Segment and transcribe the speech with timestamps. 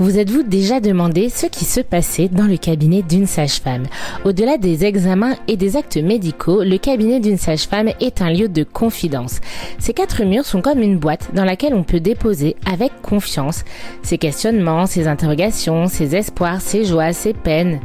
[0.00, 3.86] Vous êtes-vous déjà demandé ce qui se passait dans le cabinet d'une sage-femme?
[4.24, 8.62] Au-delà des examens et des actes médicaux, le cabinet d'une sage-femme est un lieu de
[8.62, 9.40] confidence.
[9.80, 13.64] Ces quatre murs sont comme une boîte dans laquelle on peut déposer avec confiance
[14.02, 17.80] ses questionnements, ses interrogations, ses espoirs, ses joies, ses peines.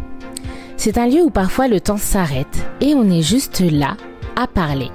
[0.78, 3.98] C'est un lieu où parfois le temps s'arrête et on est juste là
[4.36, 4.90] à parler.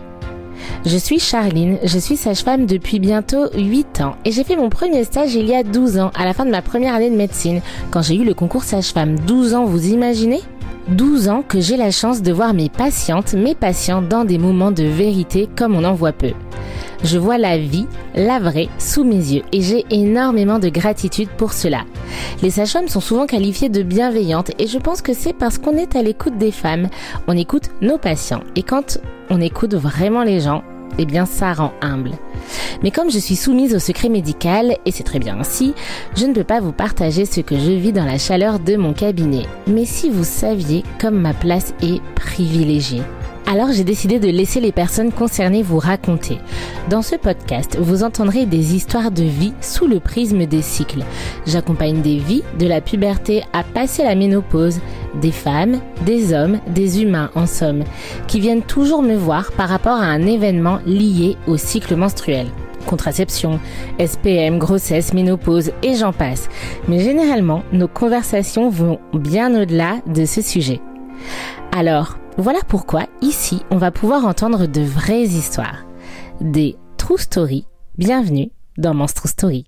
[0.86, 5.04] Je suis Charline, je suis sage-femme depuis bientôt 8 ans et j'ai fait mon premier
[5.04, 7.60] stage il y a 12 ans, à la fin de ma première année de médecine,
[7.90, 9.18] quand j'ai eu le concours sage-femme.
[9.20, 10.40] 12 ans, vous imaginez?
[10.88, 14.70] 12 ans que j'ai la chance de voir mes patientes, mes patients dans des moments
[14.70, 16.32] de vérité comme on en voit peu.
[17.04, 21.52] Je vois la vie, la vraie, sous mes yeux et j'ai énormément de gratitude pour
[21.52, 21.84] cela.
[22.42, 25.96] Les sages-femmes sont souvent qualifiées de bienveillantes et je pense que c'est parce qu'on est
[25.96, 26.88] à l'écoute des femmes,
[27.28, 28.98] on écoute nos patients et quand
[29.30, 30.64] on écoute vraiment les gens,
[30.98, 32.12] eh bien ça rend humble.
[32.82, 35.74] Mais comme je suis soumise au secret médical, et c'est très bien ainsi,
[36.16, 38.92] je ne peux pas vous partager ce que je vis dans la chaleur de mon
[38.92, 39.46] cabinet.
[39.66, 43.02] Mais si vous saviez comme ma place est privilégiée.
[43.50, 46.36] Alors j'ai décidé de laisser les personnes concernées vous raconter.
[46.90, 51.02] Dans ce podcast, vous entendrez des histoires de vie sous le prisme des cycles.
[51.46, 54.80] J'accompagne des vies de la puberté à passer la ménopause,
[55.22, 57.84] des femmes, des hommes, des humains en somme,
[58.26, 62.48] qui viennent toujours me voir par rapport à un événement lié au cycle menstruel
[62.86, 63.60] contraception,
[63.98, 66.48] SPM, grossesse, ménopause et j'en passe.
[66.86, 70.80] Mais généralement, nos conversations vont bien au-delà de ce sujet.
[71.70, 75.84] Alors, voilà pourquoi ici, on va pouvoir entendre de vraies histoires.
[76.40, 77.66] Des true stories.
[77.96, 79.64] Bienvenue dans Monstro Story.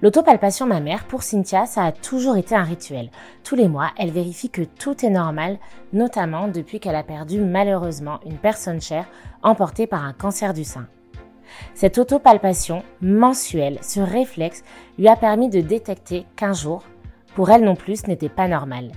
[0.00, 3.10] L'autopalpation mammaire, pour Cynthia, ça a toujours été un rituel.
[3.42, 5.58] Tous les mois, elle vérifie que tout est normal,
[5.92, 9.06] notamment depuis qu'elle a perdu malheureusement une personne chère
[9.42, 10.86] emportée par un cancer du sein.
[11.74, 14.64] Cette autopalpation mensuelle, ce réflexe,
[14.98, 16.82] lui a permis de détecter qu'un jour,
[17.34, 18.90] pour elle non plus, ce n'était pas normal.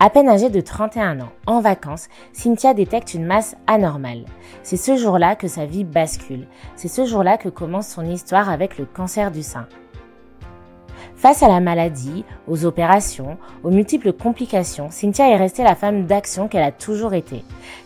[0.00, 4.24] À peine âgée de 31 ans, en vacances, Cynthia détecte une masse anormale.
[4.62, 6.46] C'est ce jour-là que sa vie bascule.
[6.76, 9.66] C'est ce jour-là que commence son histoire avec le cancer du sein.
[11.18, 16.46] Face à la maladie, aux opérations, aux multiples complications, Cynthia est restée la femme d'action
[16.46, 17.42] qu'elle a toujours été.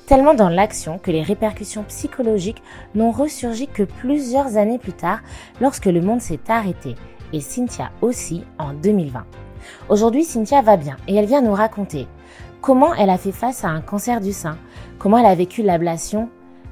[0.06, 2.62] Tellement dans l'action que les répercussions psychologiques
[2.94, 5.20] n'ont ressurgi que plusieurs années plus tard
[5.62, 6.94] lorsque le monde s'est arrêté.
[7.32, 9.24] Et Cynthia aussi en 2020.
[9.88, 12.06] Aujourd'hui, Cynthia va bien et elle vient nous raconter
[12.60, 14.56] comment elle a fait face à un cancer du sein,
[14.98, 16.28] comment elle a vécu l'ablation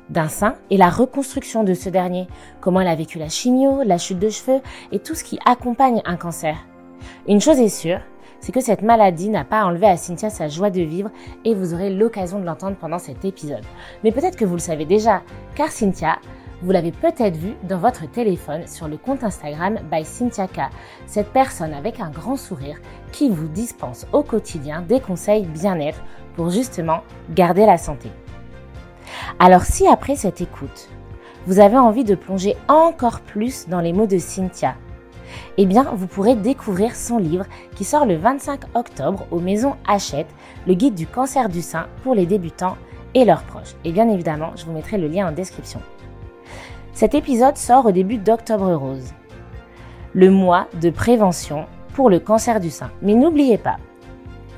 [0.09, 2.27] d'un sein et la reconstruction de ce dernier,
[2.61, 4.61] comment elle a vécu la chimio, la chute de cheveux
[4.93, 6.57] et tout ce qui accompagne un cancer.
[7.29, 8.01] Une chose est sûre,
[8.41, 11.11] c'est que cette maladie n'a pas enlevé à Cynthia sa joie de vivre
[11.45, 13.65] et vous aurez l'occasion de l'entendre pendant cet épisode.
[14.03, 15.23] Mais peut-être que vous le savez déjà,
[15.55, 16.19] car Cynthia
[16.63, 20.71] vous l'avez peut-être vu dans votre téléphone sur le compte Instagram by Cynthia K,
[21.07, 22.79] cette personne avec un grand sourire
[23.13, 26.03] qui vous dispense au quotidien des conseils bien-être
[26.37, 27.01] pour justement
[27.31, 28.11] garder la santé.
[29.39, 30.89] Alors si après cette écoute,
[31.47, 34.75] vous avez envie de plonger encore plus dans les mots de Cynthia,
[35.57, 37.47] eh bien, vous pourrez découvrir son livre
[37.77, 40.27] qui sort le 25 octobre aux maisons Hachette,
[40.67, 42.77] le guide du cancer du sein pour les débutants
[43.15, 43.75] et leurs proches.
[43.85, 45.81] Et bien évidemment, je vous mettrai le lien en description.
[47.01, 49.15] Cet épisode sort au début d'Octobre Rose,
[50.13, 52.91] le mois de prévention pour le cancer du sein.
[53.01, 53.79] Mais n'oubliez pas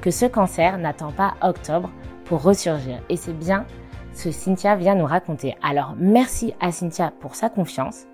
[0.00, 1.88] que ce cancer n'attend pas octobre
[2.24, 3.00] pour ressurgir.
[3.08, 3.64] Et c'est bien
[4.12, 5.54] ce que Cynthia vient nous raconter.
[5.62, 8.06] Alors merci à Cynthia pour sa confiance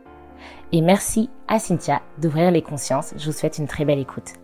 [0.72, 3.14] et merci à Cynthia d'ouvrir les consciences.
[3.16, 4.34] Je vous souhaite une très belle écoute.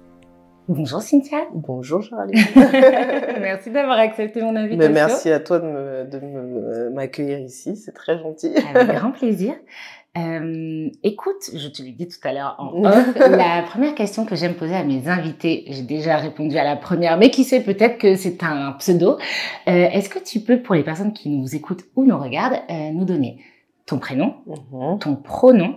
[0.68, 1.38] Bonjour Cynthia.
[1.52, 2.32] Bonjour Charlie.
[3.40, 4.78] merci d'avoir accepté mon invitation.
[4.78, 8.50] Mais merci à toi de m'accueillir ici, c'est très gentil.
[8.74, 9.54] Avec grand plaisir.
[10.16, 14.36] Euh, écoute, je te l'ai dit tout à l'heure en off, la première question que
[14.36, 17.98] j'aime poser à mes invités, j'ai déjà répondu à la première, mais qui sait peut-être
[17.98, 19.18] que c'est un pseudo.
[19.68, 22.90] Euh, Est-ce que tu peux, pour les personnes qui nous écoutent ou nous regardent, euh,
[22.92, 23.38] nous donner
[23.86, 24.98] ton prénom, Mhm.
[25.00, 25.76] ton pronom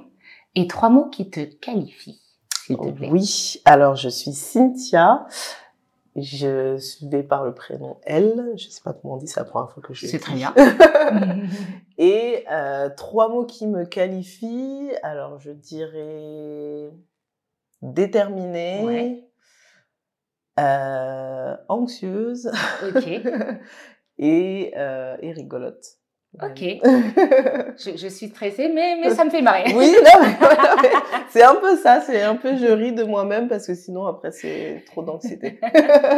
[0.56, 2.22] et trois mots qui te qualifient?
[2.68, 3.10] S'il te plaît.
[3.12, 5.26] Oui, alors je suis Cynthia.
[6.20, 6.78] Je
[7.10, 8.54] vais par le prénom Elle.
[8.56, 10.52] Je sais pas comment on dit, c'est la première fois que je C'est très bien.
[12.00, 14.92] Et euh, trois mots qui me qualifient.
[15.04, 16.90] Alors je dirais
[17.84, 19.30] déterminée, Ouais.
[20.60, 22.52] euh, anxieuse
[24.18, 26.00] et, euh, et rigolote.
[26.42, 26.62] Ok.
[27.78, 29.72] Je, je suis stressée, mais, mais ça me fait marrer.
[29.76, 29.96] Oui,
[31.30, 34.32] c'est un peu ça, c'est un peu je ris de moi-même parce que sinon après
[34.32, 35.60] c'est trop d'anxiété.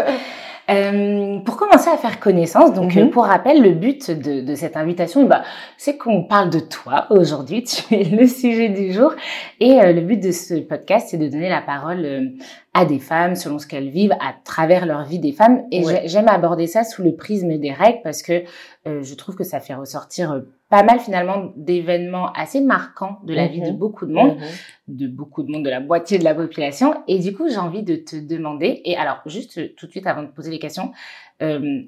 [0.69, 3.09] Euh, pour commencer à faire connaissance, donc Mhm.
[3.09, 5.43] pour rappel, le but de, de cette invitation, bah,
[5.77, 7.63] c'est qu'on parle de toi aujourd'hui.
[7.89, 9.13] Tu es le sujet du jour,
[9.59, 12.25] et euh, le but de ce podcast, c'est de donner la parole euh,
[12.73, 15.63] à des femmes selon ce qu'elles vivent à travers leur vie des femmes.
[15.71, 18.43] Et j'aime aborder ça sous le prisme des règles parce que
[18.85, 23.61] je trouve que ça fait ressortir pas mal finalement d'événements assez marquants de la vie
[23.61, 23.77] de mhm.
[23.77, 24.95] beaucoup de monde, mhm.
[24.95, 26.93] de beaucoup de monde, de la moitié de la population.
[27.07, 30.07] Et du coup, j'ai envie de te demander, et alors juste euh, tout de suite
[30.07, 30.91] avant de poser les questions,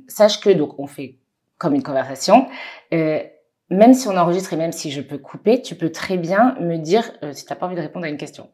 [0.07, 1.17] sache que donc on fait
[1.57, 2.47] comme une conversation.
[2.91, 6.77] même si on enregistre et même si je peux couper, tu peux très bien me
[6.77, 8.49] dire si tu n'as pas envie de répondre à une question.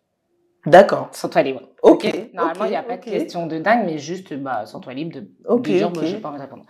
[0.67, 1.07] D'accord.
[1.13, 1.61] Sans-toi libre.
[1.81, 2.05] Ok.
[2.33, 5.19] Normalement, il n'y a pas de question de dingue, mais juste, bah, sans-toi libre de,
[5.21, 6.65] de dire, bah, j'ai pas envie de répondre.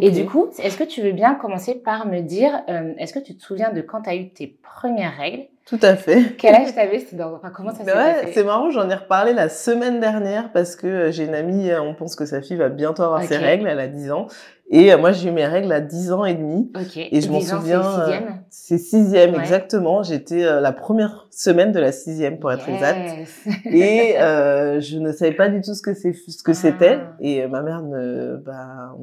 [0.00, 3.18] Et du coup, est-ce que tu veux bien commencer par me dire, euh, est-ce que
[3.18, 5.46] tu te souviens de quand tu as eu tes premières règles?
[5.68, 6.34] Tout à fait.
[6.38, 7.06] Quel âge t'avais?
[7.20, 10.86] Enfin, Comment ça s'est ouais, C'est marrant, j'en ai reparlé la semaine dernière parce que
[10.86, 13.66] euh, j'ai une amie, euh, on pense que sa fille va bientôt avoir ses règles,
[13.68, 14.28] elle a 10 ans.
[14.70, 16.70] Et euh, moi, j'ai eu mes règles à 10 ans et demi.
[16.96, 18.42] Et je m'en souviens.
[18.50, 19.40] C'est sixième, ouais.
[19.40, 20.02] exactement.
[20.02, 23.26] J'étais euh, la première semaine de la sixième, pour être exact.
[23.64, 26.98] Et euh, je ne savais pas du tout ce que c'est, ce que c'était.
[27.00, 27.16] Ah.
[27.20, 28.94] Et ma mère ne, bah,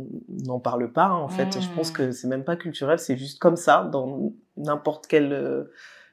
[0.46, 1.06] n'en parle pas.
[1.06, 1.96] Hein, en fait, je pense hmm.
[1.96, 3.00] que c'est même pas culturel.
[3.00, 5.68] C'est juste comme ça dans n'importe quelle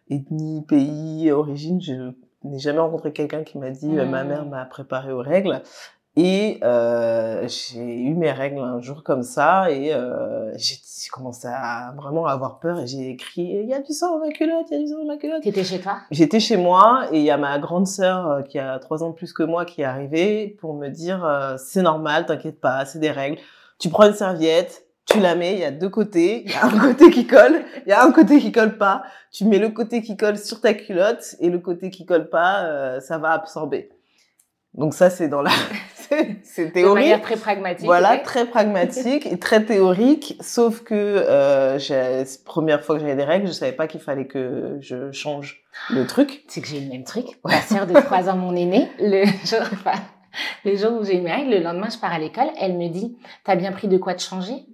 [0.09, 1.81] ethnie, pays, origine.
[1.81, 2.13] Je
[2.45, 4.51] n'ai jamais rencontré quelqu'un qui m'a dit ma mère hmm.
[4.51, 5.63] m'a préparé aux règles.
[6.15, 10.77] Et euh, j'ai eu mes règles un jour comme ça et euh, j'ai
[11.11, 14.31] commencé à vraiment avoir peur et j'ai écrit il y a du sang dans ma
[14.31, 15.43] culotte, il y a du sang dans ma culotte.
[15.43, 15.99] T'étais chez toi?
[16.11, 19.11] J'étais chez moi et il y a ma grande sœur euh, qui a trois ans
[19.11, 22.85] de plus que moi qui est arrivée pour me dire euh, c'est normal, t'inquiète pas,
[22.85, 23.39] c'est des règles.
[23.79, 26.67] Tu prends une serviette, tu la mets, il y a deux côtés, il y a
[26.67, 29.03] un côté qui colle, il y a un côté qui colle pas.
[29.33, 32.65] Tu mets le côté qui colle sur ta culotte et le côté qui colle pas,
[32.65, 33.91] euh, ça va absorber.
[34.75, 35.51] Donc ça c'est dans la
[36.43, 37.05] c'est théorique.
[37.05, 37.87] De manière très pragmatique.
[37.87, 40.37] Voilà, très pragmatique et très théorique.
[40.41, 44.27] Sauf que euh, la première fois que j'avais des règles, je savais pas qu'il fallait
[44.27, 46.45] que je change le truc.
[46.49, 47.27] C'est que j'ai eu le même truc.
[47.45, 49.99] Ma sœur de 3 ans, mon aîné, le jour, enfin,
[50.65, 52.89] le jour où j'ai eu mes règles, le lendemain, je pars à l'école, elle me
[52.89, 54.67] dit, t'as bien pris de quoi te changer?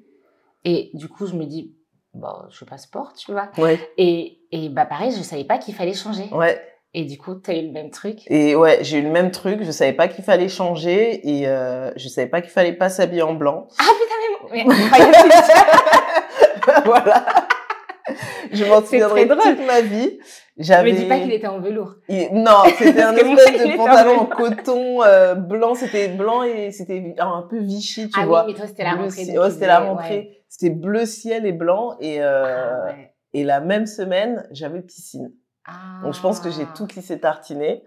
[0.64, 1.74] Et du coup, je me dis,
[2.14, 3.50] bah, je fais pas sport, tu vois.
[3.58, 3.78] Ouais.
[3.96, 6.28] Et, et bah, pareil, je savais pas qu'il fallait changer.
[6.32, 6.60] Ouais.
[6.94, 8.20] Et du coup, tu as eu le même truc?
[8.28, 9.62] Et ouais, j'ai eu le même truc.
[9.62, 13.20] Je savais pas qu'il fallait changer et euh, je savais pas qu'il fallait pas s'habiller
[13.22, 13.68] en blanc.
[13.78, 14.14] Ah putain,
[14.52, 14.64] mais,
[16.84, 17.26] voilà.
[18.52, 20.18] Je m'en souviendrai toute ma vie.
[20.56, 20.92] J'avais.
[20.92, 21.96] Me dis pas qu'il était en velours.
[22.32, 25.74] Non, c'était un espèce de pantalon en coton euh, blanc.
[25.74, 28.40] C'était blanc et c'était un peu Vichy, tu ah vois.
[28.40, 29.38] Ah oui, mais toi c'était la rentrée.
[29.38, 30.42] Ouais, c'était la rentrée.
[30.48, 33.12] C'était bleu ciel et blanc et euh, ah, ouais.
[33.34, 35.30] et la même semaine j'avais piscine.
[36.02, 37.84] Donc je pense que j'ai tout qui s'est tartiné.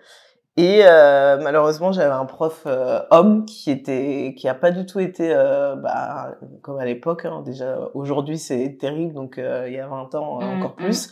[0.58, 5.00] Et euh, malheureusement, j'avais un prof euh, homme qui était, qui a pas du tout
[5.00, 7.26] été, euh, bah, comme à l'époque.
[7.26, 9.14] Hein, déjà, aujourd'hui, c'est terrible.
[9.14, 10.84] Donc, il y a 20 ans, mmh, encore mmh.
[10.84, 11.10] plus.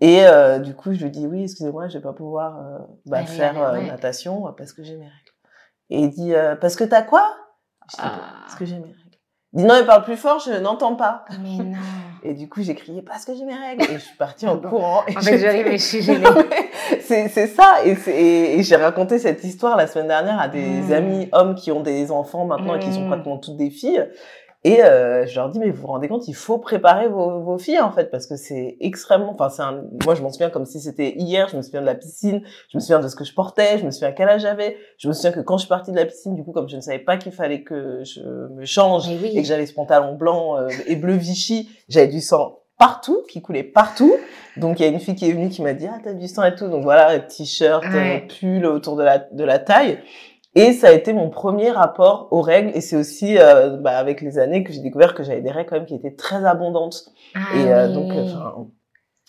[0.00, 0.24] Et
[0.62, 2.60] du coup, je lui dis oui, excusez-moi, je vais pas pouvoir
[3.06, 5.32] bah, faire natation parce que j'ai mes règles.
[5.88, 7.34] Et il dit parce que t'as quoi?
[7.90, 8.42] Je dis, ah.
[8.44, 9.00] parce que j'ai mes règles.
[9.54, 11.24] Il dit non, il parle plus fort, je n'entends pas.
[11.40, 11.78] Mais non.
[12.26, 13.84] Et du coup, j'ai crié parce que j'ai mes règles.
[13.84, 15.04] Et je suis partie en courant.
[15.08, 16.26] En fait, j'arrive et je suis gênée.
[17.00, 17.76] c'est, c'est ça.
[17.84, 20.92] Et, et, j'ai raconté cette histoire la semaine dernière à des mmh.
[20.92, 23.08] amis hommes qui ont des enfants maintenant et qui sont mmh.
[23.08, 24.08] pratiquement toutes des filles.
[24.64, 27.56] Et euh, je leur dis, mais vous vous rendez compte, il faut préparer vos, vos
[27.56, 29.32] filles, en fait, parce que c'est extrêmement...
[29.32, 29.84] Enfin, c'est un...
[30.04, 32.78] Moi, je m'en souviens comme si c'était hier, je me souviens de la piscine, je
[32.78, 35.12] me souviens de ce que je portais, je me souviens quel âge j'avais, je me
[35.12, 36.98] souviens que quand je suis partie de la piscine, du coup, comme je ne savais
[36.98, 40.96] pas qu'il fallait que je me change et que j'avais ce pantalon blanc euh, et
[40.96, 44.14] bleu Vichy, j'avais du sang partout, qui coulait partout.
[44.56, 46.28] Donc il y a une fille qui est venue qui m'a dit ah t'as du
[46.28, 46.68] sang et tout.
[46.68, 47.84] Donc voilà, t-shirt,
[48.38, 49.98] pull autour de la de la taille.
[50.56, 52.70] Et ça a été mon premier rapport aux règles.
[52.74, 55.68] Et c'est aussi euh, bah, avec les années que j'ai découvert que j'avais des règles
[55.68, 57.10] quand même qui étaient très abondantes.
[57.34, 58.24] Ah, et euh, donc, euh,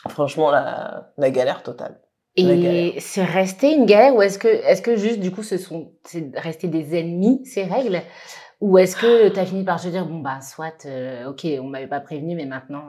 [0.07, 1.99] franchement, la, la galère totale.
[2.37, 5.91] Et c'est resté une galère ou est-ce que, est-ce que juste du coup, ce sont,
[6.05, 8.01] c'est resté des ennemis ces règles?
[8.61, 10.87] Ou est-ce que tu as fini par te dire bon bah soit,
[11.27, 12.83] ok, on m'avait pas prévenu, mais maintenant.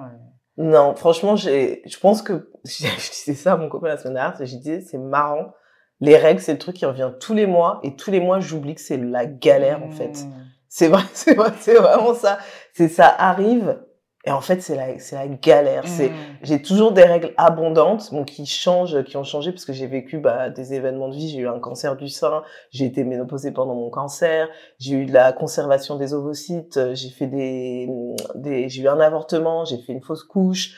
[0.58, 4.36] Non, franchement, j'ai, je pense que c'est ça à mon copain la semaine dernière.
[4.38, 5.54] J'ai dit c'est marrant
[6.00, 8.74] les règles, c'est le truc qui revient tous les mois et tous les mois, j'oublie
[8.74, 10.24] que c'est la galère en fait.
[10.24, 10.32] Mmh.
[10.68, 12.38] C'est vrai, c'est vrai, c'est vraiment ça.
[12.74, 13.78] C'est ça arrive
[14.24, 15.82] et en fait c'est la c'est la galère.
[15.86, 16.14] C'est mmh.
[16.42, 20.18] j'ai toujours des règles abondantes, bon qui changent, qui ont changé parce que j'ai vécu
[20.18, 21.30] bah, des événements de vie.
[21.30, 25.12] J'ai eu un cancer du sein, j'ai été ménopausée pendant mon cancer, j'ai eu de
[25.12, 27.88] la conservation des ovocytes, j'ai fait des
[28.36, 30.76] des j'ai eu un avortement, j'ai fait une fausse couche.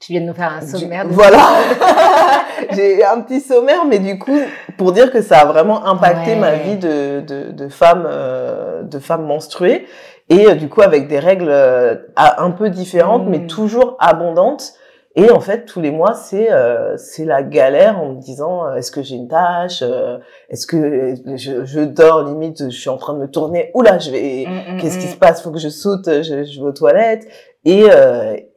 [0.00, 1.06] Tu viens de nous faire un sommaire.
[1.08, 1.38] Voilà.
[2.72, 4.38] J'ai un petit sommaire, mais du coup,
[4.76, 8.98] pour dire que ça a vraiment impacté ma vie de, de, de femme, euh, de
[8.98, 9.86] femme menstruée.
[10.28, 13.46] Et euh, du coup, avec des règles euh, un peu différentes, mais mm.
[13.46, 14.74] toujours abondantes.
[15.16, 18.74] Et en fait, tous les mois, c'est euh, c'est la galère en me disant euh,
[18.74, 20.18] est-ce que j'ai une tâche euh,
[20.50, 23.70] Est-ce que je, je, dors limite Je suis en train de me tourner.
[23.74, 24.44] Oula, je vais.
[24.46, 25.40] Mmh, mmh, qu'est-ce qui se passe?
[25.42, 26.06] Faut que je saute.
[26.06, 27.28] Je, je vais aux toilettes.
[27.64, 27.84] Et,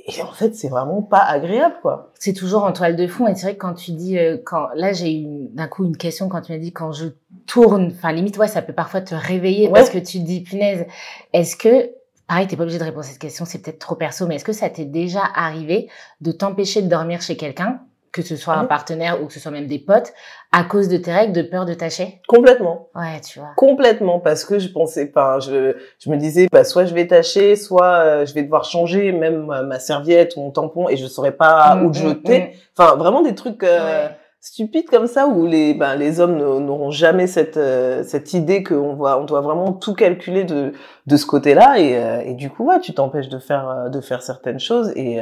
[0.08, 2.12] et en fait, c'est vraiment pas agréable, quoi.
[2.18, 3.28] C'est toujours en toile de fond.
[3.28, 6.30] Et c'est vrai que quand tu dis quand là, j'ai eu d'un coup une question
[6.30, 7.08] quand tu m'as dit quand je
[7.46, 7.92] tourne.
[7.94, 10.86] Enfin, limite, ouais, ça peut parfois te réveiller parce que tu te dis punaise.
[11.34, 11.92] Est-ce que
[12.28, 14.44] Pareil, t'es pas obligé de répondre à cette question, c'est peut-être trop perso, mais est-ce
[14.44, 17.80] que ça t'est déjà arrivé de t'empêcher de dormir chez quelqu'un,
[18.12, 20.14] que ce soit un partenaire ou que ce soit même des potes,
[20.52, 22.22] à cause de tes règles, de peur de tâcher?
[22.28, 22.90] Complètement.
[22.96, 23.50] Ouais, tu vois.
[23.56, 27.56] Complètement, parce que je pensais, enfin, je, je me disais, bah, soit je vais tâcher,
[27.56, 31.32] soit euh, je vais devoir changer même ma serviette ou mon tampon et je saurais
[31.32, 32.40] pas mmh, où le mmh, jeter.
[32.40, 32.52] Mmh.
[32.78, 33.64] Enfin, vraiment des trucs.
[33.64, 34.08] Euh,
[34.48, 38.94] stupide comme ça où les ben, les hommes n'auront jamais cette euh, cette idée qu'on
[38.94, 40.74] voit on doit vraiment tout calculer de
[41.06, 44.00] de ce côté-là et, euh, et du coup ouais tu t'empêches de faire euh, de
[44.00, 45.20] faire certaines choses et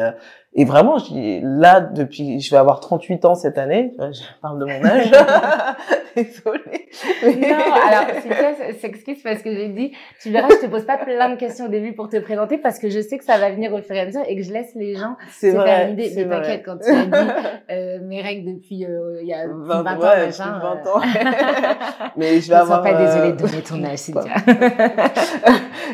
[0.58, 3.94] et vraiment, je là, depuis, je vais avoir 38 ans cette année.
[4.00, 5.12] Je parle de mon âge.
[6.16, 6.88] Désolée.
[7.26, 7.58] Non,
[7.90, 11.36] alors, c'est s'excuse parce que j'ai dit, tu verras, je te pose pas plein de
[11.36, 13.82] questions au début pour te présenter parce que je sais que ça va venir au
[13.82, 16.14] fur et à mesure et que je laisse les gens se faire une idée.
[16.16, 17.12] Mais t'inquiète, quand tu as dit
[17.72, 21.02] euh, mes règles depuis euh, il y a 20, 20 ans, ouais, 20 euh, ans.
[22.16, 22.82] Mais je vais avoir.
[22.82, 24.36] Ne sois pas euh, désolée de donner ton âge, Cynthia.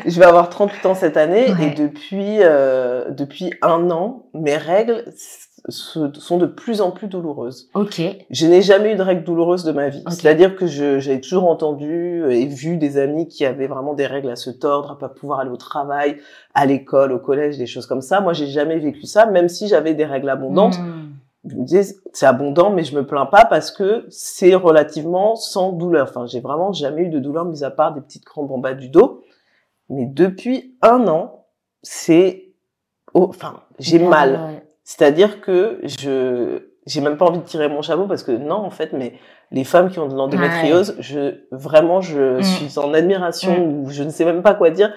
[0.06, 5.04] je vais avoir 38 ans cette année et depuis, euh, depuis un an, mes règles
[5.68, 7.70] sont de plus en plus douloureuses.
[7.74, 8.02] Ok.
[8.30, 10.02] Je n'ai jamais eu de règles douloureuses de ma vie.
[10.08, 14.36] C'est-à-dire que j'ai toujours entendu et vu des amis qui avaient vraiment des règles à
[14.36, 16.18] se tordre, à pas pouvoir aller au travail,
[16.54, 18.20] à l'école, au collège, des choses comme ça.
[18.20, 20.78] Moi, j'ai jamais vécu ça, même si j'avais des règles abondantes.
[20.78, 21.10] Hmm.
[21.44, 25.72] Je me disais, c'est abondant, mais je me plains pas parce que c'est relativement sans
[25.72, 26.08] douleur.
[26.08, 28.74] Enfin, j'ai vraiment jamais eu de douleur, mis à part des petites crampes en bas
[28.74, 29.22] du dos.
[29.88, 31.46] Mais depuis un an,
[31.82, 32.51] c'est
[33.14, 34.62] enfin, j'ai mal.
[34.84, 38.70] C'est-à-dire que je j'ai même pas envie de tirer mon chapeau parce que non en
[38.70, 39.14] fait mais
[39.52, 42.42] les femmes qui ont de l'endométriose, je vraiment je mm.
[42.42, 43.84] suis en admiration mm.
[43.84, 44.92] ou je ne sais même pas quoi dire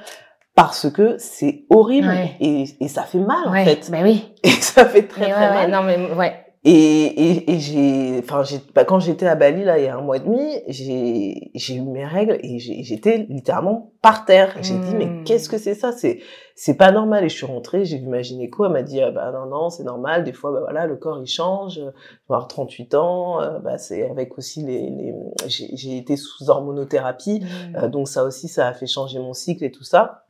[0.56, 3.92] parce que c'est horrible et, et ça fait mal en fait.
[3.92, 4.34] Bah oui.
[4.44, 5.70] Et ça fait très très mal.
[5.70, 6.45] non mais ouais.
[6.68, 9.96] Et, et, et j'ai, enfin, j'ai, bah, quand j'étais à Bali là il y a
[9.96, 14.56] un mois et demi, j'ai, j'ai eu mes règles et j'étais littéralement par terre.
[14.64, 15.24] J'ai dit mais hmm.
[15.26, 15.92] qu'est-ce que c'est ça?
[15.92, 16.22] C'est,
[16.56, 17.24] c'est pas normal.
[17.24, 19.70] Et je suis rentrée, j'ai vu ma gynéco, elle m'a dit ah, bah non non
[19.70, 20.24] c'est normal.
[20.24, 21.80] Des fois bah voilà le corps il change.
[22.28, 25.14] avoir 38 ans, euh, bah c'est avec aussi les, les...
[25.48, 27.76] j'ai été sous hormonothérapie, hmm.
[27.76, 30.25] euh, donc ça aussi ça a fait changer mon cycle et tout ça.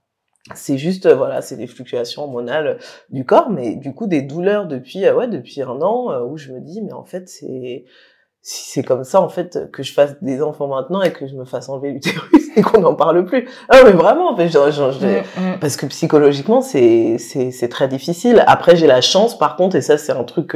[0.54, 2.78] C'est juste, euh, voilà, c'est des fluctuations hormonales
[3.10, 6.38] du corps, mais du coup des douleurs depuis, euh, ouais, depuis un an euh, où
[6.38, 7.86] je me dis, mais en fait c'est
[8.44, 11.34] si c'est comme ça en fait que je fasse des enfants maintenant et que je
[11.34, 13.50] me fasse enlever l'utérus et qu'on n'en parle plus.
[13.70, 15.60] Ah mais vraiment, en fait, genre, mm, mm.
[15.60, 18.44] parce que psychologiquement c'est c'est c'est très difficile.
[18.46, 20.52] Après j'ai la chance par contre et ça c'est un truc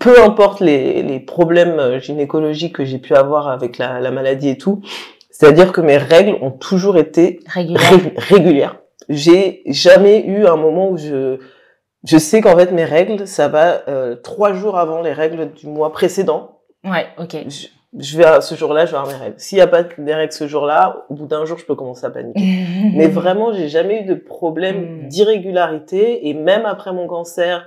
[0.00, 4.58] peu importe les les problèmes gynécologiques que j'ai pu avoir avec la la maladie et
[4.58, 4.82] tout,
[5.40, 8.76] c'est-à-dire que mes règles ont toujours été régulières
[9.10, 11.38] j'ai jamais eu un moment où je
[12.04, 15.66] je sais qu'en fait mes règles ça va euh, trois jours avant les règles du
[15.66, 16.60] mois précédent.
[16.84, 17.36] Ouais, ok.
[17.98, 19.34] Je, vais à ce jour-là, je vais avoir mes règles.
[19.38, 22.06] S'il y a pas des règles ce jour-là, au bout d'un jour, je peux commencer
[22.06, 22.40] à paniquer.
[22.94, 25.08] Mais vraiment, j'ai jamais eu de problème hmm.
[25.08, 27.66] d'irrégularité et même après mon cancer,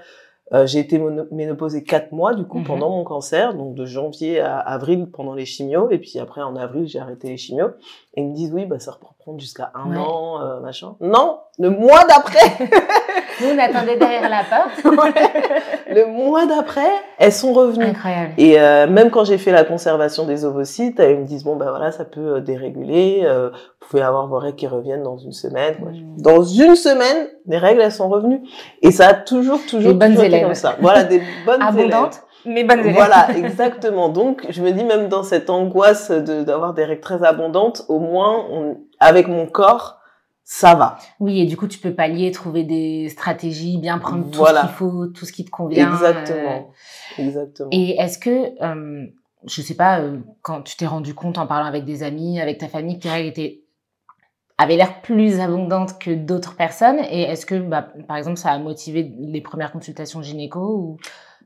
[0.54, 2.66] euh, j'ai été ménopausée quatre mois du coup mhm.
[2.66, 6.56] pendant mon cancer, donc de janvier à avril pendant les chimios, et puis après en
[6.56, 7.70] avril j'ai arrêté les chimios.
[8.16, 10.96] Et ils me disent oui, bah ça reprend jusqu'à un an, euh, machin.
[11.02, 12.58] Non, le mois d'après.
[13.42, 14.84] Nous on attendait derrière la porte.
[15.90, 17.86] le mois d'après, elles sont revenues.
[17.86, 18.34] Incroyable.
[18.38, 21.70] Et euh, même quand j'ai fait la conservation des ovocytes, ils me disent bon ben
[21.70, 25.76] voilà ça peut déréguler, vous pouvez avoir vos règles qui reviennent dans une semaine.
[25.82, 26.22] Mm.
[26.22, 28.42] Dans une semaine, les règles elles sont revenues.
[28.82, 30.76] Et ça a toujours toujours, toujours été comme ça.
[30.80, 32.96] Voilà des bonnes Abondantes mais bonnes élèves.
[32.96, 34.10] Voilà, exactement.
[34.10, 38.00] Donc, je me dis même dans cette angoisse de d'avoir des règles très abondantes, au
[38.00, 40.00] moins, on, avec mon corps,
[40.44, 40.98] ça va.
[41.20, 44.70] Oui, et du coup, tu peux pallier, trouver des stratégies, bien prendre tout ce qu'il
[44.70, 45.92] faut, tout ce qui te convient.
[45.92, 46.70] Exactement.
[47.18, 47.24] Euh.
[47.24, 47.70] Exactement.
[47.72, 49.06] Et est-ce que, euh,
[49.46, 52.58] je sais pas, euh, quand tu t'es rendu compte en parlant avec des amis, avec
[52.58, 53.60] ta famille, que tes règles étaient
[54.60, 58.60] avaient l'air plus abondantes que d'autres personnes, et est-ce que, bah, par exemple, ça a
[58.60, 60.98] motivé les premières consultations gynéco ou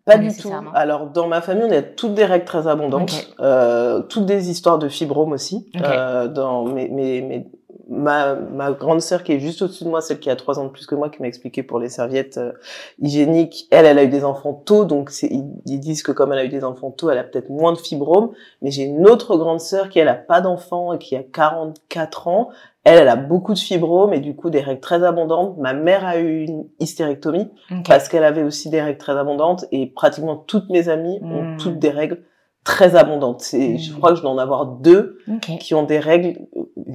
[0.07, 0.49] pas du tout.
[0.73, 4.79] Alors dans ma famille, on a toutes des règles très abondantes, euh, toutes des histoires
[4.79, 5.69] de fibromes aussi.
[5.75, 7.45] Euh, dans mes, mes, mes,
[7.89, 10.65] ma, ma grande sœur qui est juste au-dessus de moi, celle qui a trois ans
[10.65, 12.53] de plus que moi, qui m'a expliqué pour les serviettes euh,
[12.99, 16.39] hygiéniques, elle, elle a eu des enfants tôt, donc ils, ils, disent que comme elle
[16.39, 18.31] a eu des enfants tôt, elle a peut-être moins de fibromes.
[18.61, 22.27] Mais j'ai une autre grande sœur qui, elle, a pas d'enfants et qui a 44
[22.27, 22.49] ans.
[22.87, 25.57] Elle, elle a beaucoup de fibromes et du coup des règles très abondantes.
[25.57, 27.49] Ma mère a eu une hystérectomie
[27.85, 31.57] parce qu'elle avait aussi des règles très abondantes et pratiquement toutes mes amies ont hmm.
[31.57, 32.21] toutes des règles
[32.63, 33.41] très abondantes.
[33.41, 33.97] C'est, je hmm.
[33.97, 35.19] crois que je dois en avoir deux
[35.59, 36.39] qui ont des règles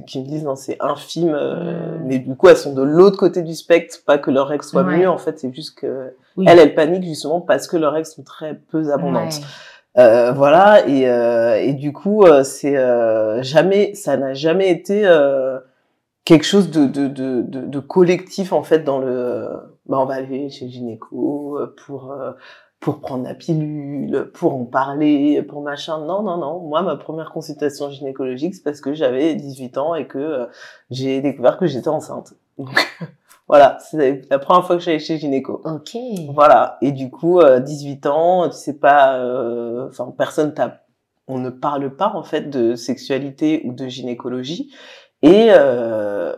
[0.07, 2.01] qui me disent non c'est infime, euh, hmm.
[2.05, 4.83] mais du coup elles sont de l'autre côté du spectre, pas que leurs règles soient
[4.83, 8.23] mieux en fait, c'est juste que elle elle panique justement parce que leurs règles sont
[8.23, 9.41] très peu abondantes.
[9.95, 15.03] Euh, voilà et, euh, et du coup euh, c'est euh, jamais ça n'a jamais été
[16.25, 19.49] quelque chose de, de, de, de, collectif en fait dans le
[19.85, 22.15] bah on va aller chez gynéco pour
[22.83, 25.99] pour prendre la pilule, pour en parler, pour machin.
[25.99, 26.59] Non, non, non.
[26.59, 30.49] Moi, ma première consultation gynécologique, c'est parce que j'avais 18 ans et que
[30.91, 32.33] j'ai découvert que j'étais enceinte.
[32.57, 32.69] Donc,
[33.47, 35.61] voilà, c'est la première fois que j'allais chez gynéco.
[35.63, 35.95] Ok.
[36.33, 36.77] Voilà.
[36.81, 39.17] Et du coup, 18 ans, tu sais pas,
[39.87, 40.83] enfin, personne t'a,
[41.29, 44.73] on ne parle pas en fait de sexualité ou de gynécologie.
[45.23, 46.35] Et euh,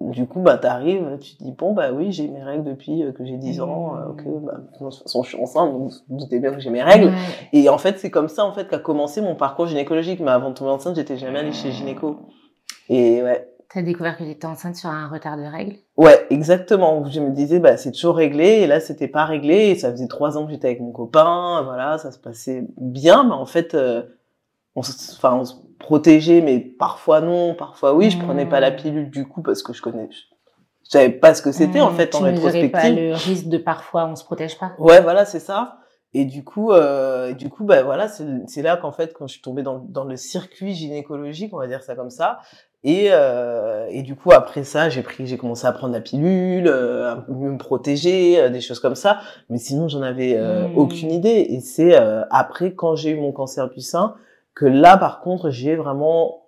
[0.00, 3.12] du coup, bah, t'arrives, tu te dis, bon, bah oui, j'ai mes règles depuis euh,
[3.12, 6.18] que j'ai 10 ans, euh, ok, bah, de toute façon, je suis enceinte, donc vous
[6.18, 7.12] doutez bien que j'ai mes règles.
[7.52, 10.20] Et en fait, c'est comme ça, en fait, qu'a commencé mon parcours gynécologique.
[10.20, 12.18] Mais avant de tomber enceinte, j'étais jamais allée chez gynéco.
[12.88, 13.48] Et ouais.
[13.72, 15.76] T'as découvert que j'étais enceinte sur un retard de règles?
[15.96, 17.04] Ouais, exactement.
[17.04, 20.08] Je me disais, bah, c'est toujours réglé, et là, c'était pas réglé, et ça faisait
[20.08, 23.74] trois ans que j'étais avec mon copain, voilà, ça se passait bien, mais en fait,
[23.74, 24.02] euh,
[24.76, 28.10] on, enfin, on se protéger, mais parfois non, parfois oui.
[28.10, 28.76] Je prenais pas la mmh.
[28.76, 30.20] pilule du coup parce que je connais, je
[30.90, 32.70] savais pas ce que c'était en mmh, fait en rétrospective.
[32.70, 34.72] pas le risque de parfois on se protège pas.
[34.78, 35.78] Ouais, voilà, c'est ça.
[36.14, 39.42] Et du coup, euh, du coup, bah voilà, c'est là qu'en fait, quand je suis
[39.42, 42.38] tombée dans, dans le circuit gynécologique, on va dire ça comme ça,
[42.84, 46.68] et, euh, et du coup, après ça, j'ai pris, j'ai commencé à prendre la pilule,
[46.68, 49.18] euh, à me protéger, euh, des choses comme ça.
[49.50, 50.78] Mais sinon, j'en avais euh, mmh.
[50.78, 51.46] aucune idée.
[51.50, 54.14] Et c'est euh, après, quand j'ai eu mon cancer du sein,
[54.56, 56.46] que là, par contre, j'ai vraiment,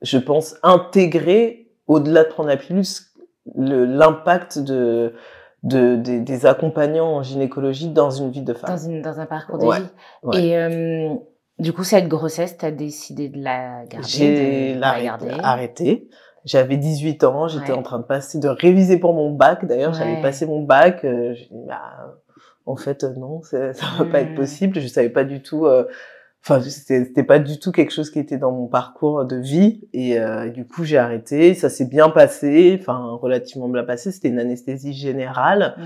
[0.00, 2.84] je pense, intégré, au-delà de prendre la pilule,
[3.56, 5.12] l'impact de,
[5.64, 8.70] de, des accompagnants en gynécologie dans une vie de femme.
[8.70, 10.40] Dans, une, dans un parcours de vie.
[10.40, 11.14] Et euh,
[11.58, 14.80] du coup, cette grossesse, tu as décidé de la garder J'ai
[15.42, 16.08] arrêté.
[16.44, 19.64] J'avais 18 ans, j'étais en train de passer, de réviser pour mon bac.
[19.64, 21.04] D'ailleurs, j'avais passé mon bac.
[21.04, 21.34] Euh,
[21.66, 22.20] bah,
[22.66, 24.36] en fait, non, ça, ça va pas être hmm.
[24.36, 24.78] possible.
[24.78, 25.88] Je savais pas du tout euh,
[26.48, 29.80] enfin c'était pas du tout quelque chose qui était dans mon parcours de vie.
[29.92, 31.54] Et, euh, du coup j'ai arrêté.
[31.54, 32.78] Ça s'est bien passé.
[32.80, 34.12] Enfin relativement bien passé.
[34.12, 35.76] C'était une anesthésie générale.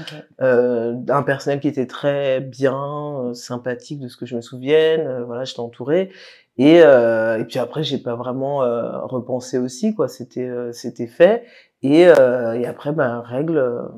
[0.42, 5.07] Euh, un personnel qui était très bien euh, sympathique de ce que je me souvienne.
[5.07, 6.11] Euh, voilà j'étais entourée
[6.59, 8.59] et, euh, et puis après j'ai pas vraiment
[9.07, 10.09] repensé aussi quoi.
[10.09, 11.44] C'était c'était fait.
[11.83, 13.88] Et, et après ben règle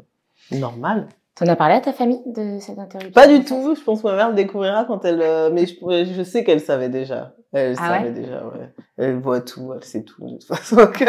[0.52, 3.12] normale T'en as parlé à ta famille de cette interruption?
[3.12, 3.74] Pas du tout.
[3.74, 5.22] Je pense que ma mère le découvrira quand elle.
[5.22, 5.74] Euh, mais je,
[6.12, 7.34] je sais qu'elle savait déjà.
[7.54, 8.72] Elle ah savait déjà, ouais.
[8.96, 10.76] Elle voit tout, elle sait tout de toute façon.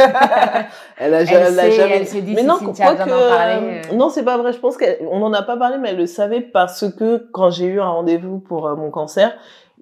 [0.97, 2.05] elle a, elle, elle a jamais.
[2.11, 2.77] Elle dit mais non, que...
[2.77, 3.95] Parler, euh...
[3.95, 4.51] Non, c'est pas vrai.
[4.51, 7.67] Je pense qu'on n'en a pas parlé, mais elle le savait parce que quand j'ai
[7.67, 9.33] eu un rendez-vous pour euh, mon cancer,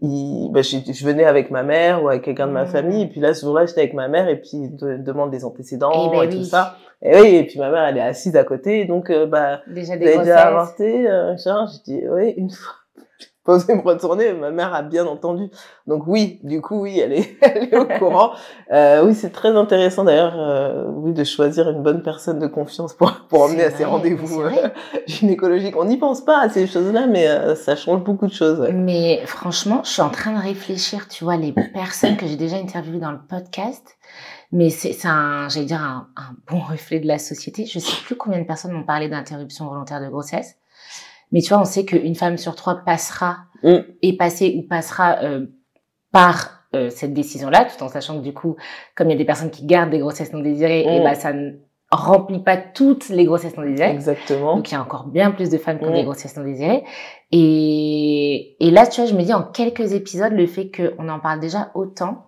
[0.02, 2.68] il, bah, je, je, venais avec ma mère ou avec quelqu'un de ma mmh.
[2.68, 5.46] famille, et puis là, ce jour-là, j'étais avec ma mère, et puis il demande des
[5.46, 6.76] antécédents et, eh ben et tout ça.
[7.04, 9.98] Et oui, et puis ma mère, elle est assise à côté, donc, euh, bah, déjà
[9.98, 12.74] des déjà avorté, euh, je dis, oui, une fois
[13.52, 15.50] posé me retourner, ma mère a bien entendu.
[15.88, 18.32] Donc oui, du coup oui, elle est, elle est au courant.
[18.72, 22.94] Euh, oui, c'est très intéressant d'ailleurs, euh, oui, de choisir une bonne personne de confiance
[22.94, 24.70] pour pour emmener à ces rendez-vous euh,
[25.08, 25.76] gynécologiques.
[25.76, 28.70] On n'y pense pas à ces choses-là, mais euh, ça change beaucoup de choses.
[28.74, 31.10] Mais franchement, je suis en train de réfléchir.
[31.10, 33.98] Tu vois, les personnes que j'ai déjà interviewées dans le podcast.
[34.54, 37.66] Mais c'est un, j'allais dire, un, un bon reflet de la société.
[37.66, 40.56] Je sais plus combien de personnes m'ont parlé d'interruption volontaire de grossesse.
[41.32, 43.78] Mais tu vois, on sait qu'une femme sur trois passera, mm.
[44.02, 45.48] est passée ou passera euh,
[46.12, 48.56] par euh, cette décision-là, tout en sachant que du coup,
[48.96, 51.04] comme il y a des personnes qui gardent des grossesses non désirées, et mm.
[51.04, 51.52] ben ça ne
[51.91, 53.91] remplit pas toutes les grossesses non désirées.
[53.91, 54.56] Exactement.
[54.56, 56.06] Donc il y a encore bien plus de femmes qui ont des mm.
[56.06, 56.84] grossesses non désirées.
[57.32, 61.20] Et, et là, tu vois, je me dis en quelques épisodes, le fait qu'on en
[61.20, 62.28] parle déjà autant,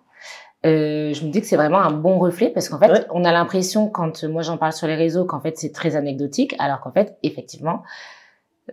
[0.66, 3.32] euh, je me dis que c'est vraiment un bon reflet parce qu'en fait, on a
[3.32, 6.92] l'impression quand moi j'en parle sur les réseaux qu'en fait c'est très anecdotique, alors qu'en
[6.92, 7.82] fait, effectivement,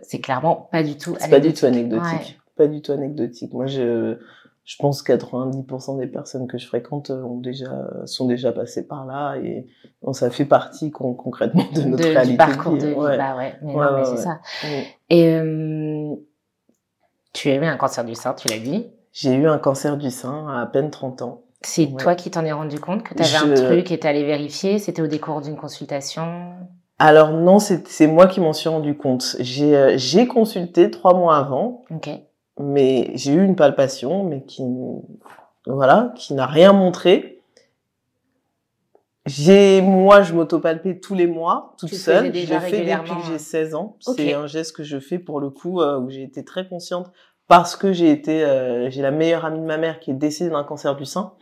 [0.00, 1.16] c'est clairement pas du tout.
[1.18, 2.40] C'est pas du tout anecdotique.
[2.56, 3.52] Pas du tout anecdotique.
[3.52, 4.16] Moi, je,
[4.64, 9.04] je pense que 90% des personnes que je fréquente ont déjà, sont déjà passées par
[9.04, 9.66] là et
[10.12, 12.32] ça fait partie concrètement de notre réalité.
[12.32, 12.94] Du parcours de vie.
[12.94, 14.40] Bah ouais, mais, non, mais c'est ça.
[15.10, 16.14] Et euh,
[17.32, 18.86] tu as eu un cancer du sein, tu l'as dit.
[19.12, 21.42] J'ai eu un cancer du sein à à peine 30 ans.
[21.64, 24.78] C'est toi qui t'en es rendu compte que tu avais un truc et allé vérifier?
[24.78, 26.54] C'était au décours d'une consultation?
[27.04, 29.34] Alors non, c'est moi qui m'en suis rendu compte.
[29.40, 31.82] J'ai j'ai consulté trois mois avant.
[31.90, 32.08] Ok.
[32.60, 34.62] Mais j'ai eu une palpation, mais qui
[35.66, 37.40] voilà, qui n'a rien montré.
[39.26, 42.34] J'ai, moi, je m'autopalpais tous les mois, toute seule.
[42.34, 43.96] Je le fais depuis que j'ai 16 ans.
[44.00, 47.10] C'est un geste que je fais pour le coup, euh, où j'ai été très consciente
[47.48, 50.50] parce que j'ai été, euh, j'ai la meilleure amie de ma mère qui est décédée
[50.50, 51.34] d'un cancer du sein.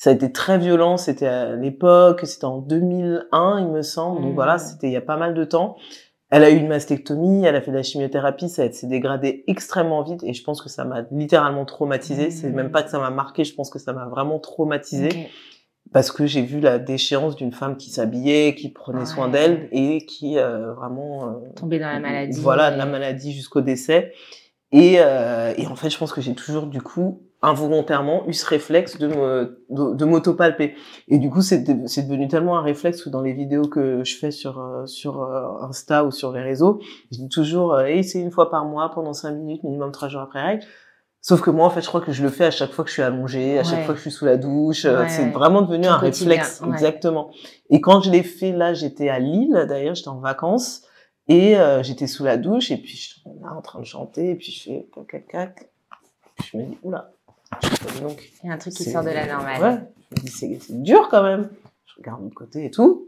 [0.00, 0.96] Ça a été très violent.
[0.96, 4.22] C'était à l'époque, c'était en 2001, il me semble.
[4.22, 4.58] Donc voilà, mmh.
[4.60, 5.76] c'était il y a pas mal de temps.
[6.30, 10.02] Elle a eu une mastectomie, elle a fait de la chimiothérapie, ça s'est dégradé extrêmement
[10.02, 12.30] vite et je pense que ça m'a littéralement traumatisé.
[12.30, 15.10] C'est même pas que ça m'a marqué, je pense que ça m'a vraiment traumatisé
[15.92, 20.06] parce que j'ai vu la déchéance d'une femme qui s'habillait, qui prenait soin d'elle et
[20.06, 22.40] qui euh, vraiment euh, tombait dans la maladie.
[22.40, 24.14] Voilà, la maladie jusqu'au décès.
[24.72, 28.44] Et, euh, et en fait, je pense que j'ai toujours du coup involontairement eu ce
[28.46, 30.74] réflexe de me de, m'autopalper.
[31.08, 34.16] Et du coup c'est c'est devenu tellement un réflexe que dans les vidéos que je
[34.16, 36.80] fais sur euh, sur euh, Insta ou sur les réseaux.
[37.10, 40.08] Je dis toujours euh, hey, c'est une fois par mois pendant cinq minutes minimum trois
[40.08, 40.64] jours après règle.
[41.22, 42.88] Sauf que moi en fait je crois que je le fais à chaque fois que
[42.88, 45.86] je suis allongée à chaque fois que je suis sous la douche c'est vraiment devenu
[45.86, 47.30] un réflexe exactement.
[47.68, 50.80] Et quand je l'ai fait là j'étais à Lille d'ailleurs j'étais en vacances
[51.28, 54.34] et j'étais sous la douche et puis je suis là en train de chanter et
[54.34, 55.70] puis je fais cac cac
[56.42, 57.12] je me dis oula
[58.00, 59.62] donc, il y a un truc qui sort de la normale.
[59.62, 59.78] Ouais.
[60.10, 61.50] Je me dis, c'est dur quand même.
[61.86, 63.06] Je regarde de côté et tout.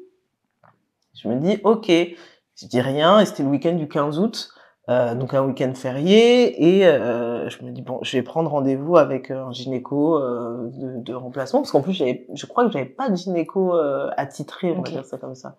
[1.14, 1.86] Je me dis, ok.
[1.88, 3.20] Je dis rien.
[3.20, 4.52] Et c'était le week-end du 15 août.
[4.88, 8.96] Euh, donc un week-end férié et euh, je me dis bon je vais prendre rendez-vous
[8.96, 12.86] avec un gynéco euh, de, de, remplacement parce qu'en plus j'avais je crois que j'avais
[12.86, 15.56] pas de gynéco euh, attitré on va dire ça comme ça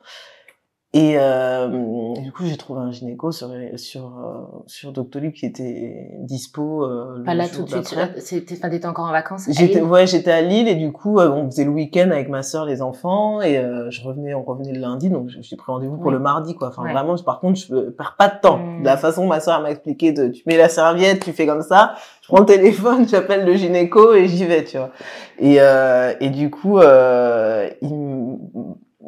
[0.95, 6.11] et euh, du coup, j'ai trouvé un gynéco sur sur euh, sur Doctolib qui était
[6.19, 6.83] dispo.
[6.83, 7.95] Euh, pas là tout de suite.
[8.17, 9.45] C'était, enfin, t'étais encore en vacances.
[9.49, 12.43] J'étais, ouais, j'étais à Lille et du coup, euh, on faisait le week-end avec ma
[12.43, 15.97] sœur, les enfants, et euh, je revenais, on revenait le lundi, donc j'ai pris rendez-vous
[15.97, 16.67] pour le mardi, quoi.
[16.67, 18.57] Enfin, vraiment, par contre, je perds pas de temps.
[18.57, 18.83] De hmm.
[18.83, 21.95] la façon, ma sœur m'a expliqué de, tu mets la serviette, tu fais comme ça.
[22.21, 24.91] Je prends le téléphone, j'appelle le gynéco et j'y vais, tu vois.
[25.39, 25.57] Et
[26.23, 27.93] et du coup, il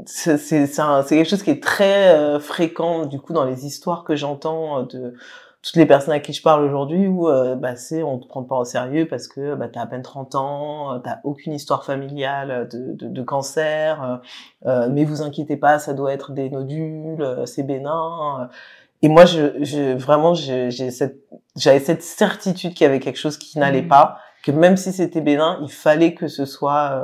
[0.05, 0.67] c'est c'est
[1.09, 4.83] quelque chose qui est très euh, fréquent du coup dans les histoires que j'entends euh,
[4.83, 5.13] de
[5.61, 8.43] toutes les personnes à qui je parle aujourd'hui où euh, bah c'est on te prend
[8.43, 12.69] pas au sérieux parce que bah t'as à peine 30 ans, t'as aucune histoire familiale
[12.71, 14.21] de, de, de cancer,
[14.63, 18.49] mais vous inquiétez pas, ça doit être des nodules, c'est bénin.
[19.01, 21.17] Et moi, je, je vraiment, j'ai cette,
[21.55, 23.87] j'avais cette certitude qu'il y avait quelque chose qui n'allait mmh.
[23.87, 27.01] pas, que même si c'était bénin, il fallait que ce soit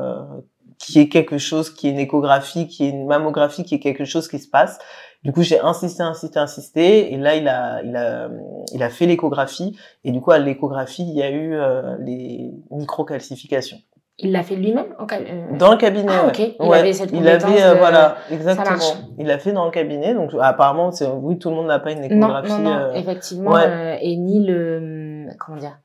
[0.81, 4.05] qui est quelque chose, qui est une échographie, qui est une mammographie, qui est quelque
[4.05, 4.79] chose qui se passe.
[5.23, 8.29] Du coup, j'ai insisté, insisté, insisté, et là, il a, il a,
[8.73, 12.51] il a fait l'échographie, et du coup, à l'échographie, il y a eu euh, les
[12.71, 13.77] microcalcifications.
[14.17, 16.11] Il l'a fait lui-même euh, Dans le cabinet.
[16.11, 16.39] Ah, ok.
[16.59, 18.77] Il avait cette Il avait, euh, voilà, exactement.
[19.17, 21.91] Il l'a fait dans le cabinet, donc apparemment, c'est oui, tout le monde n'a pas
[21.91, 22.51] une échographie.
[22.51, 25.77] Non, non, non, effectivement, et ni le, comment dire,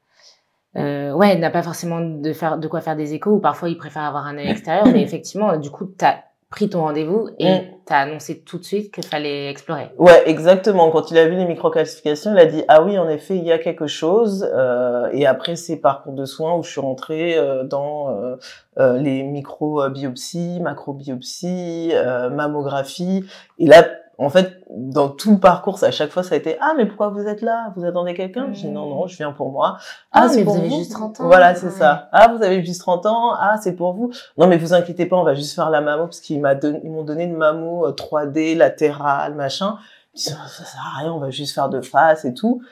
[0.77, 3.77] euh, ouais, n'a pas forcément de faire de quoi faire des échos ou parfois il
[3.77, 7.51] préfère avoir un œil extérieur, mais effectivement, du coup, tu as pris ton rendez-vous et
[7.51, 7.62] mm.
[7.87, 9.89] tu as annoncé tout de suite qu'il fallait explorer.
[9.99, 10.91] Ouais, exactement.
[10.91, 13.53] Quand il a vu les microcalcifications, il a dit ah oui, en effet, il y
[13.53, 14.49] a quelque chose.
[14.55, 18.37] Euh, et après ces parcours de soins où je suis rentrée euh, dans euh,
[18.79, 23.25] euh les micro-biopsies, macro-biopsies, euh, mammographie.
[23.59, 23.87] Et là,
[24.19, 27.09] en fait, dans tout le parcours, à chaque fois, ça a été ah mais pourquoi
[27.09, 27.73] vous êtes là?
[27.77, 28.49] Vous attendez quelqu'un?
[28.53, 29.77] Je dis non non, je viens pour moi.
[30.11, 31.27] Ah, ah mais vous avez juste 30 ans.
[31.27, 32.09] Voilà, c'est ça.
[32.13, 33.35] Ah vous avez juste 30 ans.
[33.39, 34.11] Ah c'est pour vous.
[34.39, 37.25] Non mais vous inquiétez pas, on va juste faire la mammo parce qu'ils m'ont donné
[37.25, 39.77] une mammo 3D euh, latérale machin.
[40.15, 42.63] Je dis, ça, ça sert à rien, on va juste faire de face et tout.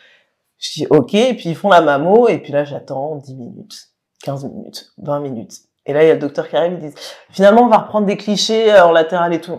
[0.59, 3.91] Je dis ok, et puis ils font la mammo et puis là j'attends 10 minutes,
[4.23, 5.59] 15 minutes, 20 minutes.
[5.85, 6.95] Et là il y a le docteur qui arrive, il dit
[7.29, 9.59] finalement on va reprendre des clichés euh, en latéral et tout.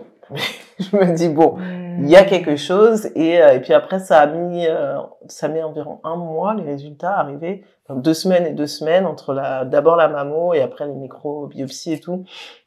[0.80, 1.56] je me dis bon,
[2.00, 3.06] il y a quelque chose.
[3.14, 6.64] Et, euh, et puis après ça a mis euh, ça met environ un mois les
[6.64, 10.94] résultats arrivaient deux semaines et deux semaines entre la d'abord la mammo et après les
[10.94, 12.24] micro-biopsies et tout.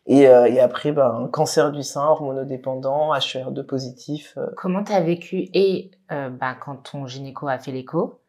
[0.07, 4.37] Et, euh, et après ben un cancer du sein hormonodépendant HER2 positif.
[4.55, 8.21] Comment tu as vécu et ben, quand ton gynéco a fait l'écho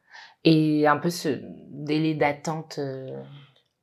[0.44, 1.40] et un peu ce
[1.70, 2.80] délai d'attente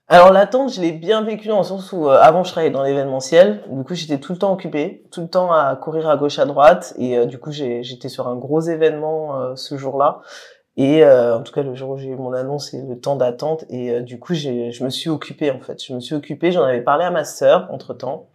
[0.10, 2.84] alors l'attente, je l'ai bien vécu dans le sens où euh, avant je travaillais dans
[2.84, 6.40] l'événementiel, du coup j'étais tout le temps occupée, tout le temps à courir à gauche
[6.40, 6.94] à droite.
[6.98, 10.22] Et euh, du coup j'étais sur un gros événement euh, ce jour-là.
[10.78, 13.66] Et en tout cas le jour où j'ai eu mon annonce et le temps d'attente.
[13.70, 16.82] Et du coup je me suis occupée en fait, je me suis occupée, j'en avais
[16.82, 18.28] parlé à ma sœur entre temps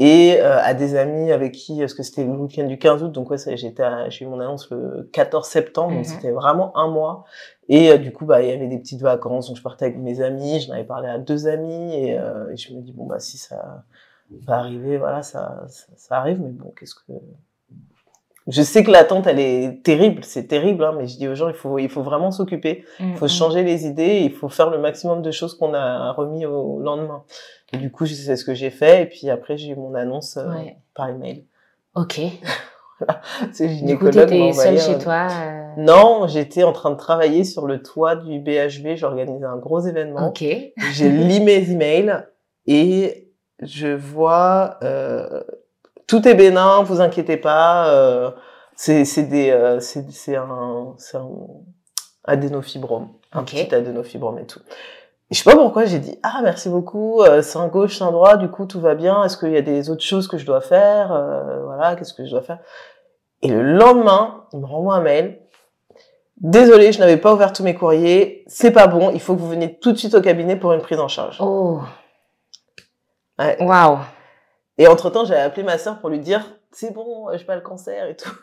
[0.00, 3.12] et euh, à des amis avec qui, parce que c'était le week-end du 15 août,
[3.12, 6.04] donc ouais, j'étais, j'ai eu mon annonce le 14 septembre, donc mhm.
[6.04, 7.26] c'était vraiment un mois.
[7.68, 9.98] Et euh, du coup, bah, il y avait des petites vacances, donc je partais avec
[9.98, 13.04] mes amis, j'en avais parlé à deux amis, et, euh, et, je me dis bon
[13.04, 13.84] bah si ça
[14.46, 17.12] va arriver, voilà, ça, ça, arrive, mais bon, qu'est-ce que
[18.50, 21.48] je sais que l'attente, elle est terrible, c'est terrible, hein, mais je dis aux gens,
[21.48, 23.30] il faut, il faut vraiment s'occuper, il faut mhm.
[23.30, 27.22] changer les idées, il faut faire le maximum de choses qu'on a remis au lendemain.
[27.72, 29.02] Et du coup, c'est ce que j'ai fait.
[29.02, 30.50] Et puis après, j'ai eu mon annonce euh,
[30.94, 31.44] par email.
[31.94, 32.20] Ok.
[33.52, 34.28] c'est gynécologue.
[34.28, 35.60] Du coup, seule chez toi euh?
[35.76, 38.96] Non, j'étais en train de travailler sur le toit du BHV.
[38.96, 40.28] J'organisais un gros événement.
[40.28, 40.44] Ok.
[40.92, 42.24] j'ai lu mes emails
[42.66, 43.30] et
[43.62, 45.42] je vois euh,
[46.10, 47.88] tout est bénin, vous inquiétez pas.
[47.94, 48.32] Euh,
[48.74, 51.28] c'est des euh, c'est un c'est un
[52.24, 54.58] adénofibrome, un petit adénofibrome et tout.
[55.30, 58.10] Je sais pas pourquoi j'ai dit ah merci beaucoup euh, c'est un gauche c'est un
[58.10, 60.44] droit du coup tout va bien est-ce qu'il y a des autres choses que je
[60.44, 62.58] dois faire euh, voilà qu'est-ce que je dois faire?
[63.42, 65.38] Et le lendemain il me renvoie un mail.
[66.38, 69.50] Désolé je n'avais pas ouvert tous mes courriers c'est pas bon il faut que vous
[69.50, 71.36] veniez tout de suite au cabinet pour une prise en charge.
[71.40, 71.80] Oh.
[73.60, 73.98] Waouh
[74.82, 77.62] et entre temps j'avais appelé ma sœur pour lui dire c'est bon j'ai pas le
[77.62, 78.34] cancer et tout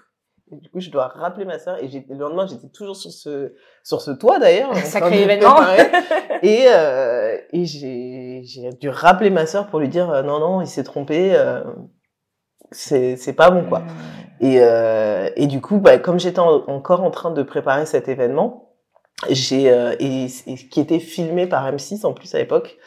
[0.52, 1.78] du coup, je dois rappeler ma sœur.
[1.84, 4.74] Et le lendemain, j'étais toujours sur ce, sur ce toit d'ailleurs.
[4.78, 5.58] Sacré événement.
[6.42, 10.62] et euh, et j'ai, j'ai dû rappeler ma sœur pour lui dire euh, non, non,
[10.62, 11.36] il s'est trompé.
[11.36, 11.64] Euh,
[12.72, 13.80] c'est, c'est pas bon, quoi.
[13.80, 13.86] Hmm.
[14.40, 18.76] Et, euh, et du coup, bah, comme j'étais encore en train de préparer cet événement,
[19.30, 22.78] j'ai euh, et, et, qui était filmé par M6 en plus à l'époque.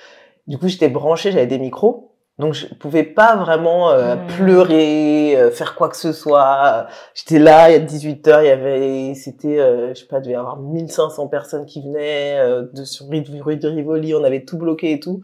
[0.47, 2.10] Du coup, j'étais branché, j'avais des micros.
[2.39, 4.27] Donc je pouvais pas vraiment euh, hmm.
[4.29, 6.87] pleurer, euh, faire quoi que ce soit.
[7.15, 10.19] J'étais là, il y a 18 heures, il y avait, c'était, euh, je sais pas,
[10.19, 12.41] il devait y avoir 1500 personnes qui venaient
[12.73, 15.23] de sur rue de Rivoli, on avait tout bloqué et tout.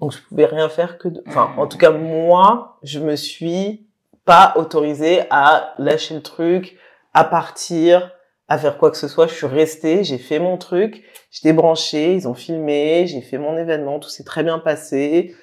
[0.00, 1.22] Donc je pouvais rien faire que, de...
[1.26, 3.86] enfin, en tout cas moi, je me suis
[4.24, 6.78] pas autorisée à lâcher le truc,
[7.14, 8.12] à partir,
[8.48, 9.26] à faire quoi que ce soit.
[9.26, 13.56] Je suis restée, j'ai fait mon truc, j'étais branchée, ils ont filmé, j'ai fait mon
[13.56, 15.34] événement, tout s'est très bien passé.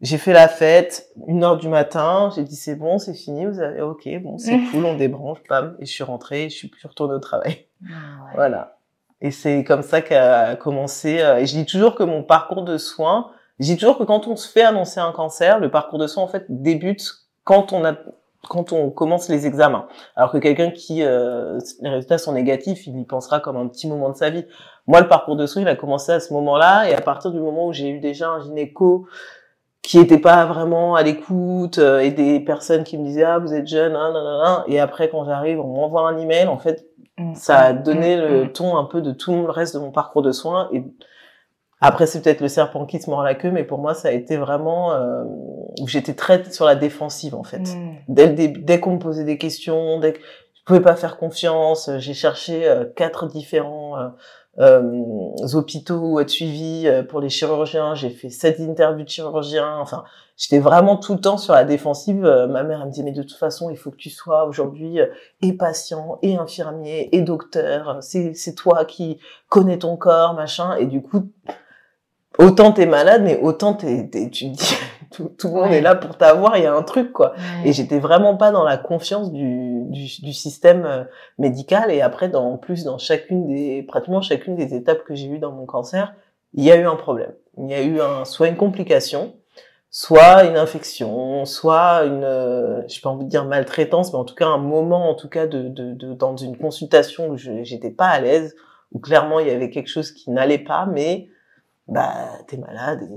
[0.00, 3.58] J'ai fait la fête, une heure du matin, j'ai dit c'est bon, c'est fini, vous
[3.58, 6.86] avez ok, bon, c'est cool, on débranche, bam, et je suis rentrée, je suis plus
[6.86, 7.66] retournée au travail.
[7.84, 8.78] Ah voilà.
[9.20, 12.78] Et c'est comme ça qu'a commencé, euh, et je dis toujours que mon parcours de
[12.78, 16.06] soins, je dis toujours que quand on se fait annoncer un cancer, le parcours de
[16.06, 17.02] soins, en fait, débute
[17.42, 17.94] quand on a,
[18.48, 19.88] quand on commence les examens.
[20.14, 23.88] Alors que quelqu'un qui, euh, les résultats sont négatifs, il y pensera comme un petit
[23.88, 24.44] moment de sa vie.
[24.86, 27.40] Moi, le parcours de soins, il a commencé à ce moment-là, et à partir du
[27.40, 29.08] moment où j'ai eu déjà un gynéco,
[29.82, 33.54] qui n'étaient pas vraiment à l'écoute euh, et des personnes qui me disaient ah vous
[33.54, 34.62] êtes jeune hein, nan, nan, nan.
[34.66, 36.86] et après quand j'arrive on m'envoie un email en fait
[37.18, 37.34] mm.
[37.34, 38.20] ça a donné mm.
[38.20, 38.52] le mm.
[38.52, 40.84] ton un peu de tout le reste de mon parcours de soins et
[41.80, 44.12] après c'est peut-être le serpent qui se mord la queue mais pour moi ça a
[44.12, 45.22] été vraiment euh,
[45.80, 47.62] où j'étais très sur la défensive en fait
[48.08, 50.20] dès dès qu'on me posait des questions dès que
[50.54, 54.08] je pouvais pas faire confiance j'ai cherché euh, quatre différents euh,
[54.56, 57.94] hôpitaux où être suivi euh, pour les chirurgiens.
[57.94, 59.78] J'ai fait sept interviews de chirurgiens.
[59.78, 60.04] Enfin,
[60.36, 62.24] j'étais vraiment tout le temps sur la défensive.
[62.24, 64.46] Euh, ma mère elle me disait mais de toute façon il faut que tu sois
[64.46, 64.98] aujourd'hui
[65.42, 67.98] et patient et infirmier et docteur.
[68.00, 70.76] C'est c'est toi qui connais ton corps machin.
[70.76, 71.30] Et du coup
[72.38, 74.74] autant t'es malade mais autant t'es, tu te dis
[75.10, 77.34] tout, tout, le monde est là pour t'avoir, il y a un truc quoi.
[77.64, 81.04] Et j'étais vraiment pas dans la confiance du, du, du, système euh,
[81.38, 81.90] médical.
[81.90, 85.38] Et après, dans, en plus, dans chacune des, pratiquement chacune des étapes que j'ai eues
[85.38, 86.14] dans mon cancer,
[86.54, 87.32] il y a eu un problème.
[87.58, 89.34] Il y a eu un, soit une complication,
[89.90, 94.34] soit une infection, soit une, euh, je pas envie de dire maltraitance, mais en tout
[94.34, 98.08] cas un moment, en tout cas de, de, de dans une consultation où j'étais pas
[98.08, 98.54] à l'aise,
[98.92, 101.28] où clairement il y avait quelque chose qui n'allait pas, mais
[101.88, 103.08] bah t'es malade,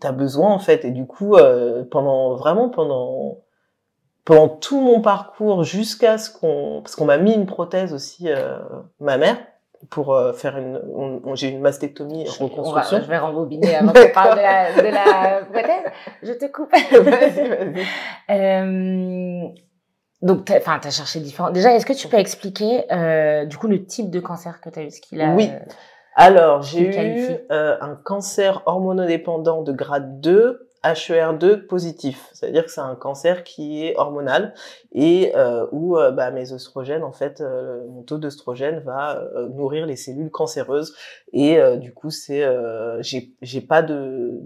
[0.00, 0.84] t'as besoin en fait.
[0.84, 3.38] Et du coup, euh, pendant vraiment pendant
[4.24, 8.58] pendant tout mon parcours jusqu'à ce qu'on parce qu'on m'a mis une prothèse aussi euh,
[9.00, 9.36] ma mère
[9.90, 10.80] pour euh, faire une
[11.34, 13.00] j'ai une mastectomie reconstruction.
[13.02, 15.92] je vais rembobiner avant qu'on parle de la, de la prothèse.
[16.22, 16.72] Je te coupe.
[16.72, 17.84] vas-y,
[18.28, 19.54] vas-y.
[20.22, 21.50] Donc, enfin, t'as cherché différents.
[21.50, 22.84] Déjà, est-ce que tu peux expliquer
[23.46, 25.50] du coup le type de cancer que t'as eu, ce qu'il a Oui.
[26.14, 32.80] Alors, j'ai eu euh, un cancer hormonodépendant de grade 2 HER2 positif, c'est-à-dire que c'est
[32.80, 34.54] un cancer qui est hormonal
[34.92, 39.48] et euh, où euh, bah, mes oestrogènes, en fait, euh, mon taux d'œstrogène va euh,
[39.50, 40.94] nourrir les cellules cancéreuses.
[41.32, 42.44] Et du coup c'est,
[43.00, 44.42] j'ai, j'ai pas de,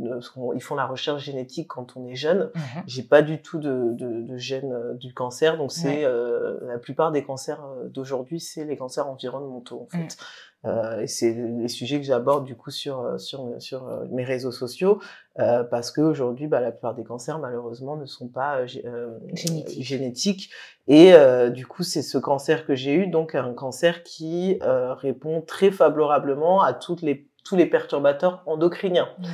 [0.54, 2.82] ils font la recherche génétique quand on est jeune, mhm.
[2.86, 7.24] j'ai pas du tout de, de, de gène du cancer, donc c'est la plupart des
[7.24, 10.18] cancers d'aujourd'hui, c'est les cancers environnementaux en fait.
[10.66, 14.24] Euh, et c'est les sujets que j'aborde du coup sur euh, sur sur euh, mes
[14.24, 14.98] réseaux sociaux
[15.38, 20.50] euh, parce que aujourd'hui bah, la plupart des cancers malheureusement ne sont pas euh, génétiques.
[20.88, 21.12] et
[21.50, 26.62] du coup c'est ce cancer que j'ai eu donc un cancer qui répond très favorablement
[26.62, 29.08] à toutes les tous les perturbateurs endocriniens.
[29.18, 29.24] Mmh.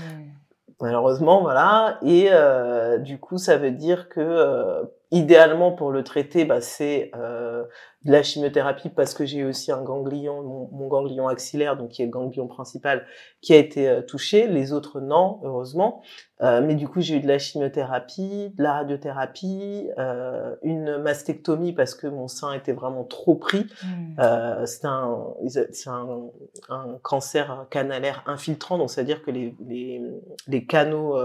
[0.81, 2.01] Malheureusement, voilà.
[2.03, 2.29] Et
[3.01, 7.65] du coup, ça veut dire que idéalement pour le traiter, bah, c'est euh,
[8.05, 12.07] de la chimiothérapie parce que j'ai aussi un ganglion, mon, ganglion axillaire, donc qui est
[12.07, 13.05] le ganglion principal,
[13.43, 14.47] qui a été euh, touché.
[14.47, 16.03] Les autres non, heureusement.
[16.43, 21.73] Euh, mais du coup, j'ai eu de la chimiothérapie, de la radiothérapie, euh, une mastectomie
[21.73, 23.67] parce que mon sein était vraiment trop pris.
[23.83, 23.87] Mmh.
[24.21, 25.27] Euh, c'est un,
[25.87, 26.31] un,
[26.69, 30.03] un, cancer canalaire infiltrant, donc c'est-à-dire que les, les,
[30.47, 31.19] les canaux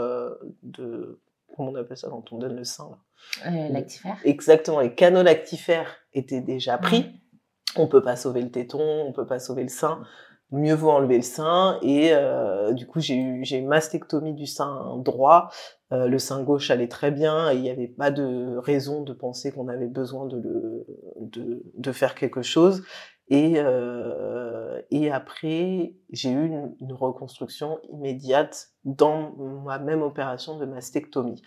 [0.63, 1.19] de
[1.55, 2.97] comment on appelle ça quand on donne le sein là
[3.47, 4.17] euh, lactifère.
[4.23, 7.05] Exactement, les canaux lactifères étaient déjà pris.
[7.75, 10.01] On peut pas sauver le téton, on peut pas sauver le sein.
[10.51, 14.45] Mieux vaut enlever le sein et euh, du coup j'ai eu j'ai une mastectomie du
[14.45, 15.49] sein droit.
[15.91, 19.13] Euh, le sein gauche allait très bien et il n'y avait pas de raison de
[19.13, 20.85] penser qu'on avait besoin de le
[21.19, 22.83] de, de faire quelque chose.
[23.27, 23.55] Et,
[24.91, 29.31] et après, j'ai eu une, reconstruction immédiate dans
[29.63, 31.41] ma même opération de mastectomie.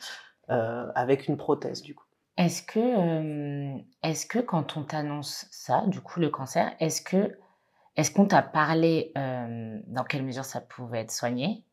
[0.49, 2.05] Avec une prothèse du coup.
[2.39, 7.39] Est-ce que, est-ce que quand on t'annonce ça, du coup le cancer, est-ce que,
[7.97, 11.65] est-ce qu'on t'a parlé dans quelle mesure ça pouvait être soigné?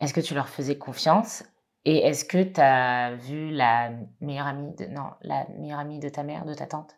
[0.00, 1.44] Est-ce que tu leur faisais confiance?
[1.86, 3.90] Et est-ce que tu as vu la
[4.20, 6.96] meilleure amie non, la meilleure amie de ta mère, de ta tante?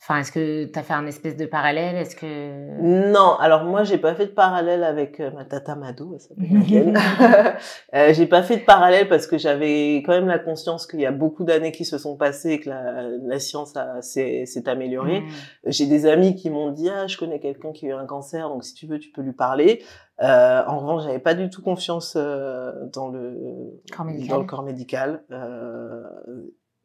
[0.00, 1.96] Enfin, est-ce que tu as fait un espèce de parallèle?
[1.96, 6.14] Est-ce que Non, alors moi j'ai pas fait de parallèle avec euh, ma tata Madou,
[6.14, 6.94] elle s'appelle
[7.94, 11.06] euh, j'ai pas fait de parallèle parce que j'avais quand même la conscience qu'il y
[11.06, 15.20] a beaucoup d'années qui se sont passées et que la, la science s'est améliorée.
[15.20, 15.26] Mmh.
[15.66, 18.48] J'ai des amis qui m'ont dit ah je connais quelqu'un qui a eu un cancer
[18.48, 19.82] donc si tu veux tu peux lui parler.
[20.20, 24.28] Euh, en revanche, j'avais pas du tout confiance euh, dans le corps médical.
[24.28, 25.22] dans le corps médical.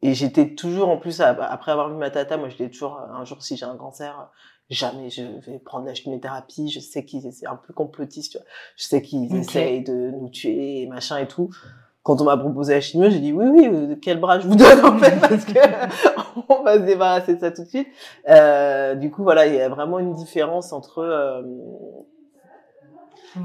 [0.04, 3.24] Euh, et j'étais toujours, en plus, après avoir vu ma tata, moi, j'étais toujours, un
[3.24, 4.30] jour, si j'ai un cancer,
[4.70, 6.68] jamais je vais prendre la chimiothérapie.
[6.68, 8.46] Je sais qu'ils essaient un peu complotistes, tu vois.
[8.76, 11.50] Je sais qu'ils essayent de nous tuer et machin et tout.
[12.02, 14.56] Quand on m'a proposé la chimio, j'ai dit oui, oui, euh, quel bras je vous
[14.56, 15.58] donne, en fait, parce que
[16.50, 17.88] on va se débarrasser de ça tout de suite.
[18.28, 21.42] Euh, du coup, voilà, il y a vraiment une différence entre, euh,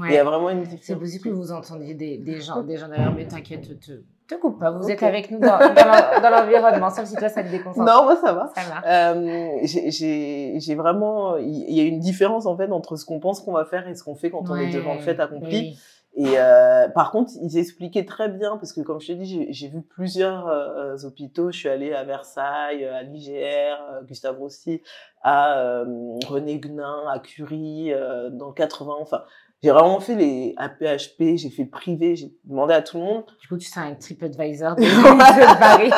[0.06, 0.84] il y a vraiment une différence.
[0.84, 3.92] C'est possible que vous entendiez des, des gens, des gens derrière, mais t'inquiète, te,
[4.34, 7.48] te coupe pas, vous êtes avec nous dans, dans l'environnement, sauf si toi ça te
[7.48, 7.86] déconcentre.
[7.86, 8.50] Non, moi ça va.
[8.54, 13.40] Ça euh, j'ai vraiment, il y a une différence en fait entre ce qu'on pense
[13.40, 15.78] qu'on va faire et ce qu'on fait quand on est devant le fait accompli.
[16.14, 19.68] Et euh, par contre, ils expliquaient très bien, parce que comme je t'ai dit, j'ai
[19.68, 21.52] vu plusieurs euh, hôpitaux.
[21.52, 24.82] Je suis allée à Versailles, à l'IGR, Gustave Roussy,
[25.22, 25.84] à euh,
[26.26, 28.96] René Guenin, à Curie, euh, dans le 80.
[29.00, 29.22] Enfin,
[29.62, 33.24] j'ai vraiment fait les APHP, j'ai fait le privé, j'ai demandé à tout le monde.
[33.40, 35.90] Du coup, tu sais un TripAdvisor de Paris.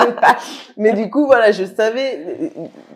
[0.76, 2.52] Mais du coup, voilà, je savais,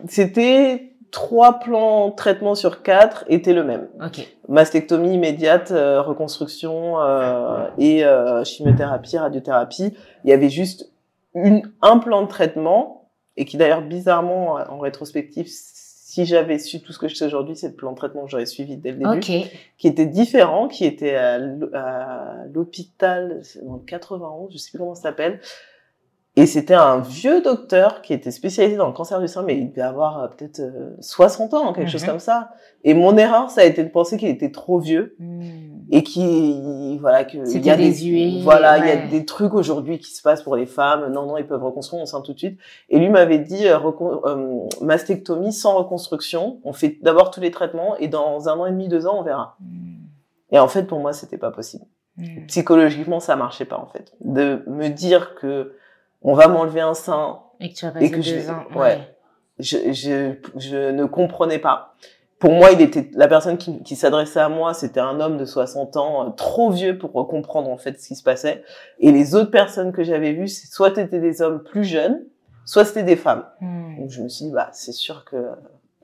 [0.07, 3.87] c'était trois plans traitement sur quatre étaient le même.
[4.05, 4.27] Okay.
[4.49, 9.93] Mastectomie immédiate, euh, reconstruction euh, et euh, chimiothérapie, radiothérapie.
[10.23, 10.91] Il y avait juste
[11.33, 15.47] une, un plan de traitement et qui d'ailleurs bizarrement en rétrospective
[16.17, 18.31] si j'avais su tout ce que je sais aujourd'hui, c'est le plan de traitement que
[18.31, 19.19] j'aurais suivi dès le début,
[19.77, 21.37] qui était différent, qui était à
[22.51, 25.39] l'hôpital dans le 91, je sais plus comment ça s'appelle,
[26.37, 29.71] et c'était un vieux docteur qui était spécialisé dans le cancer du sein, mais il
[29.71, 30.61] devait avoir euh, peut-être
[30.99, 32.09] 60 euh, ans, quelque chose mhm.
[32.09, 32.51] comme ça.
[32.83, 35.41] Et mon erreur, ça a été de penser qu'il était trop vieux hmm.
[35.89, 39.97] et qui, voilà, que il y a des, voilà, il y a des trucs aujourd'hui
[39.97, 41.11] qui se passent pour les femmes.
[41.11, 42.59] Non, non, ils peuvent reconstruire mon sein tout de suite.
[42.89, 46.59] Et lui m'avait dit euh, mastectomie sans reconstruction.
[46.63, 49.23] On fait d'abord tous les traitements et dans un an et demi, deux ans, on
[49.23, 49.57] verra.
[49.59, 50.05] Hmm.
[50.51, 51.85] Et en fait, pour moi, c'était pas possible.
[52.15, 52.45] Hmm.
[52.45, 54.13] Psychologiquement, ça marchait pas en fait.
[54.21, 55.73] De me dire que
[56.21, 57.39] on va m'enlever un sein.
[57.59, 58.65] Et que tu vas passer deux je, ans.
[58.75, 58.99] Ouais.
[59.59, 61.95] Je, je, je, ne comprenais pas.
[62.39, 65.45] Pour moi, il était la personne qui, qui s'adressait à moi, c'était un homme de
[65.45, 68.63] 60 ans, euh, trop vieux pour comprendre en fait ce qui se passait.
[68.99, 72.23] Et les autres personnes que j'avais vues, soit c'était des hommes plus jeunes,
[72.65, 73.45] soit c'était des femmes.
[73.61, 73.97] Hmm.
[73.97, 75.47] Donc je me suis dit, bah c'est sûr que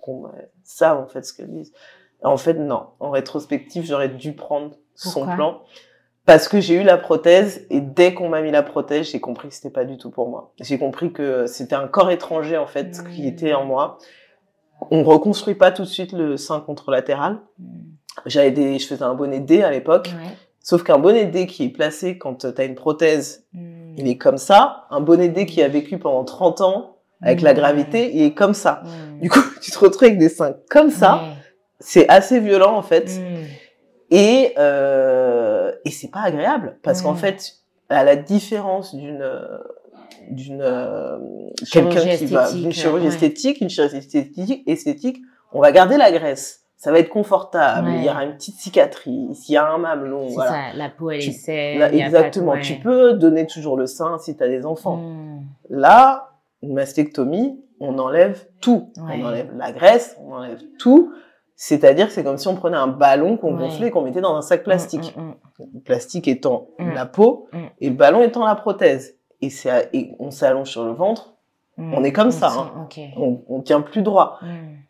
[0.01, 0.29] qu'on
[0.63, 1.71] savent en fait ce qu'elles disent.
[2.23, 2.87] En fait, non.
[2.99, 5.61] En rétrospective, j'aurais dû prendre son plan
[6.25, 9.49] parce que j'ai eu la prothèse et dès qu'on m'a mis la prothèse, j'ai compris
[9.49, 10.53] que c'était pas du tout pour moi.
[10.61, 13.97] J'ai compris que c'était un corps étranger en fait qui était en moi.
[14.91, 17.39] On reconstruit pas tout de suite le sein contralatéral.
[17.59, 17.81] Hmm.
[18.25, 20.09] J'avais des, je faisais un bonnet D à l'époque.
[20.59, 23.95] Sauf qu'un bonnet D qui est placé quand tu as une prothèse, hmm.
[23.97, 24.87] il est comme ça.
[24.91, 28.53] Un bonnet D qui a vécu pendant 30 ans avec la gravité, il est comme
[28.53, 28.83] ça.
[29.21, 31.21] Du coup, tu te retrouves avec des seins comme ça
[31.83, 33.11] c'est assez violent en fait.
[34.11, 37.55] Et, euh, et c'est pas agréable parce qu'en fait,
[37.89, 39.27] à la différence d'une
[40.29, 41.17] d'une euh,
[41.71, 46.61] quelqu'un qui va une chirurgie esthétique, une chirurgie esthétique, esthétique, on va garder la graisse.
[46.77, 47.89] Ça va être confortable.
[47.95, 49.47] Il y aura une petite cicatrice.
[49.47, 50.27] Il y a un mamelon.
[50.27, 50.51] Voilà.
[50.51, 51.81] Ça, la peau elle est saine.
[51.93, 52.59] exactement.
[52.59, 54.97] Tu peux donner toujours le sein si tu as des enfants.
[54.97, 55.45] Mm.
[55.69, 58.91] Là, une mastectomie, on enlève tout.
[58.97, 61.13] On enlève la graisse, on enlève tout.
[61.55, 64.35] C'est-à-dire que c'est comme si on prenait un ballon qu'on gonflait et qu'on mettait dans
[64.35, 65.15] un sac plastique.
[65.15, 65.35] Mm, mm,
[65.75, 67.47] le plastique étant la peau
[67.79, 71.33] et le ballon étant la prothèse et, on s'allonge sur le ventre,
[71.77, 72.51] on est comme ça.
[72.51, 72.87] Hein.
[73.17, 74.39] On, on, tient plus droit.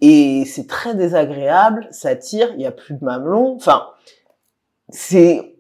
[0.02, 3.56] Et c'est très désagréable, ça tire, il y a plus de mamelon.
[3.56, 3.88] Enfin,
[4.90, 5.53] c'est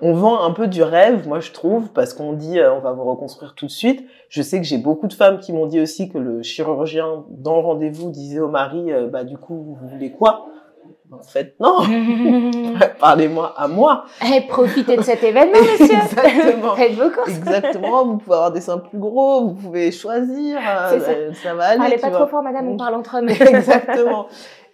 [0.00, 2.92] on vend un peu du rêve, moi je trouve, parce qu'on dit euh, on va
[2.92, 4.04] vous reconstruire tout de suite.
[4.28, 7.56] Je sais que j'ai beaucoup de femmes qui m'ont dit aussi que le chirurgien dans
[7.56, 10.46] le rendez-vous disait au mari euh, bah du coup vous voulez quoi?
[11.10, 11.78] En fait, non.
[13.00, 14.04] Parlez-moi à moi.
[14.22, 15.96] Eh, profitez de cet événement, monsieur.
[15.96, 16.76] Exactement.
[16.76, 17.28] Faites vos courses.
[17.28, 18.04] Exactement.
[18.04, 19.46] Vous pouvez avoir des seins plus gros.
[19.46, 20.58] Vous pouvez choisir.
[20.58, 21.54] Euh, ça.
[21.54, 21.82] va aller.
[21.82, 22.68] Allez, pas trop fort, madame.
[22.68, 23.28] On parle entre hommes.
[23.28, 24.26] Exactement.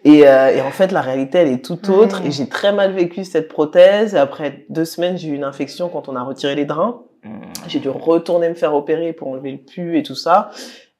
[0.04, 2.22] Et, euh, et, en fait, la réalité, elle est tout autre.
[2.26, 4.14] Et j'ai très mal vécu cette prothèse.
[4.14, 7.02] Après deux semaines, j'ai eu une infection quand on a retiré les drains.
[7.22, 7.40] Mmh.
[7.68, 10.50] J'ai dû retourner me faire opérer pour enlever le pu et tout ça.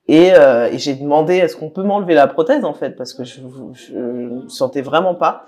[0.08, 2.90] Et, euh, et j'ai demandé est-ce qu'on peut m'enlever la prothèse en fait?
[2.90, 3.40] Parce que je
[3.92, 5.46] ne sentais vraiment pas.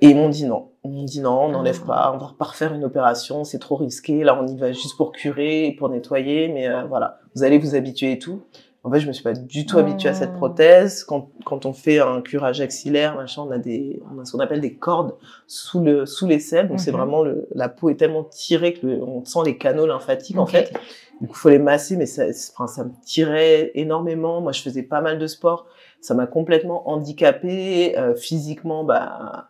[0.00, 0.70] Et ils m'ont dit non.
[0.84, 1.86] Ils m'ont dit non, on n'enlève ah.
[1.86, 4.24] pas, on va pas refaire une opération, c'est trop risqué.
[4.24, 7.58] Là, on y va juste pour curer et pour nettoyer, mais euh, voilà, vous allez
[7.58, 8.42] vous habituer et tout.
[8.86, 10.36] En fait, je me suis pas du tout habituée à cette ah.
[10.36, 11.04] prothèse.
[11.04, 14.40] Quand, quand on fait un curage axillaire, machin, on a des, on a ce qu'on
[14.40, 15.14] appelle des cordes
[15.46, 16.68] sous le, sous les selles.
[16.68, 16.98] Donc c'est mhm.
[16.98, 20.74] vraiment le, la peau est tellement tirée que on sent les canaux lymphatiques en fait.
[21.22, 24.42] Du coup, faut les masser, mais ça, enfin, ça me tirait énormément.
[24.42, 25.66] Moi, je faisais pas mal de sport.
[26.02, 28.84] Ça m'a complètement handicapée euh, physiquement.
[28.84, 29.48] Bah,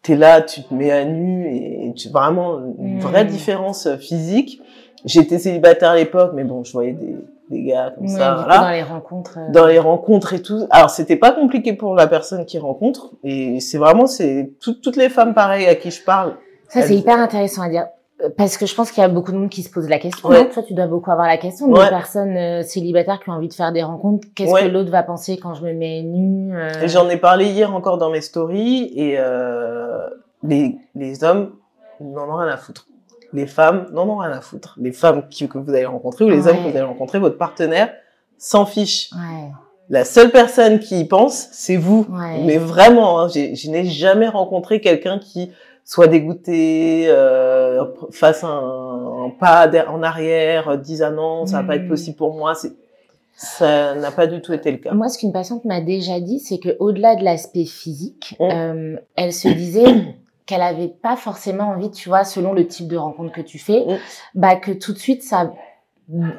[0.00, 3.28] t'es là, tu te mets à nu et tu vraiment une vraie hmm.
[3.28, 4.61] différence physique.
[5.04, 7.16] J'étais célibataire à l'époque, mais bon, je voyais des,
[7.50, 8.46] des gars comme ça.
[8.48, 9.38] Dans les rencontres.
[9.38, 9.50] Euh.
[9.52, 10.66] Dans les rencontres et tout.
[10.70, 13.10] Alors, c'était pas compliqué pour la personne qui rencontre.
[13.24, 16.34] Et c'est vraiment, c'est toutes les femmes pareilles à qui je parle.
[16.68, 17.86] Ça, c'est hyper intéressant à dire.
[18.22, 19.98] Euh, parce que je pense qu'il y a beaucoup de monde qui se pose la
[19.98, 20.28] question.
[20.28, 20.48] Ouais.
[20.48, 21.68] Toi, tu dois beaucoup avoir la question.
[21.68, 24.28] Des personnes euh, célibataires qui ont envie de faire des rencontres.
[24.34, 26.54] Qu'est-ce que l'autre va penser quand je me mets nue
[26.86, 28.92] J'en ai parlé hier encore dans mes stories.
[28.96, 29.18] Et
[30.44, 31.52] les, les hommes
[32.00, 32.86] n'en ont rien à foutre
[33.32, 34.76] les femmes n'en ont rien à foutre.
[34.80, 37.92] Les femmes que vous allez rencontrer ou les hommes que vous allez rencontrer, votre partenaire
[38.38, 39.10] s'en fiche.
[39.88, 42.06] La seule personne qui y pense, c'est vous.
[42.44, 45.50] Mais vraiment, hein, je n'ai jamais rencontré quelqu'un qui
[45.84, 51.86] soit dégoûté, euh, fasse un, pas en arrière, dise ah non, ça va pas être
[51.86, 51.88] hmm.
[51.88, 52.54] possible pour moi.
[53.34, 54.92] Ça n'a pas du tout été le cas.
[54.92, 58.44] Moi, ce qu'une patiente m'a déjà dit, c'est que au-delà de l'aspect physique, mmh.
[58.44, 60.14] euh, elle se disait
[60.46, 63.84] qu'elle avait pas forcément envie, tu vois, selon le type de rencontre que tu fais,
[63.86, 63.98] mm.
[64.34, 65.52] bah que tout de suite ça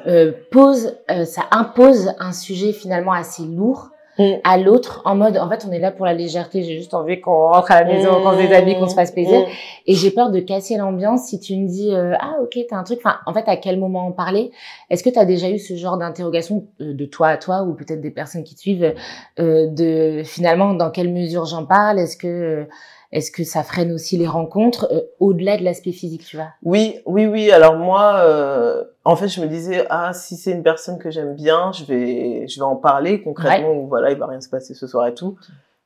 [0.06, 3.88] euh, pose, euh, ça impose un sujet finalement assez lourd
[4.18, 4.34] mm.
[4.44, 7.20] à l'autre en mode en fait on est là pour la légèreté j'ai juste envie
[7.20, 9.46] qu'on rentre à la maison qu'on se déshabille qu'on se fasse plaisir mm.
[9.86, 12.84] et j'ai peur de casser l'ambiance si tu me dis euh, ah ok t'as un
[12.84, 14.52] truc enfin en fait à quel moment en parler?
[14.90, 18.02] Est-ce que tu as déjà eu ce genre d'interrogation de toi à toi ou peut-être
[18.02, 18.94] des personnes qui te suivent
[19.38, 21.98] de finalement dans quelle mesure j'en parle?
[21.98, 22.68] Est-ce que
[23.14, 26.48] est-ce que ça freine aussi les rencontres euh, au-delà de l'aspect physique, tu vois?
[26.64, 27.52] Oui, oui, oui.
[27.52, 31.34] Alors moi, euh, en fait, je me disais ah si c'est une personne que j'aime
[31.36, 34.74] bien, je vais je vais en parler concrètement ou voilà il va rien se passer
[34.74, 35.38] ce soir et tout.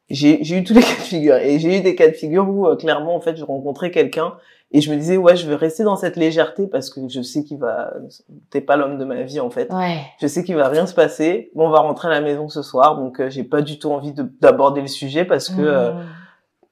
[0.09, 2.49] J'ai j'ai eu tous les cas de figure et j'ai eu des cas de figure
[2.49, 4.33] où euh, clairement en fait je rencontrais quelqu'un
[4.73, 7.45] et je me disais ouais je veux rester dans cette légèreté parce que je sais
[7.45, 7.93] qu'il va
[8.49, 9.71] t'es pas l'homme de ma vie en fait.
[9.71, 9.99] Ouais.
[10.19, 11.51] Je sais qu'il va rien se passer.
[11.55, 14.15] Bon on va rentrer à la maison ce soir donc j'ai pas du tout envie
[14.41, 16.05] d'aborder le sujet parce que mmh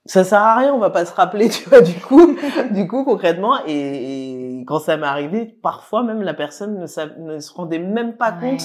[0.06, 2.36] ça sert à rien, on va pas se rappeler, tu vois, du coup,
[2.70, 7.52] du coup, concrètement, et, quand ça m'est arrivé, parfois même la personne ne, ne se
[7.52, 8.62] rendait même pas compte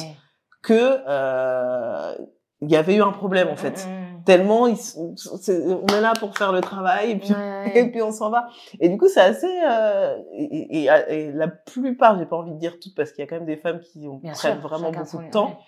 [0.63, 2.15] que euh,
[2.61, 3.85] il y avait eu un problème en fait.
[3.87, 4.23] Mm, mm.
[4.23, 7.33] Tellement ils, on est là pour faire le travail et puis
[7.75, 8.47] et puis on s'en va.
[8.79, 12.79] Et du coup c'est assez euh, et, et, la plupart, j'ai pas envie de dire
[12.79, 15.29] toutes parce qu'il y a quand même des femmes qui ont, prennent vraiment beaucoup de
[15.29, 15.59] temps.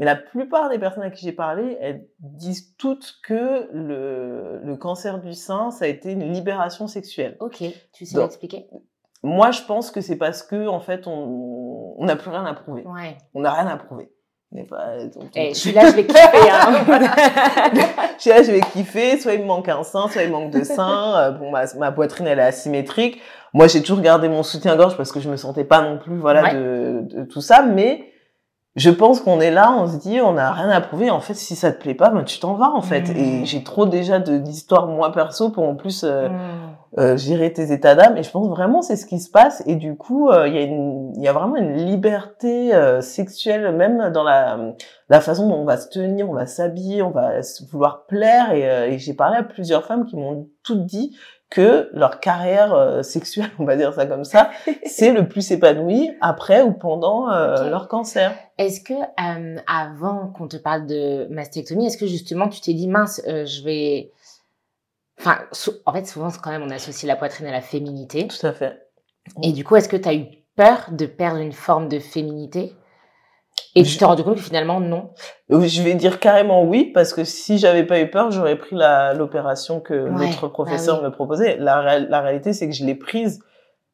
[0.00, 4.76] Mais la plupart des personnes à qui j'ai parlé, elles disent toutes que le, le,
[4.76, 7.36] cancer du sein, ça a été une libération sexuelle.
[7.38, 8.66] Ok, tu sais m'expliquer?
[9.22, 12.82] Moi, je pense que c'est parce que, en fait, on n'a plus rien à prouver.
[12.86, 13.18] Ouais.
[13.34, 14.10] On n'a rien à prouver.
[14.52, 14.94] Mais pas,
[15.36, 16.50] eh, je suis là, je vais kiffer.
[16.50, 16.84] Hein.
[18.16, 19.20] je suis là, je vais kiffer.
[19.20, 21.18] Soit il me manque un sein, soit il manque deux seins.
[21.18, 23.20] Euh, bon, ma, ma poitrine, elle est asymétrique.
[23.52, 26.54] Moi, j'ai toujours gardé mon soutien-gorge parce que je me sentais pas non plus, voilà,
[26.54, 27.62] de, de, tout ça.
[27.62, 28.10] Mais
[28.76, 31.10] je pense qu'on est là, on se dit, on n'a rien à prouver.
[31.10, 33.10] En fait, si ça te plaît pas, ben, tu t'en vas, en fait.
[33.10, 33.46] Et mmh.
[33.46, 36.38] j'ai trop déjà d'histoires, moi, perso, pour en plus euh, mmh.
[36.98, 38.16] euh, gérer tes états d'âme.
[38.16, 39.64] Et je pense vraiment, c'est ce qui se passe.
[39.66, 44.12] Et du coup, euh, il y, a y a vraiment une liberté euh, sexuelle, même
[44.12, 44.56] dans la,
[45.08, 47.40] la façon dont on va se tenir, on va s'habiller, on va
[47.72, 48.52] vouloir plaire.
[48.52, 51.16] Et, et j'ai parlé à plusieurs femmes qui m'ont toutes dit
[51.50, 54.50] que leur carrière euh, sexuelle, on va dire ça comme ça,
[54.86, 58.32] c'est le plus épanoui après ou pendant euh, leur cancer.
[58.56, 62.88] Est-ce que euh, avant qu'on te parle de mastectomie, est-ce que justement tu t'es dit
[62.88, 64.12] mince, je vais,
[65.18, 65.38] enfin,
[65.86, 68.28] en fait souvent quand même on associe la poitrine à la féminité.
[68.28, 68.86] Tout à fait.
[69.42, 70.26] Et du coup, est-ce que tu as eu
[70.56, 72.74] peur de perdre une forme de féminité?
[73.74, 75.10] Et tu t'es rendu compte que finalement, non?
[75.48, 78.76] Je vais dire carrément oui, parce que si j'avais pas eu peur, j'aurais pris
[79.16, 81.56] l'opération que notre bah professeur me proposait.
[81.56, 83.40] La, la réalité, c'est que je l'ai prise.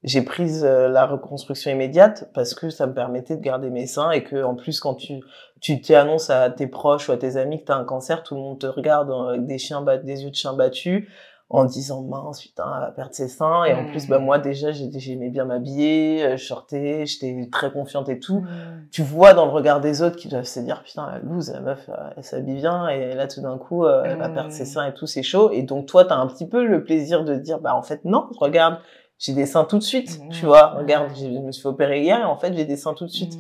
[0.03, 4.13] J'ai prise euh, la reconstruction immédiate parce que ça me permettait de garder mes seins
[4.13, 5.15] et que en plus quand tu
[5.61, 8.35] tu t'annonces à tes proches ou à tes amis que tu as un cancer, tout
[8.35, 11.09] le monde te regarde avec des chiens des yeux de chien battus
[11.49, 13.65] en disant mince putain elle va perdre ses seins.
[13.65, 18.09] Et en plus bah moi déjà j'aimais bien m'habiller euh, je sortais j'étais très confiante
[18.09, 18.45] et tout.
[18.91, 21.61] Tu vois dans le regard des autres qui doivent se dire putain la loose la
[21.61, 24.65] meuf euh, elle s'habille bien et là tout d'un coup euh, elle va perdre ses
[24.65, 25.51] seins et tout c'est chaud.
[25.51, 28.27] Et donc toi t'as un petit peu le plaisir de dire bah en fait non
[28.39, 28.79] regarde
[29.19, 30.75] j'ai des seins tout de suite tu vois.
[30.75, 33.39] Regarde je me suis opérer hier et en fait j'ai des seins tout de suite.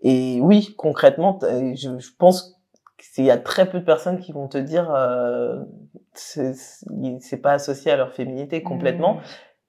[0.00, 2.58] Et oui concrètement je, je pense
[3.14, 5.62] qu'il y a très peu de personnes qui vont te dire euh,
[6.14, 9.14] c'est pas associé à leur féminité complètement.
[9.14, 9.20] Mmh.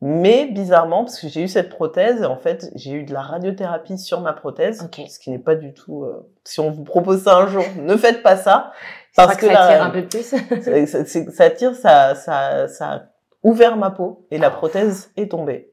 [0.05, 3.97] Mais bizarrement, parce que j'ai eu cette prothèse, en fait, j'ai eu de la radiothérapie
[3.97, 6.03] sur ma prothèse, ce qui n'est pas du tout.
[6.03, 8.73] Euh, si on vous propose ça un jour, ne faites pas ça,
[9.15, 10.23] parce que, ça tire un peu plus.
[11.31, 13.01] ça, tire, ça, ça, ça a
[13.43, 15.71] ouvert ma peau et la prothèse est tombée.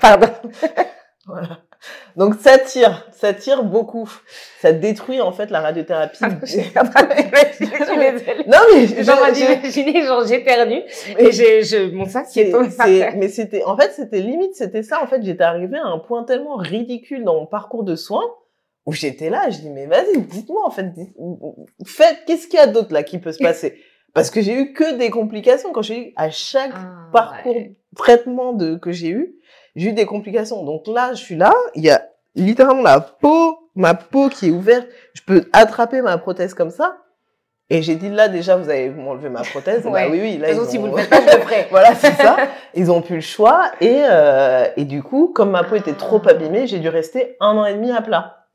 [0.00, 0.28] Pardon.
[1.26, 1.58] voilà.
[2.16, 4.10] Donc ça tire, ça tire beaucoup.
[4.60, 6.18] Ça détruit en fait la radiothérapie.
[6.22, 6.60] Ah, je suis.
[8.46, 9.18] Non mais genre
[11.18, 13.14] et j'ai je mon sac qui est tombé par terre.
[13.16, 16.24] Mais c'était en fait c'était limite c'était ça en fait j'étais arrivée à un point
[16.24, 18.24] tellement ridicule dans mon parcours de soins
[18.86, 20.86] où j'étais là je dis mais vas-y dites-moi en fait
[21.86, 23.80] faites qu'est-ce qu'il y a d'autre là qui peut se passer?
[24.14, 27.54] Parce que j'ai eu que des complications quand j'ai eu à chaque ah, parcours
[27.94, 29.37] traitement de que j'ai eu
[29.78, 30.64] j'ai eu des complications.
[30.64, 32.02] Donc là, je suis là, il y a
[32.34, 34.88] littéralement la peau, ma peau qui est ouverte.
[35.14, 36.98] Je peux attraper ma prothèse comme ça.
[37.70, 39.82] Et j'ai dit là déjà vous allez m'enlever ma prothèse.
[39.84, 40.64] Bah oui oui là ils ont...
[40.64, 41.66] si vous le faites pas je le ferai.
[41.70, 42.38] voilà c'est ça.
[42.74, 46.26] Ils ont plus le choix et euh, et du coup comme ma peau était trop
[46.26, 48.46] abîmée j'ai dû rester un an et demi à plat.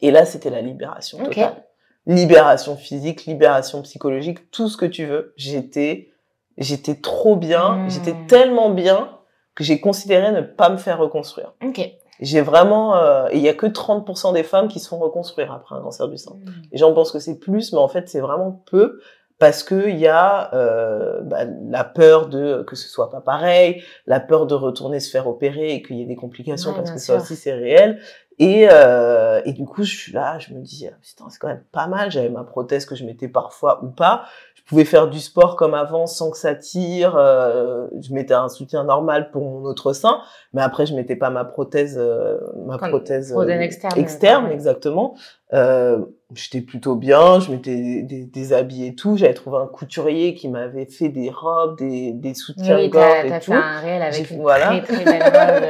[0.00, 1.64] Et là c'était la libération totale.
[2.06, 5.34] Libération physique, libération psychologique, tout ce que tu veux.
[5.36, 6.08] J'étais
[6.56, 8.26] j'étais trop bien, j'étais hmm.
[8.26, 9.15] tellement bien
[9.56, 11.54] que j'ai considéré ne pas me faire reconstruire.
[11.64, 11.80] Ok.
[12.20, 15.74] J'ai vraiment, euh, il y a que 30% des femmes qui se font reconstruire après
[15.74, 16.34] un cancer du sein.
[16.34, 16.50] Mmh.
[16.72, 19.00] Les gens pensent que c'est plus, mais en fait c'est vraiment peu
[19.38, 23.82] parce que il y a euh, bah, la peur de que ce soit pas pareil,
[24.06, 26.98] la peur de retourner se faire opérer et qu'il y ait des complications parce que
[26.98, 28.00] ça aussi c'est réel.
[28.38, 31.64] Et, euh, et du coup je suis là, je me dis putain c'est quand même
[31.72, 32.10] pas mal.
[32.10, 34.24] J'avais ma prothèse que je mettais parfois ou pas
[34.66, 37.16] pouvais faire du sport comme avant sans que ça tire.
[37.16, 40.20] Euh, je mettais un soutien normal pour mon autre sein,
[40.52, 42.36] mais après je mettais pas ma prothèse, euh,
[42.66, 45.14] ma prothèse euh, externe, externe exactement.
[45.52, 46.04] Euh,
[46.34, 49.16] j'étais plutôt bien, je mettais des, des, habits et tout.
[49.16, 53.52] J'avais trouvé un couturier qui m'avait fait des robes, des, des soutiens-gorge et tout.
[53.52, 54.80] Fait un réel avec une voilà.
[54.80, 55.62] très très belle robe.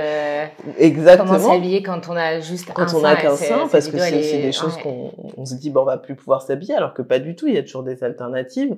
[0.67, 1.35] Euh, exactement.
[1.35, 4.43] Comment s'habiller quand on a juste quand un on a qu'un sein, parce que c'est
[4.43, 7.19] des choses qu'on on se dit bon on va plus pouvoir s'habiller, alors que pas
[7.19, 7.47] du tout.
[7.47, 8.77] Il y a toujours des alternatives.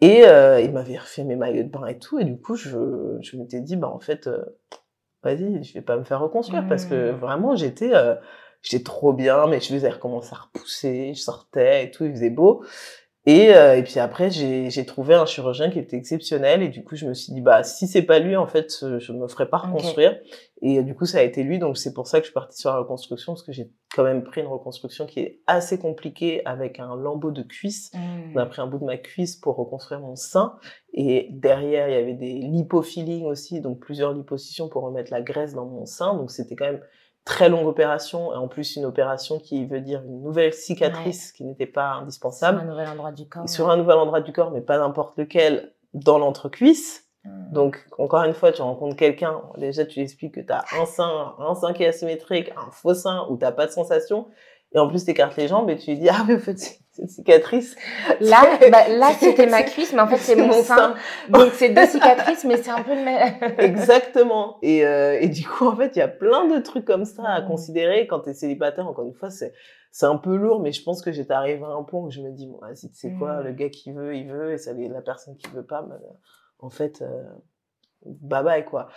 [0.00, 3.18] Et euh, il m'avait refait mes maillots de bain et tout, et du coup je,
[3.20, 4.42] je m'étais dit bah en fait euh,
[5.22, 7.16] vas-y je vais pas me faire reconstruire parce que mmh.
[7.16, 8.14] vraiment j'étais euh,
[8.62, 12.30] j'étais trop bien, mes cheveux avaient recommencé à repousser, je sortais et tout, il faisait
[12.30, 12.64] beau.
[13.30, 16.96] Et, euh, et puis après, j'ai trouvé un chirurgien qui était exceptionnel et du coup,
[16.96, 19.58] je me suis dit, bah si c'est pas lui, en fait, je me ferai pas
[19.58, 20.18] reconstruire.
[20.62, 22.58] Et du coup, ça a été lui, donc c'est pour ça que je suis partie
[22.58, 26.44] sur la reconstruction, parce que j'ai quand même pris une reconstruction qui est assez compliquée
[26.44, 27.92] avec un lambeau de cuisse.
[28.34, 30.56] On a pris un bout de ma cuisse pour reconstruire mon sein.
[30.92, 35.54] Et derrière, il y avait des lipofillings aussi, donc plusieurs liposuctions pour remettre la graisse
[35.54, 36.16] dans mon sein.
[36.16, 36.80] Donc c'était quand même
[37.30, 41.44] très longue opération et en plus une opération qui veut dire une nouvelle cicatrice qui
[41.44, 42.58] n'était pas indispensable.
[42.58, 43.48] Sur un nouvel endroit du corps.
[43.48, 47.04] Sur un nouvel endroit du corps, mais pas n'importe lequel, dans l'entrecuisse.
[47.24, 47.52] Hmm.
[47.52, 50.86] Donc, encore une fois, tu rencontres quelqu'un, déjà tu lui expliques que tu as un
[50.86, 54.26] sein, un sein qui est asymétrique, un faux sein où t'as pas de sensation,
[54.72, 57.76] et en plus t'écartes les jambes et tu lui dis, ah mais en fait, cicatrice.
[58.20, 60.94] Là, bah, là c'était ma cuisse, mais en fait c'est mon, sein.
[61.28, 63.34] Donc c'est deux cicatrices, mais c'est un peu le même.
[63.58, 64.58] Exactement.
[64.62, 67.22] Et, euh, et du coup, en fait, il y a plein de trucs comme ça
[67.24, 67.46] à mmh.
[67.46, 68.86] considérer quand tu es célibataire.
[68.86, 69.52] Encore une fois, c'est
[69.92, 72.20] c'est un peu lourd, mais je pense que j'étais arrivé à un point où je
[72.20, 73.56] me dis, bon, vas-y, tu sais quoi, le mmh.
[73.56, 75.98] gars qui veut, il veut, et ça, la personne qui veut pas, ben,
[76.60, 77.24] en fait, euh,
[78.04, 78.88] bye bye, quoi.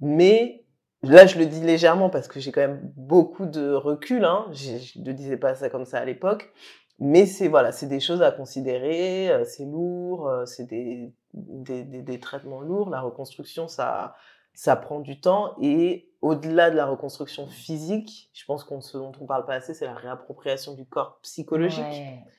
[0.00, 0.66] Mais
[1.02, 4.46] là, je le dis légèrement parce que j'ai quand même beaucoup de recul, hein.
[4.52, 6.52] Je ne disais pas ça comme ça à l'époque.
[6.98, 11.84] Mais c'est voilà, c'est des choses à considérer, euh, c'est lourd, euh, c'est des, des,
[11.84, 12.90] des, des, traitements lourds.
[12.90, 14.14] La reconstruction, ça,
[14.54, 19.10] ça prend du temps et au-delà de la reconstruction physique, je pense qu'on ce dont
[19.20, 21.84] on parle pas assez, c'est la réappropriation du corps psychologique.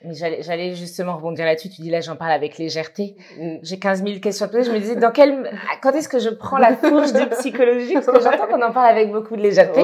[0.06, 1.70] Mais j'allais justement rebondir là-dessus.
[1.70, 3.18] Tu dis là, j'en parle avec légèreté.
[3.38, 3.58] Mm.
[3.62, 4.64] J'ai 15 000 questions à poser.
[4.64, 5.52] Je me disais, dans quel,
[5.82, 7.96] quand est-ce que je prends la fourche du psychologique?
[7.96, 9.84] Parce que j'entends qu'on en parle avec beaucoup de légèreté.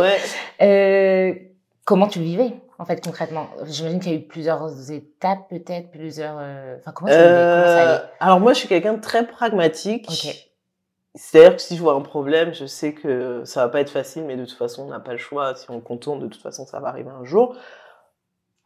[0.62, 1.34] Euh,
[1.84, 2.54] comment tu le vivais?
[2.80, 6.38] En fait concrètement J'imagine qu'il y a eu plusieurs étapes, peut-être plusieurs.
[6.40, 9.28] Euh, enfin, comment vivais comment ça allait euh, Alors moi, je suis quelqu'un de très
[9.28, 10.08] pragmatique.
[10.10, 10.50] Okay.
[11.16, 14.24] C'est-à-dire que si je vois un problème, je sais que ça va pas être facile,
[14.24, 15.56] mais de toute façon, on n'a pas le choix.
[15.56, 17.56] Si on contourne, de toute façon, ça va arriver un jour.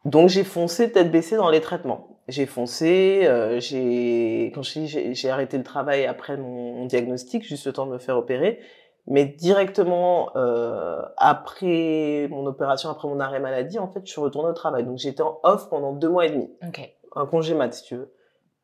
[0.04, 2.18] Donc j'ai foncé tête baissée dans les traitements.
[2.28, 7.86] J'ai foncé, euh, j'ai quand j'ai arrêté le travail après mon, diagnostic, juste le temps
[7.86, 8.60] de me faire opérer,
[9.06, 14.48] mais directement euh, après mon opération, après mon arrêt maladie, en fait, je suis retournée
[14.48, 14.84] au travail.
[14.84, 16.94] Donc j'étais en off pendant deux mois et demi, okay.
[17.14, 18.12] un congé mat si tu veux.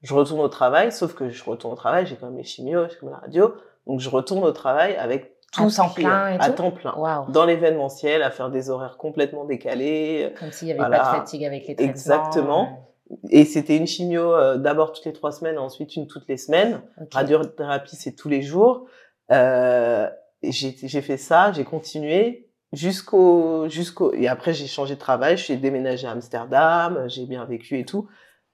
[0.03, 2.89] Je retourne au travail, sauf que je retourne au travail, j'ai quand même mes chimios,
[2.89, 3.55] j'ai quand même la radio.
[3.87, 8.23] Donc je retourne au travail avec tout à temps plein, à temps plein, dans l'événementiel,
[8.23, 10.33] à faire des horaires complètement décalés.
[10.39, 11.91] Comme s'il n'y avait pas de fatigue avec les traitements.
[11.91, 12.87] Exactement.
[13.31, 16.81] Et c'était une chimio euh, d'abord toutes les trois semaines, ensuite une toutes les semaines.
[17.13, 18.87] Radiothérapie, c'est tous les jours.
[19.33, 20.09] Euh,
[20.43, 25.57] j'ai fait ça, j'ai continué jusqu'au jusqu'au et après j'ai changé de travail, je suis
[25.57, 28.09] déménagé à Amsterdam, j'ai bien vécu et tout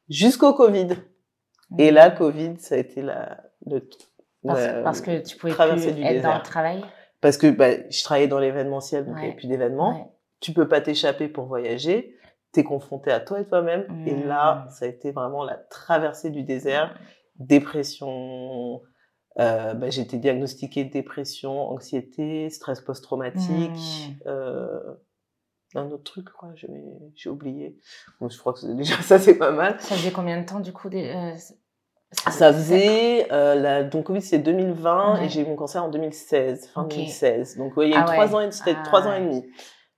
[0.09, 0.89] jusqu'au Covid.
[1.79, 3.81] Et là, Covid, ça a été la le
[4.45, 6.85] parce, que tu pouvais plus être dans le travail?
[7.21, 10.17] Parce que bah, je travaillais dans l'événementiel, donc il n'y avait plus d'événements.
[10.41, 12.15] Tu peux pas t'échapper pour voyager.
[12.55, 13.87] Tu es confronté à toi et toi-même.
[14.07, 14.71] Et là, mmh.
[14.71, 16.97] ça a été vraiment la traversée du désert.
[17.37, 18.81] Dépression.
[19.39, 23.71] Euh, bah, j'ai été diagnostiquée dépression, anxiété, stress post-traumatique.
[23.71, 24.29] Mmh.
[24.29, 24.95] Euh,
[25.75, 26.55] un autre truc, quoi,
[27.15, 27.79] j'ai oublié.
[28.21, 29.77] Donc, je crois que déjà ça, c'est pas mal.
[29.81, 31.37] Ça faisait combien de temps, du coup, des, euh,
[32.31, 36.69] ça faisait, euh, la, donc Covid c'est 2020 et j'ai eu mon cancer en 2016,
[36.69, 37.57] fin 2016.
[37.57, 38.51] Donc oui, il y a eu ah trois ans et
[38.85, 39.45] trois ans et demi.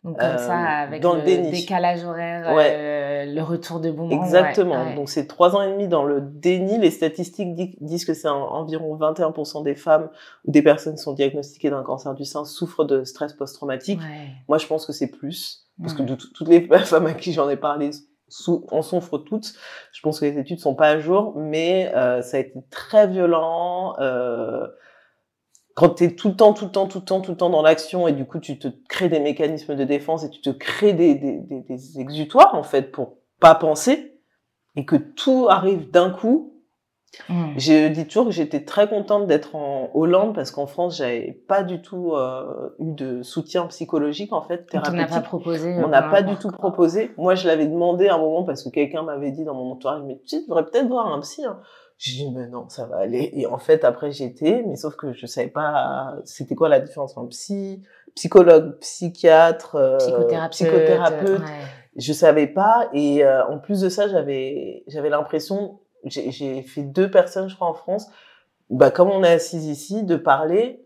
[0.05, 4.95] Donc comme ça, euh, avec dans le, décalage horaire, euh, le retour de bon Exactement.
[4.95, 6.79] Donc c'est trois ans et demi dans le déni.
[6.79, 10.09] Les statistiques disent que c'est environ 21% des femmes
[10.47, 14.01] ou des personnes qui sont diagnostiquées d'un cancer du sein souffrent de stress post-traumatique.
[14.49, 15.65] Moi, je pense que c'est plus.
[15.81, 17.91] Parce que de toutes les femmes à qui j'en ai parlé
[18.71, 19.55] en souffrent toutes.
[19.93, 23.07] Je pense que les études sont pas à jour, mais euh, ça a été très
[23.07, 23.95] violent.
[24.01, 24.67] Euh,
[25.79, 27.51] quand tu es tout le temps, tout le temps, tout le temps, tout le temps
[27.51, 30.51] dans l'action et du coup tu te crées des mécanismes de défense et tu te
[30.51, 34.21] crées des, des, des, des exutoires en fait pour pas penser
[34.75, 36.59] et que tout arrive d'un coup,
[37.29, 37.53] Hmm.
[37.57, 41.63] Je dis toujours que j'étais très contente d'être en Hollande parce qu'en France, j'avais pas
[41.63, 45.07] du tout euh, eu de soutien psychologique en fait thérapeutique.
[45.09, 45.75] On n'a pas proposé.
[45.85, 47.11] On n'a pas du tout proposé.
[47.17, 50.03] Moi, je l'avais demandé à un moment parce que quelqu'un m'avait dit dans mon entourage,
[50.07, 51.45] mais tu devrais peut-être voir un psy.
[51.45, 51.59] Hein.
[51.99, 53.31] J'ai dit mais non, ça va aller.
[53.35, 57.17] Et en fait, après j'étais, mais sauf que je savais pas c'était quoi la différence
[57.17, 57.83] entre psy,
[58.15, 60.51] psychologue, psychiatre, euh, psychothérapeute.
[60.53, 61.41] psychothérapeute.
[61.41, 61.67] Ouais.
[61.97, 62.89] Je savais pas.
[62.93, 67.69] Et euh, en plus de ça, j'avais j'avais l'impression j'ai fait deux personnes, je crois,
[67.69, 68.07] en France,
[68.71, 70.85] bah, comme on est assis ici, de parler,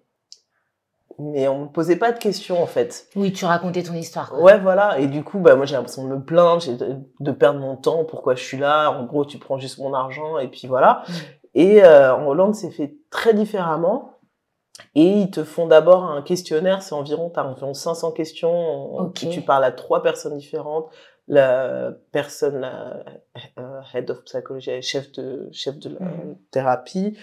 [1.19, 3.09] mais on me posait pas de questions, en fait.
[3.17, 4.31] Oui, tu racontais ton histoire.
[4.31, 4.41] Quoi.
[4.41, 4.99] Ouais, voilà.
[4.99, 6.63] Et du coup, bah, moi, j'ai l'impression de me plaindre,
[7.21, 8.91] de perdre mon temps, pourquoi je suis là.
[8.91, 11.03] En gros, tu prends juste mon argent, et puis voilà.
[11.09, 11.13] Mm.
[11.55, 14.13] Et euh, en Hollande, c'est fait très différemment.
[14.95, 19.29] Et ils te font d'abord un questionnaire, c'est environ, t'as environ 500 questions, okay.
[19.29, 20.91] tu parles à trois personnes différentes,
[21.29, 23.05] la personne, la
[23.59, 26.37] euh, head of psychology, chef de, chef de la mhm.
[26.51, 27.17] thérapie,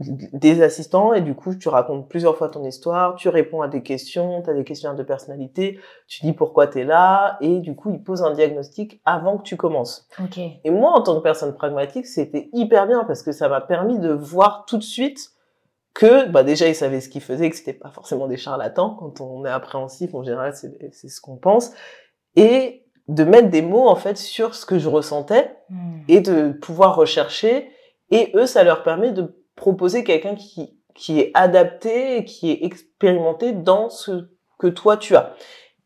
[0.00, 3.82] des assistants, et du coup, tu racontes plusieurs fois ton histoire, tu réponds à des
[3.82, 7.74] questions, tu as des questions de personnalité, tu dis pourquoi tu es là, et du
[7.74, 10.08] coup, ils posent un diagnostic avant que tu commences.
[10.22, 10.60] Okay.
[10.62, 13.98] Et moi, en tant que personne pragmatique, c'était hyper bien parce que ça m'a permis
[13.98, 15.32] de voir tout de suite
[15.94, 18.94] que bah déjà ils savaient ce qu'ils faisaient, que c'était pas forcément des charlatans.
[18.94, 21.72] Quand on est appréhensif, en général, c'est ce qu'on pense.
[22.36, 26.00] Et de mettre des mots en fait sur ce que je ressentais hmm.
[26.08, 27.70] et de pouvoir rechercher
[28.10, 32.64] et eux ça leur permet de proposer quelqu'un qui qui est adapté et qui est
[32.64, 34.28] expérimenté dans ce
[34.58, 35.34] que toi tu as.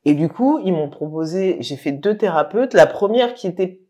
[0.06, 3.82] Et du coup, ils m'ont proposé, j'ai fait deux thérapeutes, la première qui était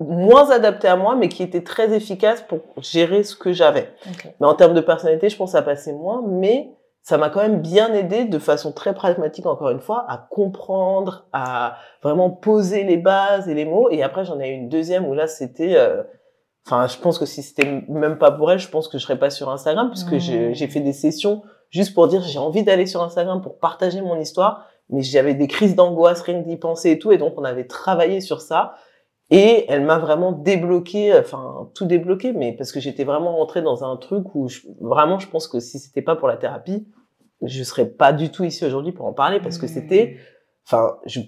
[0.00, 3.92] moins adaptée à moi mais qui était très efficace pour gérer ce que j'avais.
[4.40, 6.70] Mais en termes de personnalité, je pense ça passait moins mais
[7.02, 11.26] ça m'a quand même bien aidé de façon très pragmatique, encore une fois, à comprendre,
[11.32, 13.90] à vraiment poser les bases et les mots.
[13.90, 15.74] Et après, j'en ai eu une deuxième où là, c'était...
[15.76, 16.04] Euh,
[16.66, 19.18] enfin, je pense que si c'était même pas pour elle, je pense que je serais
[19.18, 20.52] pas sur Instagram, puisque mmh.
[20.52, 24.18] j'ai fait des sessions juste pour dire j'ai envie d'aller sur Instagram pour partager mon
[24.18, 27.66] histoire, mais j'avais des crises d'angoisse, rien d'y penser et tout, et donc on avait
[27.66, 28.74] travaillé sur ça.
[29.30, 33.82] Et elle m'a vraiment débloqué, enfin tout débloqué, mais parce que j'étais vraiment rentrée dans
[33.82, 34.46] un truc où
[34.80, 36.86] vraiment je pense que si c'était pas pour la thérapie,
[37.40, 40.18] je serais pas du tout ici aujourd'hui pour en parler parce que c'était,
[40.66, 41.20] enfin je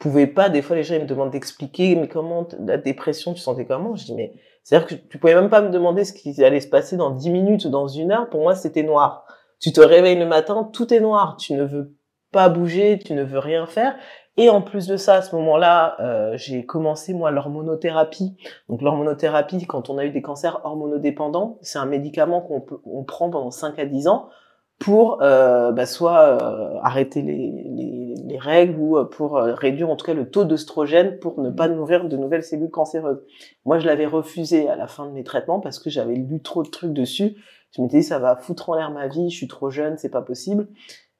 [0.00, 0.48] pouvais pas.
[0.48, 3.94] Des fois les gens ils me demandent d'expliquer, mais comment la dépression, tu sentais comment?
[3.94, 4.34] Je dis mais
[4.66, 7.30] c'est-à-dire que tu pouvais même pas me demander ce qui allait se passer dans 10
[7.30, 8.28] minutes ou dans une heure.
[8.28, 9.24] Pour moi c'était noir.
[9.60, 11.36] Tu te réveilles le matin, tout est noir.
[11.36, 11.94] Tu ne veux
[12.32, 13.94] pas bouger, tu ne veux rien faire.
[14.36, 18.36] Et en plus de ça, à ce moment-là, euh, j'ai commencé moi l'hormonothérapie.
[18.68, 23.30] Donc l'hormonothérapie, quand on a eu des cancers hormonodépendants, c'est un médicament qu'on on prend
[23.30, 24.30] pendant 5 à 10 ans
[24.78, 29.88] pour euh, bah, soit euh, arrêter les, les, les, règles ou euh, pour euh, réduire
[29.88, 33.22] en tout cas le taux d'œstrogène pour ne pas nourrir de nouvelles cellules cancéreuses.
[33.64, 36.62] Moi, je l'avais refusé à la fin de mes traitements parce que j'avais lu trop
[36.62, 37.36] de trucs dessus.
[37.74, 40.10] Je m'étais dit ça va foutre en l'air ma vie, je suis trop jeune, c'est
[40.10, 40.68] pas possible.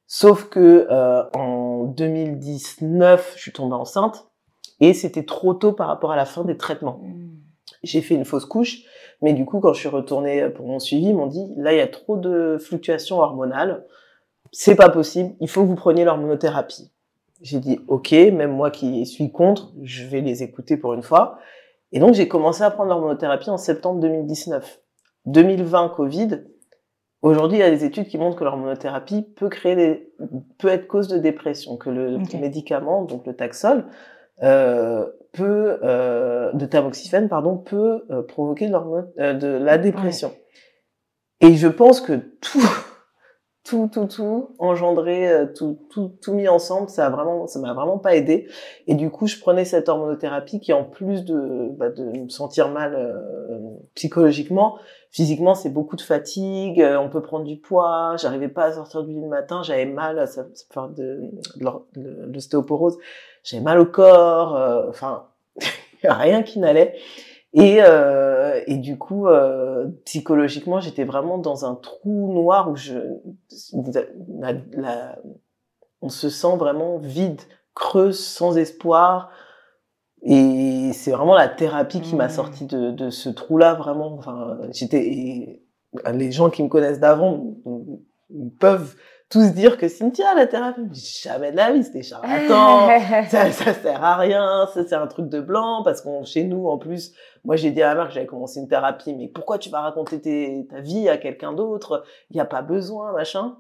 [0.06, 4.28] Sauf que euh, en 2019, je suis tombée enceinte
[4.80, 7.00] et c'était trop tôt par rapport à la fin des traitements.
[7.02, 7.36] Hmm.
[7.82, 8.82] J'ai fait une fausse couche,
[9.22, 11.78] mais du coup, quand je suis retournée pour mon suivi, ils m'ont dit là, il
[11.78, 13.84] y a trop de fluctuations hormonales,
[14.52, 16.90] c'est pas possible, il faut que vous preniez l'hormonothérapie.
[17.42, 21.38] J'ai dit ok, même moi qui suis contre, je vais les écouter pour une fois.
[21.92, 24.80] Et donc j'ai commencé à prendre l'hormonothérapie en septembre 2019.
[25.26, 26.44] 2020 Covid,
[27.22, 30.12] Aujourd'hui, il y a des études qui montrent que l'hormonothérapie peut créer des,
[30.58, 33.86] peut être cause de dépression, que le médicament, donc le Taxol,
[34.42, 38.74] euh, peut, euh, de tamoxifène, pardon, peut euh, provoquer de,
[39.18, 40.34] euh, de la dépression.
[41.40, 42.62] Et je pense que tout,
[43.66, 47.74] tout, tout, tout engendré, euh, tout, tout, tout mis ensemble, ça a vraiment, ça m'a
[47.74, 48.48] vraiment pas aidé.
[48.86, 52.68] Et du coup, je prenais cette hormonothérapie qui, en plus de, bah, de me sentir
[52.70, 53.18] mal euh,
[53.94, 54.78] psychologiquement,
[55.10, 56.80] physiquement, c'est beaucoup de fatigue.
[56.80, 58.14] Euh, on peut prendre du poids.
[58.18, 59.62] J'arrivais pas à sortir du lit le matin.
[59.64, 62.98] J'avais mal, ça, ça faire de, de l'ostéoporose.
[63.42, 64.86] J'avais mal au corps.
[64.88, 65.26] Enfin,
[66.04, 66.94] rien qui n'allait.
[67.56, 72.98] Et, euh, et du coup, euh, psychologiquement, j'étais vraiment dans un trou noir où je,
[74.74, 75.18] la,
[76.02, 77.40] on se sent vraiment vide,
[77.74, 79.30] creuse, sans espoir.
[80.22, 82.30] Et c'est vraiment la thérapie qui m'a mmh.
[82.30, 84.12] sorti de, de ce trou-là, vraiment.
[84.18, 85.62] Enfin, j'étais,
[86.12, 87.54] les gens qui me connaissent d'avant
[88.60, 88.96] peuvent
[89.28, 90.82] tous dire que Cynthia, la thérapie,
[91.22, 92.88] jamais de la vie, c'était charlatan,
[93.28, 96.68] ça, ça sert à rien, ça c'est un truc de blanc, parce qu'on chez nous,
[96.68, 97.12] en plus,
[97.44, 100.66] moi j'ai dit à ma que j'avais commencé une thérapie, mais pourquoi tu vas raconter
[100.70, 102.04] ta vie à quelqu'un d'autre?
[102.30, 103.58] Il n'y a pas besoin, machin.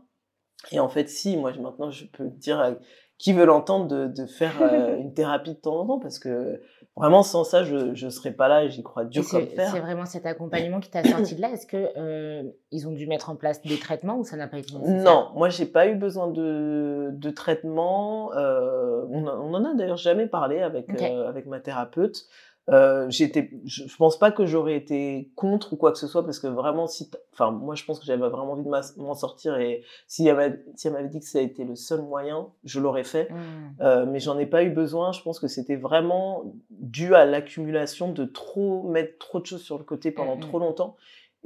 [0.72, 2.76] Et en fait, si, moi maintenant je peux dire
[3.18, 6.60] qui veut l'entendre de, de, faire euh, une thérapie de temps en temps parce que
[6.96, 9.70] vraiment sans ça je je serais pas là et j'y crois dur comme fer.
[9.70, 11.50] C'est vraiment cet accompagnement qui t'a sorti de là.
[11.50, 14.58] Est-ce que euh, ils ont dû mettre en place des traitements ou ça n'a pas
[14.58, 15.02] été nécessaire?
[15.02, 18.32] Non, moi j'ai pas eu besoin de de traitement.
[18.34, 22.26] Euh, on, on, en a d'ailleurs jamais parlé avec euh, avec ma thérapeute.
[22.68, 26.40] Euh, j'étais, je, pense pas que j'aurais été contre ou quoi que ce soit parce
[26.40, 29.84] que vraiment, si, enfin, moi, je pense que j'avais vraiment envie de m'en sortir et
[30.08, 33.30] si elle m'avait dit que ça a été le seul moyen, je l'aurais fait.
[33.30, 33.36] Mmh.
[33.82, 35.12] Euh, mais j'en ai pas eu besoin.
[35.12, 39.78] Je pense que c'était vraiment dû à l'accumulation de trop mettre trop de choses sur
[39.78, 40.48] le côté pendant mmh, mmh.
[40.48, 40.96] trop longtemps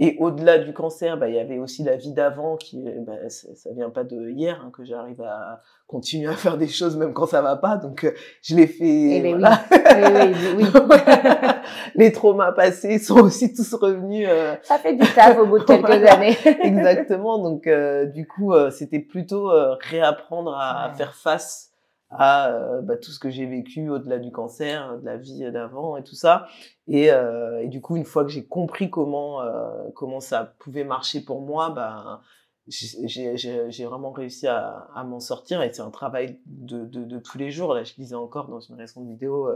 [0.02, 3.54] et au-delà du cancer, bah, il y avait aussi la vie d'avant qui, bah, ça,
[3.54, 7.12] ça, vient pas de hier hein, que j'arrive à continuer à faire des choses même
[7.12, 7.76] quand ça va pas.
[7.76, 8.86] Donc euh, je l'ai fait.
[8.86, 9.60] Eh ben voilà.
[9.70, 10.38] oui.
[10.56, 10.96] oui, oui,
[11.96, 14.26] Les traumas passés sont aussi tous revenus.
[14.26, 14.54] Euh...
[14.62, 16.36] Ça fait du taf au bout de quelques années.
[16.62, 17.38] Exactement.
[17.38, 21.69] Donc euh, du coup, euh, c'était plutôt réapprendre à, à, faire face
[22.10, 25.96] à euh, bah, tout ce que j'ai vécu au-delà du cancer, de la vie d'avant
[25.96, 26.48] et tout ça.
[26.88, 30.84] Et, euh, et, du coup, une fois que j'ai compris comment euh, comment ça pouvait
[30.84, 32.20] marcher pour moi, bah,
[32.66, 37.38] j'ai vraiment réussi à, à m'en sortir et c'est un travail de, de, de, tous
[37.38, 37.74] les jours.
[37.74, 39.48] Là, je disais encore dans une récente vidéo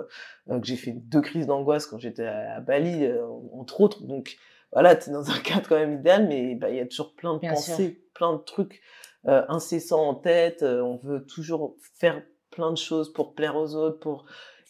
[0.49, 3.09] que j'ai fait deux crises d'angoisse quand j'étais à, Bali,
[3.53, 4.05] entre autres.
[4.05, 4.37] Donc
[4.73, 7.15] voilà, tu es dans un cadre quand même idéal, mais bah, il y a toujours
[7.15, 8.81] plein de pensées, plein de trucs
[9.25, 10.63] incessants en tête.
[10.63, 12.21] on veut toujours faire
[12.55, 14.25] plein de choses pour plaire aux autres, pour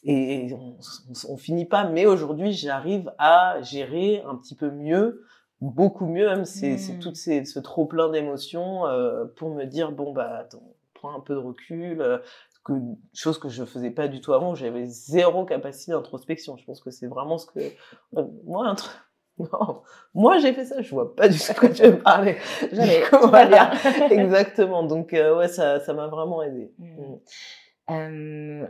[0.06, 0.76] et on,
[1.30, 1.84] on, finit pas.
[1.84, 5.24] Mais aujourd'hui, j'arrive à gérer un petit peu mieux,
[5.62, 6.44] beaucoup mieux même.
[6.44, 6.98] C'est mmh.
[6.98, 11.20] tout ces, ce trop plein d'émotions euh, pour me dire bon bah attends, prends un
[11.20, 12.02] peu de recul.
[12.02, 12.18] Euh,
[12.64, 12.72] que,
[13.12, 16.56] chose que je faisais pas du tout avant, j'avais zéro capacité d'introspection.
[16.56, 17.60] Je pense que c'est vraiment ce que
[18.16, 18.74] euh, moi
[19.38, 19.82] Non,
[20.14, 22.36] moi j'ai fait ça, je vois pas du tout quoi tu veux parler.
[23.12, 23.72] Voilà,
[24.10, 24.84] exactement.
[24.84, 26.72] Donc euh, ouais, ça, ça m'a vraiment aidé.
[26.78, 27.16] Mm.
[27.90, 28.66] Euh,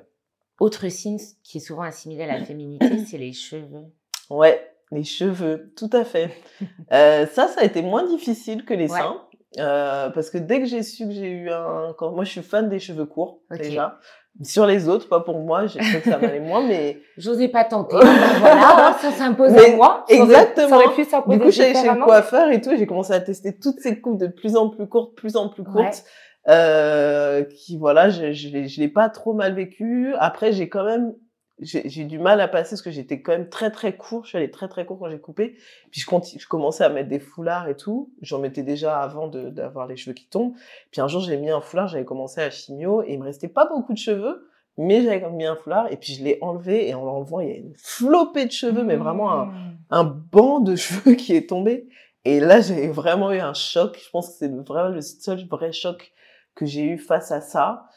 [0.60, 3.86] autre signe qui est souvent assimilé à la féminité, c'est les cheveux.
[4.30, 4.60] Ouais,
[4.90, 6.30] les cheveux, tout à fait.
[6.92, 9.20] euh, ça, ça a été moins difficile que les seins.
[9.58, 11.94] Euh, parce que dès que j'ai su que j'ai eu un...
[11.96, 12.10] Quand...
[12.10, 13.98] Moi, je suis fan des cheveux courts, déjà.
[14.42, 17.00] Sur les autres, pas pour moi, j'ai cru que ça m'allait moins, mais...
[17.16, 17.96] J'osais pas tenter.
[18.40, 20.04] voilà, ça s'impose à moi.
[20.08, 20.68] Exactement.
[20.68, 23.20] Ça aurait pu s'imposer Du coup, j'ai chez le coiffeur et tout, j'ai commencé à
[23.20, 26.04] tester toutes ces coupes de plus en plus courtes, plus en plus courtes.
[26.48, 30.14] Euh, qui, voilà, je, je, je l'ai pas trop mal vécu.
[30.18, 31.14] Après, j'ai quand même
[31.60, 34.24] j'ai du mal à passer parce que j'étais quand même très très court.
[34.24, 35.56] Je suis allée très très court quand j'ai coupé.
[35.90, 38.12] Puis je, je commençais à mettre des foulards et tout.
[38.22, 40.54] J'en mettais déjà avant d'avoir les cheveux qui tombent.
[40.90, 43.48] Puis un jour j'ai mis un foulard, j'avais commencé à chimio et il me restait
[43.48, 46.94] pas beaucoup de cheveux, mais j'avais mis un foulard et puis je l'ai enlevé et
[46.94, 49.76] en l'enlevant il y a une flopée de cheveux, mais vraiment un, mmh.
[49.90, 51.88] un banc de cheveux qui est tombé.
[52.24, 54.00] Et là j'ai vraiment eu un choc.
[54.04, 56.12] Je pense que c'est vraiment le seul vrai choc
[56.54, 57.88] que j'ai eu face à ça.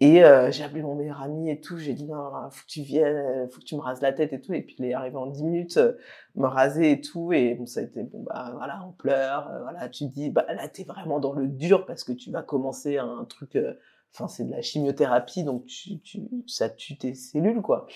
[0.00, 1.78] Et euh, j'ai appelé mon meilleur ami et tout.
[1.78, 4.32] J'ai dit non, faut que tu viennes, euh, faut que tu me rases la tête
[4.32, 4.52] et tout.
[4.52, 5.92] Et puis il est arrivé en 10 minutes, euh,
[6.34, 7.32] me raser et tout.
[7.32, 9.50] Et bon, ça a été bon bah voilà, on pleure.
[9.62, 12.98] voilà, tu dis bah là t'es vraiment dans le dur parce que tu vas commencer
[12.98, 13.56] un truc.
[14.12, 17.86] Enfin c'est de la chimiothérapie donc tu, tu ça tue tes cellules quoi.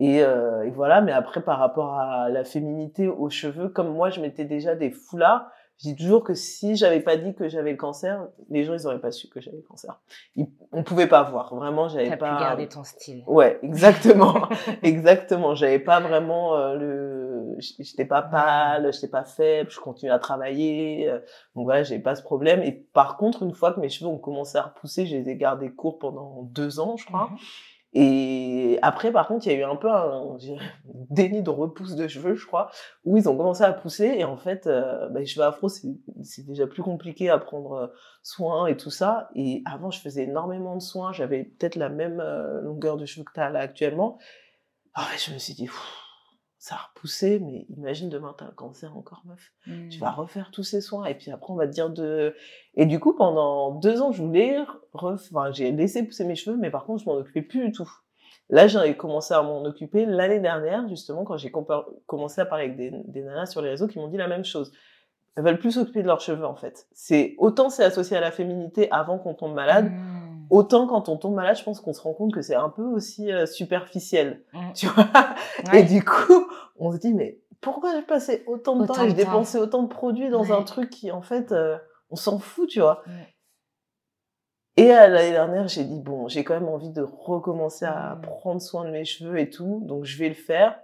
[0.00, 1.00] Et, et voilà.
[1.02, 4.90] Mais après par rapport à la féminité aux cheveux, comme moi je mettais déjà des
[4.90, 5.50] foulards
[5.82, 8.86] je dis toujours que si j'avais pas dit que j'avais le cancer, les gens ils
[8.86, 10.00] auraient pas su que j'avais le cancer.
[10.36, 11.52] Ils, on pouvait pas voir.
[11.56, 12.36] Vraiment, j'avais pas.
[12.36, 13.24] Pu garder ton style.
[13.26, 14.48] Ouais, exactement,
[14.84, 15.56] exactement.
[15.56, 17.56] J'avais pas vraiment euh, le.
[17.58, 21.10] J'étais pas pâle, j'étais pas faible, je continuais à travailler.
[21.10, 21.18] Euh,
[21.56, 22.62] donc voilà, j'avais pas ce problème.
[22.62, 25.36] Et par contre, une fois que mes cheveux ont commencé à repousser, je les ai
[25.36, 27.30] gardés courts pendant deux ans, je crois.
[27.32, 27.38] Mhm.
[27.94, 30.38] Et après, par contre, il y a eu un peu un
[31.10, 32.70] déni de repousse de cheveux, je crois,
[33.04, 34.14] où ils ont commencé à pousser.
[34.16, 37.86] Et en fait, euh, bah, les cheveux afro, c'est déjà plus compliqué à prendre euh,
[38.22, 39.28] soin et tout ça.
[39.34, 41.12] Et avant, je faisais énormément de soins.
[41.12, 44.18] J'avais peut-être la même euh, longueur de cheveux que tu as là actuellement.
[44.94, 45.68] Ah je me suis dit,
[46.62, 49.52] ça a repoussé, mais imagine demain t'as un cancer encore, meuf.
[49.90, 50.14] Tu vas mmh.
[50.14, 52.36] refaire tous ces soins et puis après on va te dire de.
[52.76, 54.58] Et du coup pendant deux ans je voulais,
[54.92, 57.90] enfin j'ai laissé pousser mes cheveux, mais par contre je m'en occupais plus du tout.
[58.48, 61.50] Là j'ai commencé à m'en occuper l'année dernière justement quand j'ai
[62.06, 64.44] commencé à parler avec des, des nanas sur les réseaux qui m'ont dit la même
[64.44, 64.70] chose.
[65.34, 66.86] Elles veulent plus s'occuper de leurs cheveux en fait.
[66.92, 69.90] C'est autant c'est associé à la féminité avant qu'on tombe malade.
[69.90, 70.21] Mmh.
[70.52, 72.82] Autant quand on tombe malade, je pense qu'on se rend compte que c'est un peu
[72.82, 74.72] aussi euh, superficiel, mmh.
[74.74, 75.08] tu vois.
[75.72, 76.46] Et du coup,
[76.76, 79.88] on se dit mais pourquoi j'ai passé autant de temps et j'ai dépensé autant de
[79.88, 81.78] produits dans un truc qui en fait euh,
[82.10, 83.02] on s'en fout, tu vois.
[84.76, 88.20] Et l'année dernière, j'ai dit bon, j'ai quand même envie de recommencer à mmh.
[88.20, 90.78] prendre soin de mes cheveux et tout, donc je vais le faire.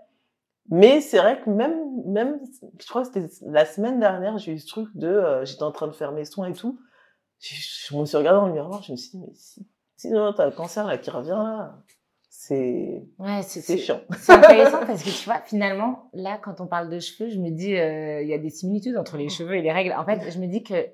[0.71, 2.41] Mais c'est vrai que même, même,
[2.81, 5.73] je crois que c'était la semaine dernière, j'ai eu ce truc de, euh, j'étais en
[5.73, 6.79] train de faire mes soins et tout
[7.41, 9.67] je, me suis regardée dans le miroir, je me suis dit, mais si,
[9.97, 11.79] si t'as le cancer là qui revient là,
[12.31, 14.01] c'est ouais, c'est chiant.
[14.19, 17.51] C'est intéressant parce que tu vois, finalement, là, quand on parle de cheveux, je me
[17.51, 19.93] dis, euh, il y a des similitudes entre les cheveux et les règles.
[19.93, 20.89] En fait, je me dis que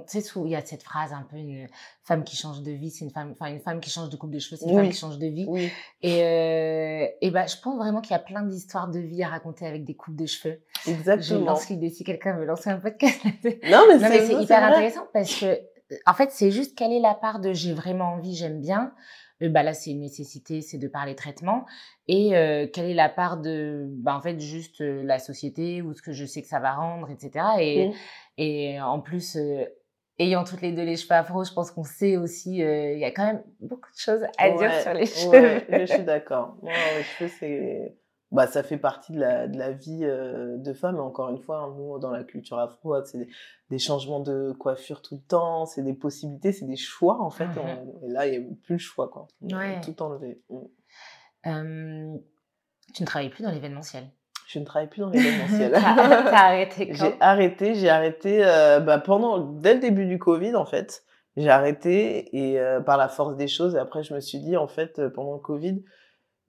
[0.00, 1.66] tu sais, il y a cette phrase un peu une
[2.02, 4.30] femme qui change de vie, c'est une femme, enfin une femme qui change de coupe
[4.30, 5.44] de cheveux, c'est une femme qui change de vie.
[5.48, 5.70] Oui.
[6.02, 9.28] Et euh, et ben, je pense vraiment qu'il y a plein d'histoires de vie à
[9.28, 10.60] raconter avec des coupes de cheveux.
[10.86, 11.40] Exactement.
[11.40, 13.20] Je lance l'idée si quelqu'un veut lancer un podcast.
[13.44, 15.58] non mais, mais c'est hyper intéressant parce que
[16.06, 18.92] en fait, c'est juste quelle est la part de j'ai vraiment envie, j'aime bien.
[19.42, 21.66] Euh, bah là, c'est une nécessité, c'est de parler traitement.
[22.08, 25.94] Et euh, quelle est la part de, bah, en fait, juste euh, la société ou
[25.94, 27.44] ce que je sais que ça va rendre, etc.
[27.60, 27.92] Et, mmh.
[28.38, 29.36] et en plus,
[30.18, 33.10] ayant toutes les deux les cheveux afro, je pense qu'on sait aussi, il y a
[33.10, 35.62] quand même beaucoup de choses à dire sur les cheveux.
[35.68, 36.56] je suis d'accord.
[36.62, 37.96] les cheveux, c'est
[38.32, 40.96] bah, ça fait partie de la, de la vie euh, de femme.
[40.96, 43.28] Et encore une fois, hein, nous, dans la culture afro, c'est
[43.70, 47.48] des, changements de coiffure tout le temps, c'est des possibilités, c'est des choix, en fait.
[48.02, 49.28] et là, il n'y a plus le choix, quoi.
[49.82, 50.40] Tout enlevé.
[51.46, 52.16] Euh,
[52.94, 54.10] tu ne travailles plus dans l'événementiel
[54.48, 55.72] je ne travaille plus dans l'événementiel.
[55.80, 56.94] T'as arrêté quand?
[56.96, 61.04] J'ai arrêté, j'ai arrêté euh, bah, pendant, dès le début du Covid, en fait.
[61.38, 64.66] J'ai arrêté et par la force des choses, et après, je me suis dit, en
[64.66, 65.82] fait, pendant le Covid,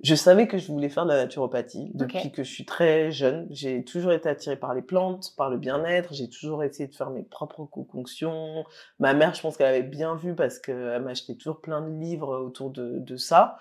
[0.02, 3.48] je savais que je voulais faire de la naturopathie depuis que je suis très jeune.
[3.52, 6.14] J'ai toujours été attirée par les plantes, par le bien-être.
[6.14, 8.66] J'ai toujours essayé de faire mes propres concoctions.
[9.00, 12.38] Ma mère, je pense qu'elle avait bien vu parce qu'elle m'achetait toujours plein de livres
[12.38, 13.58] autour de, de ça.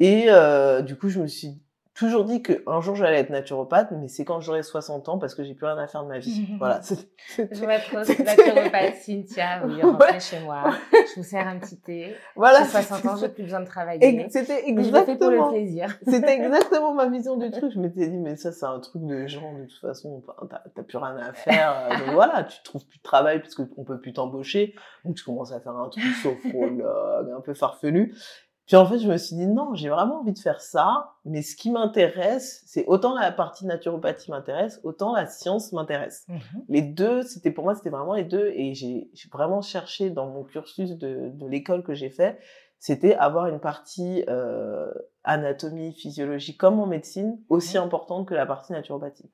[0.00, 1.60] Et euh, du coup, je me suis
[1.98, 5.42] toujours dit qu'un jour j'allais être naturopathe, mais c'est quand j'aurai 60 ans parce que
[5.42, 6.46] j'ai plus rien à faire de ma vie.
[6.58, 6.80] voilà.
[7.36, 7.92] Je vais être
[8.22, 12.14] naturopathe, Cynthia, vous rentrez chez moi, je vous sers un petit thé.
[12.36, 12.60] Voilà.
[12.64, 14.26] J'ai 60 ans, j'ai plus besoin de travailler.
[14.30, 15.16] C'était exactement.
[15.16, 15.98] pour le plaisir.
[16.08, 17.72] C'était exactement ma vision du truc.
[17.72, 20.22] Je m'étais dit, mais ça, c'est un truc de gens, de toute façon,
[20.74, 21.88] t'as plus rien à faire.
[21.90, 24.74] Euh, donc voilà, tu trouves plus de travail puisque on peut plus t'embaucher.
[25.04, 28.14] Donc tu commences à faire un truc sophrologue, un peu farfelu.
[28.68, 31.40] Puis en fait, je me suis dit non, j'ai vraiment envie de faire ça, mais
[31.40, 36.26] ce qui m'intéresse, c'est autant la partie naturopathie m'intéresse, autant la science m'intéresse.
[36.28, 36.36] Mmh
[36.68, 40.44] les deux, c'était pour moi, c'était vraiment les deux, et j'ai vraiment cherché dans mon
[40.44, 42.38] cursus de, de l'école que j'ai fait,
[42.78, 44.92] c'était avoir une partie euh,
[45.24, 47.82] anatomie, physiologie, comme en médecine, aussi mmh.
[47.82, 49.30] importante que la partie naturopathie.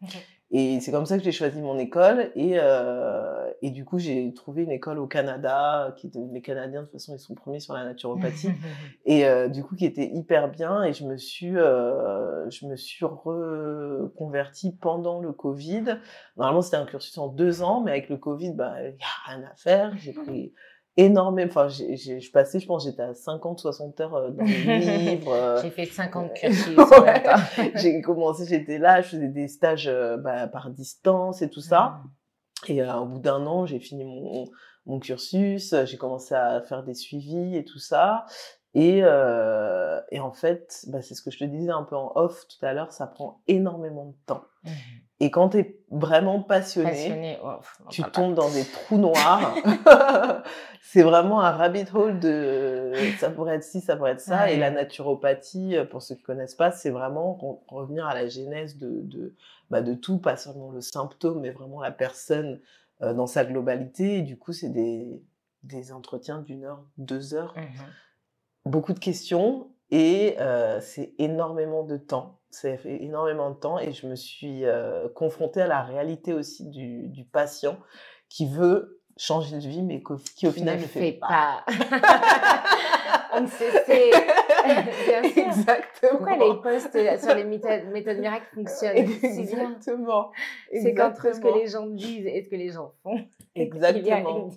[0.57, 2.31] Et c'est comme ça que j'ai choisi mon école.
[2.37, 6.87] Et, euh, et du coup, j'ai trouvé une école au Canada, qui les Canadiens, de
[6.87, 8.51] toute façon, ils sont premiers sur la naturopathie.
[9.05, 10.85] et euh, du coup, qui était hyper bien.
[10.85, 15.99] Et je me suis, euh, je me suis reconvertie pendant le Covid.
[16.37, 19.33] Normalement, c'était un cursus en deux ans, mais avec le Covid, bah, il n'y a
[19.33, 19.97] rien à faire.
[19.97, 20.53] J'ai pris
[20.97, 21.51] énormément.
[21.51, 25.33] Enfin, je passais, je pense, j'étais à 50, 60 heures euh, dans les livres.
[25.33, 26.77] Euh, j'ai fait 50 cursus.
[27.77, 32.01] j'ai commencé, j'étais là, je faisais des stages euh, bah, par distance et tout ça.
[32.69, 32.73] Mm.
[32.73, 34.47] Et au bout d'un an, j'ai fini mon,
[34.87, 38.25] mon cursus, j'ai commencé à faire des suivis et tout ça.
[38.75, 42.13] Et, euh, et en fait, bah, c'est ce que je te disais un peu en
[42.17, 44.45] off tout à l'heure, ça prend énormément de temps.
[44.65, 44.71] Mmh.
[45.25, 47.55] Et quand tu es vraiment passionné, oh,
[47.89, 49.55] tu tombes dans des trous noirs.
[50.83, 54.51] c'est vraiment un rabbit hole de ça pourrait être ci, ça pourrait être ça.
[54.51, 59.01] Et la naturopathie, pour ceux qui connaissent pas, c'est vraiment revenir à la genèse de,
[59.03, 59.35] de,
[59.71, 62.61] bah, de tout, pas seulement le symptôme, mais vraiment la personne
[63.03, 64.19] euh, dans sa globalité.
[64.19, 65.23] Et du coup, c'est des,
[65.63, 67.55] des entretiens d'une heure, deux heures.
[67.57, 67.85] Mmh
[68.65, 72.41] beaucoup de questions et euh, c'est énormément de temps.
[72.55, 77.09] C'est énormément de temps et je me suis euh, confrontée à la réalité aussi du,
[77.09, 77.79] du patient
[78.29, 80.03] qui veut changer de vie mais
[80.37, 81.65] qui au final ne, fait, pas.
[83.37, 83.83] On ne sait,
[84.65, 85.47] Bien sûr.
[85.47, 86.19] Exactement.
[86.19, 90.31] Pourquoi les posts sur les méthodes, méthodes miracles fonctionnent Exactement.
[90.73, 93.19] C'est qu'entre ce que les gens disent et ce que les gens font.
[93.57, 94.51] Exactement.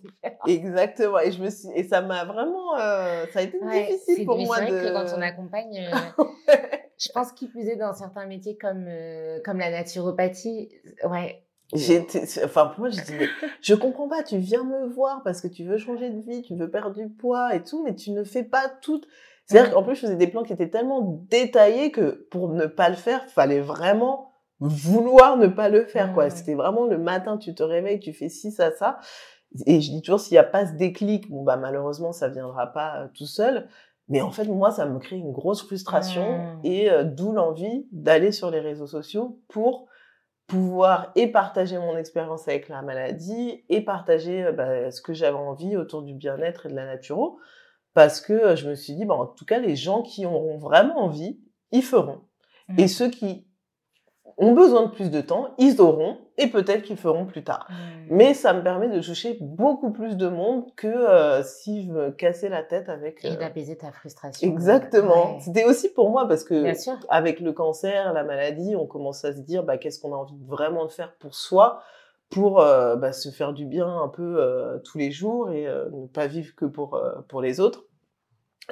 [0.48, 1.20] Exactement.
[1.20, 4.62] Et je me suis, et ça m'a vraiment, euh, ça a été difficile pour moi
[4.62, 4.68] de.
[4.68, 6.54] Que quand on accompagne, euh,
[6.98, 10.70] je pense qu'il plus est dans certains métiers comme euh, comme la naturopathie,
[11.10, 11.44] ouais.
[11.74, 13.30] J'étais, enfin pour moi, je dis,
[13.62, 14.24] je comprends pas.
[14.24, 17.10] Tu viens me voir parce que tu veux changer de vie, tu veux perdre du
[17.10, 19.02] poids et tout, mais tu ne fais pas tout
[19.48, 22.90] c'est-à-dire qu'en plus, je faisais des plans qui étaient tellement détaillés que pour ne pas
[22.90, 26.30] le faire, fallait vraiment vouloir ne pas le faire, quoi.
[26.30, 29.00] C'était vraiment le matin, tu te réveilles, tu fais ci, ça, ça.
[29.66, 32.68] Et je dis toujours, s'il n'y a pas ce déclic, bon, bah, malheureusement, ça viendra
[32.68, 33.70] pas euh, tout seul.
[34.10, 36.60] Mais en fait, moi, ça me crée une grosse frustration mmh.
[36.64, 39.88] et euh, d'où l'envie d'aller sur les réseaux sociaux pour
[40.48, 45.38] pouvoir et partager mon expérience avec la maladie et partager euh, bah, ce que j'avais
[45.38, 47.40] envie autour du bien-être et de la naturo
[47.94, 51.00] parce que je me suis dit, bah, en tout cas, les gens qui auront vraiment
[51.00, 51.40] envie,
[51.72, 52.22] ils feront.
[52.78, 52.88] Et mmh.
[52.88, 53.47] ceux qui
[54.38, 57.68] ont besoin de plus de temps, ils auront, et peut-être qu'ils feront plus tard.
[57.70, 57.74] Mmh.
[58.12, 62.50] Mais ça me permet de toucher beaucoup plus de monde que si je me cassais
[62.50, 63.26] la tête avec...
[63.26, 64.48] Et d'apaiser ta frustration.
[64.48, 65.40] Exactement.
[65.40, 66.72] C'était aussi pour moi, parce que
[67.10, 70.38] avec le cancer, la maladie, on commence à se dire, bah, qu'est-ce qu'on a envie
[70.46, 71.82] vraiment de faire pour soi
[72.30, 75.90] pour euh, bah, se faire du bien un peu euh, tous les jours et euh,
[75.92, 77.86] ne pas vivre que pour, pour les autres.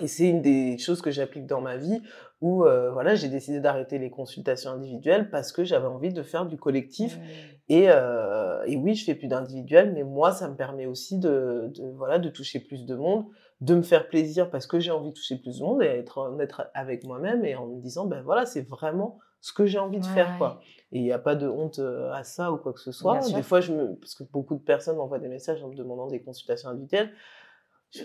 [0.02, 2.02] Et c'est une des choses que j'applique dans ma vie
[2.46, 6.58] où voilà, j'ai décidé d'arrêter les consultations individuelles parce que j'avais envie de faire du
[6.58, 7.18] collectif.
[7.18, 7.22] Mmh.
[7.70, 11.92] Et, et oui, je fais plus d'individuel, mais moi, ça me permet aussi de, de,
[11.98, 13.26] voilà, de toucher plus de monde,
[13.62, 16.20] de me faire plaisir parce que j'ai envie de toucher plus de monde et être
[16.20, 20.00] honnête avec moi-même et en me disant, ben voilà, c'est vraiment ce que j'ai envie
[20.00, 20.60] de faire, quoi.
[20.92, 21.80] Et il n'y a pas de honte
[22.14, 23.20] à ça ou quoi que ce soit.
[23.34, 23.96] Des fois, je me...
[23.96, 27.12] parce que beaucoup de personnes m'envoient des messages en me demandant des consultations individuelles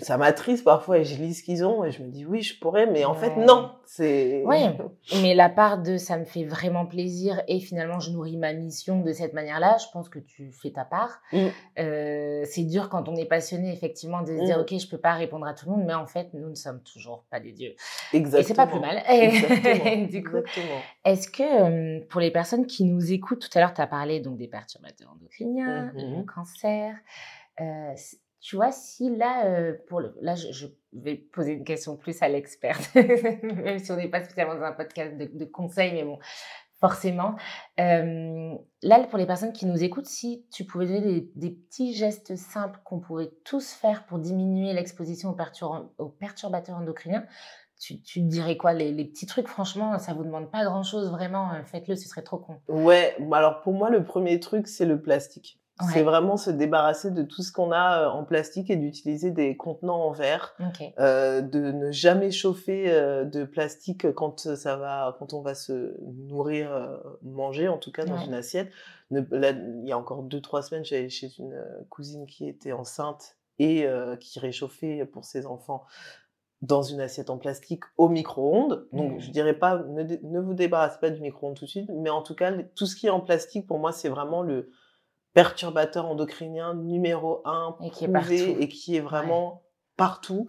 [0.01, 2.59] ça m'attriste parfois et je lis ce qu'ils ont et je me dis oui, je
[2.59, 3.73] pourrais, mais en fait non.
[3.85, 4.43] C'est.
[4.47, 4.59] Oui,
[5.23, 9.01] mais la part de ça me fait vraiment plaisir et finalement je nourris ma mission
[9.01, 9.77] de cette manière-là.
[9.79, 11.21] Je pense que tu fais ta part.
[11.33, 11.39] Mm.
[11.79, 14.63] Euh, c'est dur quand on est passionné effectivement de se dire mm.
[14.63, 16.83] ok, je peux pas répondre à tout le monde, mais en fait nous ne sommes
[16.83, 17.75] toujours pas des dieux.
[18.13, 18.41] Exactement.
[18.41, 19.03] Et c'est pas plus mal.
[19.09, 20.07] Exactement.
[20.07, 20.37] du coup,
[21.05, 24.21] est-ce que euh, pour les personnes qui nous écoutent, tout à l'heure tu as parlé
[24.21, 26.25] donc des perturbateurs endocriniens, du mm-hmm.
[26.27, 26.95] cancer.
[27.61, 27.95] Euh,
[28.41, 32.93] tu vois, si là, euh, pour là, je, vais poser une question plus à l'experte,
[32.95, 36.19] même si on n'est pas spécialement dans un podcast de, conseils, mais bon,
[36.81, 37.37] forcément.
[37.79, 42.35] Euh, là, pour les personnes qui nous écoutent, si tu pouvais donner des, petits gestes
[42.35, 45.37] simples qu'on pourrait tous faire pour diminuer l'exposition
[45.99, 47.27] aux, perturbateurs endocriniens,
[47.79, 48.73] tu, dirais quoi?
[48.73, 52.39] Les, les, petits trucs, franchement, ça vous demande pas grand-chose, vraiment, faites-le, ce serait trop
[52.39, 52.61] con.
[52.69, 55.61] Ouais, alors pour moi, le premier truc, c'est le plastique.
[55.93, 60.05] C'est vraiment se débarrasser de tout ce qu'on a en plastique et d'utiliser des contenants
[60.05, 60.55] en verre,
[60.99, 62.91] euh, de ne jamais chauffer
[63.25, 68.19] de plastique quand ça va, quand on va se nourrir, manger en tout cas dans
[68.19, 68.71] une assiette.
[69.11, 73.87] il y a encore deux trois semaines, j'allais chez une cousine qui était enceinte et
[74.21, 75.85] qui réchauffait pour ses enfants
[76.63, 78.87] dans une assiette en plastique au micro-ondes.
[78.93, 79.21] Donc, mmh.
[79.21, 82.23] je dirais pas, ne, ne, vous débarrassez pas du micro-ondes tout de suite, mais en
[82.23, 84.71] tout cas, tout ce qui est en plastique, pour moi, c'est vraiment le,
[85.35, 89.63] perturbateur endocrinien numéro un et qui est et qui est vraiment
[89.97, 90.49] partout.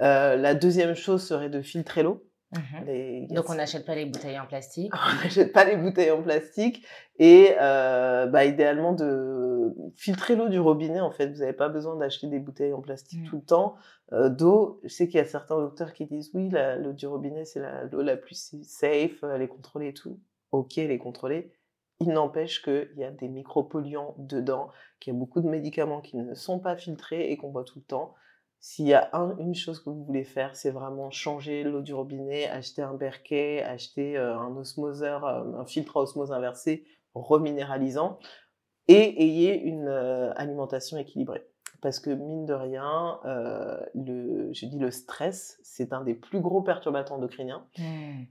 [0.00, 2.24] Euh, la deuxième chose serait de filtrer l'eau.
[2.52, 4.92] Mmh Donc on n'achète pas les bouteilles en plastique.
[5.10, 6.84] on n'achète pas les bouteilles en plastique
[7.18, 11.00] et euh, bah, idéalement de filtrer l'eau du robinet.
[11.00, 13.28] En fait, vous n'avez pas besoin d'acheter des bouteilles en plastique mmh.
[13.28, 13.74] tout le temps.
[14.12, 17.46] Euh, d'eau, je sais qu'il y a certains docteurs qui disent oui, l'eau du robinet
[17.46, 20.20] c'est l'eau la, plus safe, elle est contrôlée et tout.
[20.50, 21.50] Ok, elle est contrôlée.
[22.02, 26.16] Il n'empêche qu'il y a des micropolluants dedans, qu'il y a beaucoup de médicaments qui
[26.16, 28.14] ne sont pas filtrés et qu'on boit tout le temps.
[28.58, 32.48] S'il y a une chose que vous voulez faire, c'est vraiment changer l'eau du robinet,
[32.48, 36.84] acheter un berquet, acheter euh, un osmoseur, euh, un filtre à osmose inversée
[37.14, 38.18] reminéralisant
[38.88, 41.46] et ayez une euh, alimentation équilibrée.
[41.80, 43.18] Parce que mine de rien,
[43.94, 47.66] le, je dis le stress, c'est un des plus gros perturbateurs endocriniens.
[47.76, 48.22] Mmh.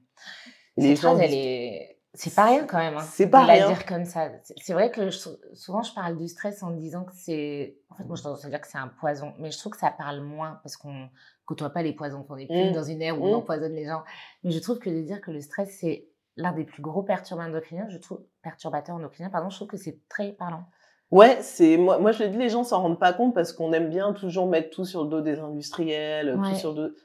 [0.78, 2.98] Les gens elle est c'est pas rien quand même.
[2.98, 3.68] Hein, c'est pas rien.
[3.70, 4.30] dire comme ça.
[4.58, 7.78] C'est vrai que souvent je parle du stress en disant que c'est.
[7.90, 9.80] En fait, moi je tendance à dire que c'est un poison, mais je trouve que
[9.80, 11.10] ça parle moins parce qu'on
[11.46, 12.74] côtoie pas les poisons, qu'on est plus mmh.
[12.74, 13.38] dans une ère où on mmh.
[13.38, 14.04] empoisonne les gens.
[14.44, 17.50] Mais je trouve que de dire que le stress c'est l'un des plus gros perturbateurs
[17.50, 20.66] endocriniens, je trouve perturbateurs endocriniens, pardon, je trouve que c'est très parlant.
[21.12, 23.74] Ouais, c'est moi, moi je le dis, les gens s'en rendent pas compte parce qu'on
[23.74, 26.96] aime bien toujours mettre tout sur le dos des industriels, tout sur le dos.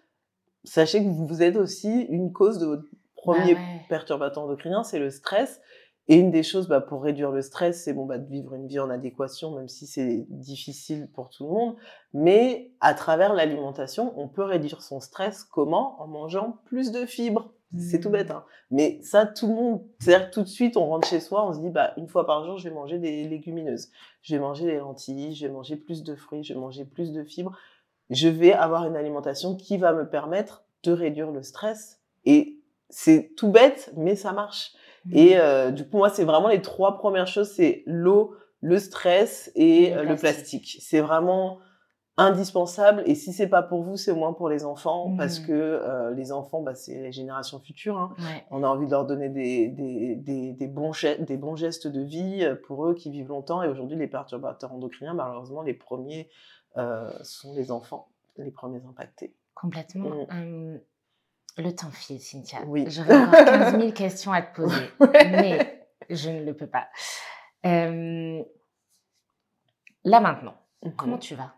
[0.65, 2.85] Sachez que vous êtes aussi une cause de votre
[3.17, 5.61] premier bah perturbateur endocrinien, c'est le stress.
[6.09, 8.69] Et une des choses bah, pour réduire le stress, c'est bon, bah, de vivre une
[8.69, 11.77] vie en adéquation, même si c'est difficile pour tout le monde.
[12.15, 15.43] Mais à travers l'alimentation, on peut réduire son stress.
[15.43, 16.01] Comment?
[16.01, 17.53] En mangeant plus de fibres.
[17.77, 18.33] C'est tout bête, mmh.
[18.33, 18.45] hein.
[18.71, 21.59] Mais ça, tout le monde, c'est-à-dire tout de suite, on rentre chez soi, on se
[21.59, 23.91] dit, bah, une fois par jour, je vais manger des légumineuses.
[24.23, 27.13] Je vais manger des lentilles, je vais manger plus de fruits, je vais manger plus
[27.13, 27.57] de fibres.
[28.11, 32.01] Je vais avoir une alimentation qui va me permettre de réduire le stress.
[32.25, 32.56] Et
[32.91, 34.73] c'est tout bête, mais ça marche.
[35.07, 35.17] Mmh.
[35.17, 39.51] Et euh, du coup, moi, c'est vraiment les trois premières choses, c'est l'eau, le stress
[39.55, 40.79] et le, euh, plastique.
[40.81, 41.59] C'est vraiment
[42.17, 43.03] indispensable.
[43.07, 45.47] Et si c'est pas pour vous, c'est au moins pour les enfants, parce mmh.
[45.47, 47.99] que euh, les enfants, bah, c'est les générations futures.
[47.99, 48.15] Hein.
[48.51, 52.01] On a envie de leur donner des, des, des, des, bons des bons gestes de
[52.01, 53.63] vie pour eux qui vivent longtemps.
[53.63, 56.31] Et aujourd'hui, les perturbateurs endocriniens, malheureusement, les premiers
[57.23, 58.09] sont les enfants,
[58.39, 59.35] les premiers impactés.
[59.55, 60.27] Complètement.
[60.31, 60.79] Mmh.
[61.59, 62.59] Le temps file, Cynthia.
[62.67, 62.85] Oui.
[62.89, 66.89] J'aurais encore 15 000 questions à te poser, mais je ne le peux pas.
[67.65, 68.43] Euh,
[70.05, 70.95] là maintenant, mhm.
[70.97, 71.55] comment tu vas?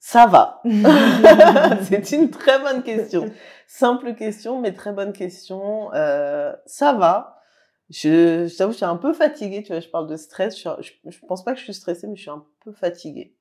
[0.00, 0.60] Ça va.
[1.82, 3.32] C'est une très bonne question.
[3.66, 5.94] Simple question, mais très bonne question.
[5.94, 7.40] Euh, ça va.
[7.88, 9.62] Je, je t'avoue, je suis un peu fatiguée.
[9.62, 10.60] Tu vois, je parle de stress.
[10.60, 10.68] Je,
[11.04, 13.34] ne pense pas que je suis stressée, mais je suis un peu fatiguée.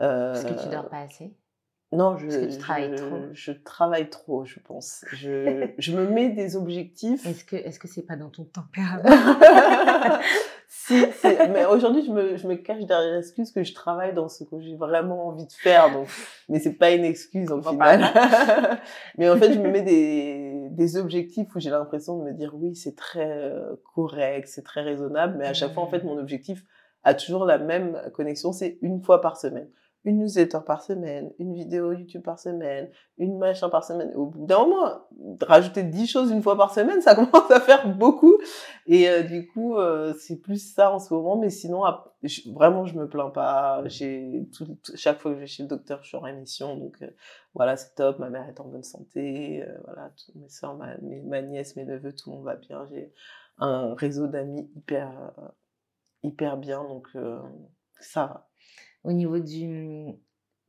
[0.00, 1.32] Euh, Parce que tu dors pas assez?
[1.90, 3.16] Non, je, je, trop.
[3.32, 5.06] je, travaille trop, je pense.
[5.12, 7.24] Je, je me mets des objectifs.
[7.24, 9.04] Est-ce que est-ce que c'est pas dans ton tempérament?
[10.70, 11.02] Si,
[11.50, 14.60] mais aujourd'hui, je me, je me cache derrière l'excuse que je travaille dans ce que
[14.60, 15.90] j'ai vraiment envie de faire.
[15.90, 16.08] Donc,
[16.50, 18.04] mais c'est pas une excuse au final.
[19.16, 22.52] mais en fait, je me mets des, des objectifs où j'ai l'impression de me dire
[22.54, 25.36] oui, c'est très euh, correct, c'est très raisonnable.
[25.38, 26.06] Mais à chaque fois, en fait, mmh.
[26.06, 26.62] mon objectif
[27.02, 29.70] a toujours la même connexion, c'est une fois par semaine
[30.04, 34.12] une newsletter par semaine, une vidéo YouTube par semaine, une machin par semaine.
[34.14, 35.06] Au bout d'un moment,
[35.42, 38.38] rajouter 10 choses une fois par semaine, ça commence à faire beaucoup.
[38.86, 41.36] Et euh, du coup, euh, c'est plus ça en ce moment.
[41.36, 41.82] Mais sinon,
[42.54, 43.82] vraiment, je me plains pas.
[43.86, 44.48] J'ai
[44.94, 46.76] chaque fois que je vais chez le docteur, je suis en rémission.
[46.76, 47.10] Donc euh,
[47.54, 48.18] voilà, c'est top.
[48.18, 49.64] Ma mère est en bonne santé.
[49.84, 52.86] voilà, mes soeurs, ma, ma, nièce, mes neveux, tout le monde va bien.
[52.86, 53.12] J'ai
[53.58, 55.32] un réseau d'amis hyper,
[56.22, 56.84] hyper bien.
[56.84, 57.08] Donc
[57.98, 58.47] ça va.
[59.04, 60.18] Au niveau du,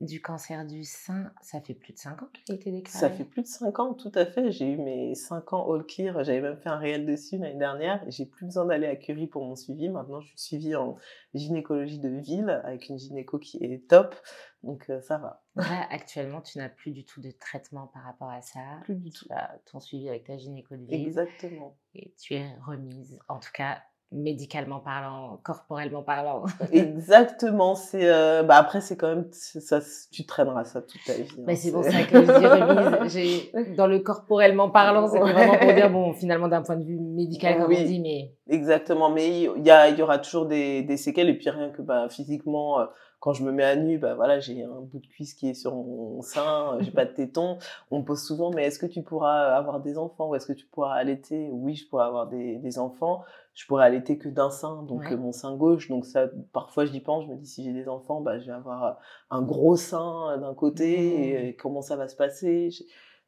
[0.01, 3.09] du cancer du sein, ça fait plus de 5 ans qu'il a été déclaré Ça
[3.09, 4.51] fait plus de 5 ans, tout à fait.
[4.51, 6.23] J'ai eu mes 5 ans all clear.
[6.23, 8.01] J'avais même fait un réel dessus l'année dernière.
[8.07, 9.89] J'ai plus besoin d'aller à Curie pour mon suivi.
[9.89, 10.95] Maintenant, je suis suivie en
[11.33, 14.15] gynécologie de ville avec une gynéco qui est top.
[14.63, 15.43] Donc, euh, ça va.
[15.55, 18.59] Là, actuellement, tu n'as plus du tout de traitement par rapport à ça.
[18.83, 19.25] Plus du tout.
[19.25, 21.07] Tu as ton suivi avec ta gynéco de ville.
[21.07, 21.77] Exactement.
[21.93, 23.19] Et tu es remise.
[23.27, 23.81] En tout cas,
[24.11, 26.43] médicalement parlant, corporellement parlant.
[26.71, 27.75] Exactement.
[27.75, 29.79] C'est euh, bah après c'est quand même ça,
[30.11, 31.29] tu traîneras ça toute ta vie.
[31.37, 33.13] Hein, bah, c'est pour ça que je dis remise.
[33.53, 36.99] J'ai dans le corporellement parlant, c'est vraiment pour dire bon finalement d'un point de vue
[36.99, 39.11] médical comme on dit, mais exactement.
[39.11, 41.81] Mais il y, a il y aura toujours des, des séquelles et puis rien que
[41.81, 42.79] bah physiquement.
[42.79, 42.85] Euh,
[43.19, 45.53] quand je me mets à nu, bah voilà, j'ai un bout de cuisse qui est
[45.53, 47.57] sur mon sein, j'ai pas de téton.
[47.91, 50.53] On me pose souvent, mais est-ce que tu pourras avoir des enfants ou est-ce que
[50.53, 51.49] tu pourras allaiter?
[51.51, 53.23] Oui, je pourrais avoir des, des enfants.
[53.59, 55.89] Je pourrais allaiter que d'un sein, donc mon sein gauche.
[55.89, 58.53] Donc ça, parfois j'y pense, je me dis si j'ai des enfants, bah je vais
[58.53, 61.27] avoir un gros sein d'un côté.
[61.27, 61.55] Et, mmh.
[61.57, 62.69] comment ça va se passer?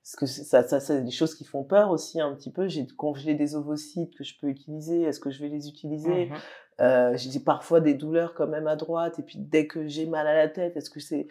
[0.01, 2.69] Parce que ça, ça, c'est des choses qui font peur aussi un petit peu.
[2.69, 5.01] J'ai congelé des ovocytes que je peux utiliser.
[5.01, 6.27] Est-ce que je vais les utiliser?
[6.27, 6.35] Mmh
[6.79, 9.19] euh, J'ai parfois des douleurs quand même à droite.
[9.19, 11.27] Et puis dès que j'ai mal à la tête, est-ce que c'est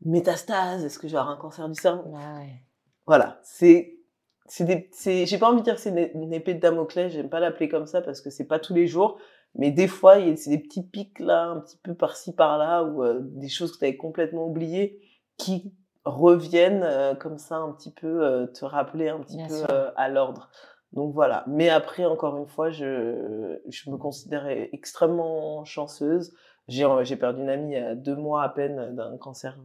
[0.00, 0.86] métastase?
[0.86, 2.02] Est-ce que j'ai un cancer du sein?
[3.06, 3.97] Voilà, c'est c'est des c'est
[4.50, 7.12] j'ai pas envie de dire que c'est une, épée de Damoclès.
[7.12, 9.18] J'aime pas l'appeler comme ça parce que c'est pas tous les jours.
[9.54, 13.18] Mais des fois, c'est des petits pics là, un petit peu par-ci par-là, ou euh,
[13.20, 15.00] des choses que tu avais complètement oubliées
[15.36, 15.72] qui
[16.04, 19.64] reviennent euh, comme ça un petit peu euh, te rappeler un petit peu
[19.96, 20.50] à l'ordre.
[20.92, 21.44] Donc voilà.
[21.46, 26.32] Mais après, encore une fois, je, je me considérais extrêmement chanceuse.
[26.68, 29.56] J'ai, j'ai perdu une amie il y a deux mois à peine d'un cancer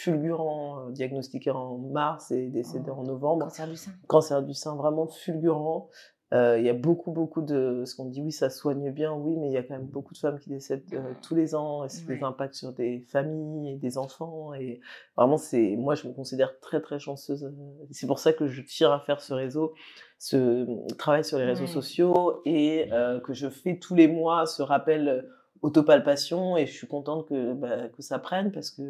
[0.00, 3.00] fulgurant, diagnostiqué en mars et décédé oh.
[3.00, 3.44] en novembre.
[3.44, 3.90] Cancer du sein.
[4.06, 5.88] Cancer du sein, vraiment fulgurant.
[6.32, 7.82] Euh, il y a beaucoup, beaucoup de...
[7.84, 10.14] Ce qu'on dit, oui, ça soigne bien, oui, mais il y a quand même beaucoup
[10.14, 13.72] de femmes qui décèdent euh, tous les ans, et c'est des impacts sur des familles
[13.72, 14.80] et des enfants, et
[15.16, 15.74] vraiment, c'est...
[15.76, 17.52] Moi, je me considère très, très chanceuse.
[17.90, 19.74] C'est pour ça que je tire à faire ce réseau,
[20.18, 24.62] ce travail sur les réseaux sociaux, et euh, que je fais tous les mois ce
[24.62, 25.28] rappel
[25.62, 28.82] autopalpation, et je suis contente que, bah, que ça prenne, parce que,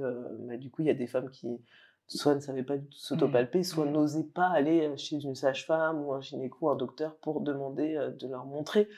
[0.47, 1.61] bah, du coup, il y a des femmes qui
[2.17, 3.93] soit ne savaient pas du tout s'autopalper, soit mmh.
[3.93, 8.11] n'osaient pas aller euh, chez une sage-femme ou un gynéco, un docteur pour demander euh,
[8.11, 8.89] de leur montrer.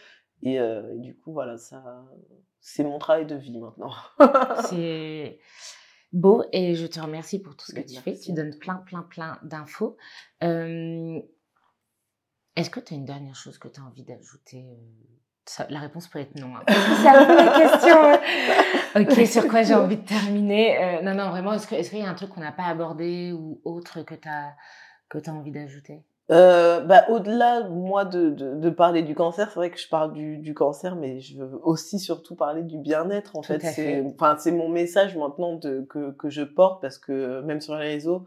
[0.44, 2.04] Euh, et, du coup, voilà, ça,
[2.60, 3.92] c'est mon travail de vie maintenant.
[4.68, 5.38] c'est
[6.12, 8.16] beau et je te remercie pour tout ce que tu fais.
[8.18, 9.96] Tu donnes plein, plein, plein d'infos.
[10.40, 11.20] Est-ce
[12.70, 14.66] que tu as une dernière chose que tu as envie d'ajouter
[15.68, 16.54] la réponse peut être non.
[16.56, 16.62] Hein.
[16.68, 17.96] C'est peu la question?
[19.22, 20.78] ok, sur quoi j'ai envie de terminer?
[20.82, 23.60] Euh, Non, non, vraiment, est-ce qu'il y a un truc qu'on n'a pas abordé ou
[23.64, 24.54] autre que tu as,
[25.08, 26.02] que as envie d'ajouter?
[26.30, 30.38] Euh, bah, Au-delà, moi, de, de, parler du cancer, c'est vrai que je parle du,
[30.38, 33.36] du, cancer, mais je veux aussi surtout parler du bien-être.
[33.36, 37.74] En fait, c'est mon message maintenant de, que, que je porte parce que même sur
[37.74, 38.26] les réseaux,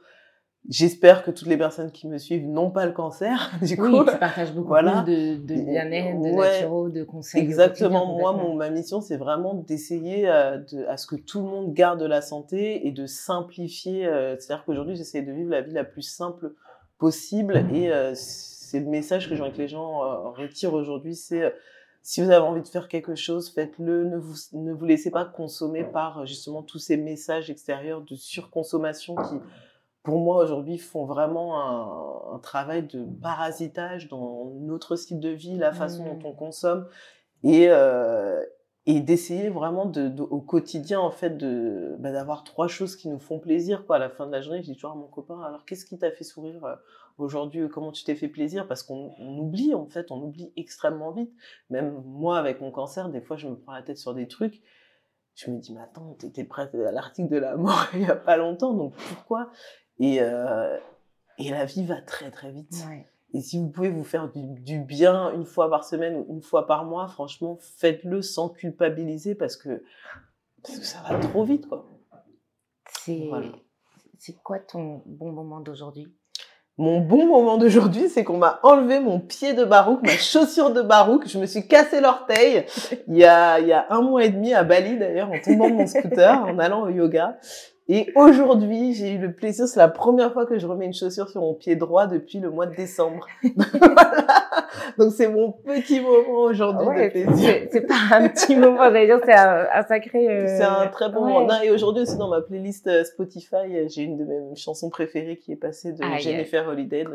[0.68, 3.52] J'espère que toutes les personnes qui me suivent n'ont pas le cancer.
[3.62, 7.42] Du coup, oui, tu partages beaucoup de, de bien-être, de ouais, de conseils.
[7.42, 8.18] Exactement.
[8.18, 11.74] Moi, mon, ma mission, c'est vraiment d'essayer euh, de, à ce que tout le monde
[11.74, 14.08] garde la santé et de simplifier.
[14.08, 16.54] Euh, C'est-à-dire qu'aujourd'hui, j'essaie de vivre la vie la plus simple
[16.98, 17.66] possible.
[17.72, 21.16] Et euh, c'est le message que j'ai envie que les gens euh, retirent aujourd'hui.
[21.16, 21.54] C'est
[22.02, 24.06] si vous avez envie de faire quelque chose, faites-le.
[24.06, 29.16] Ne vous, ne vous laissez pas consommer par justement tous ces messages extérieurs de surconsommation
[29.16, 29.36] qui
[30.06, 35.72] pour moi aujourd'hui font vraiment un, travail de parasitage dans notre style de vie, la
[35.72, 36.26] façon dont mmh.
[36.26, 36.88] on consomme
[37.44, 38.44] et euh,
[38.88, 43.20] et d'essayer vraiment de, au quotidien en fait de bah, d'avoir trois choses qui nous
[43.20, 43.96] font plaisir quoi.
[43.96, 45.98] À la fin de la journée je dis toujours à mon copain alors qu'est-ce qui
[45.98, 46.76] t'a fait sourire euh,
[47.18, 48.68] aujourd'hui comment tu t'es fait plaisir?
[48.68, 51.32] Parce qu'on oublie en fait on oublie extrêmement vite.
[51.70, 54.62] Même moi avec mon cancer des fois je me prends la tête sur des trucs.
[55.34, 58.16] Je me dis mais attends t'étais prête à l'article de la mort il y a
[58.16, 59.50] pas longtemps donc pourquoi
[60.00, 60.78] et, euh,
[61.38, 62.86] et la vie va très très vite.
[63.34, 66.68] Et si vous pouvez vous faire du, bien une fois par semaine ou une fois
[66.68, 69.84] par mois, franchement, faites-le sans culpabiliser parce que,
[70.64, 71.86] parce que ça va trop vite, quoi.
[73.02, 73.30] C'est
[74.18, 76.08] c'est quoi ton bon moment d'aujourd'hui?
[76.78, 80.82] Mon bon moment d'aujourd'hui, c'est qu'on m'a enlevé mon pied de barouk, ma chaussure de
[80.82, 81.28] barouk.
[81.28, 82.66] Je me suis cassé l'orteil
[83.08, 85.70] il y a, il y a un mois et demi à Bali d'ailleurs, en tombant
[85.70, 87.38] de mon scooter, en allant au yoga.
[87.88, 91.30] Et aujourd'hui, j'ai eu le plaisir, c'est la première fois que je remets une chaussure
[91.30, 93.28] sur mon pied droit depuis le mois de décembre.
[94.98, 97.68] Donc c'est mon petit moment aujourd'hui de plaisir.
[97.72, 100.28] C'est pas un petit moment, j'allais dire, c'est un, sacré.
[100.28, 101.62] Euh, c'est un très bon moment.
[101.62, 105.52] et aujourd'hui aussi dans ma playlist euh, Spotify, j'ai une de mes chansons préférées qui
[105.52, 107.06] est passée de Jennifer Holliday,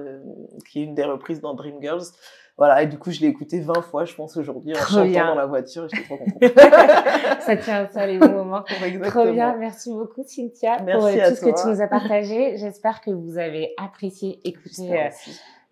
[0.70, 2.12] qui est une des reprises dans Dreamgirls.
[2.60, 5.34] Voilà, et du coup, je l'ai écouté 20 fois, je pense, aujourd'hui, en chantant dans
[5.34, 6.42] la voiture, et j'étais trop contente.
[7.40, 8.64] ça tient ça, les bons moments.
[9.04, 12.58] Trop bien, merci beaucoup, Cynthia, pour euh, tout ce que tu nous as partagé.
[12.58, 14.92] J'espère que vous avez apprécié écouter.
[14.92, 15.08] Euh,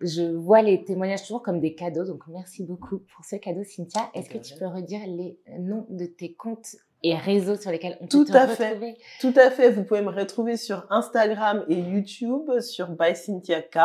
[0.01, 4.09] je vois les témoignages toujours comme des cadeaux, donc merci beaucoup pour ce cadeau, Cynthia.
[4.15, 8.07] Est-ce que tu peux redire les noms de tes comptes et réseaux sur lesquels on
[8.07, 8.97] peut te à retrouver?
[9.21, 9.69] Tout à fait.
[9.69, 13.77] Vous pouvez me retrouver sur Instagram et YouTube sur By Cynthia K.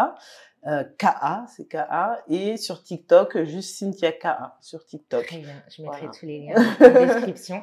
[0.66, 5.26] euh, KA, c'est KA, et sur TikTok, juste Cynthia KA sur TikTok.
[5.26, 7.62] Très bien, je mettrai tous les liens dans la description.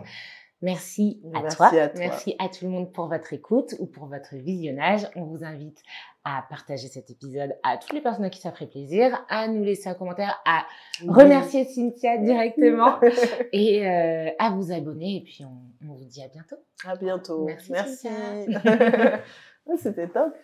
[0.61, 1.71] Merci, à, toi.
[1.97, 5.07] Merci à tout le monde pour votre écoute ou pour votre visionnage.
[5.15, 5.81] On vous invite
[6.23, 9.89] à partager cet épisode à toutes les personnes qui ça ferait plaisir, à nous laisser
[9.89, 10.67] un commentaire, à
[11.07, 12.99] remercier Cynthia directement
[13.51, 15.17] et euh, à vous abonner.
[15.17, 16.57] Et puis on, vous dit à bientôt.
[16.85, 17.45] À bientôt.
[17.45, 17.71] Merci.
[17.71, 18.07] Merci.
[19.81, 20.35] C'était top.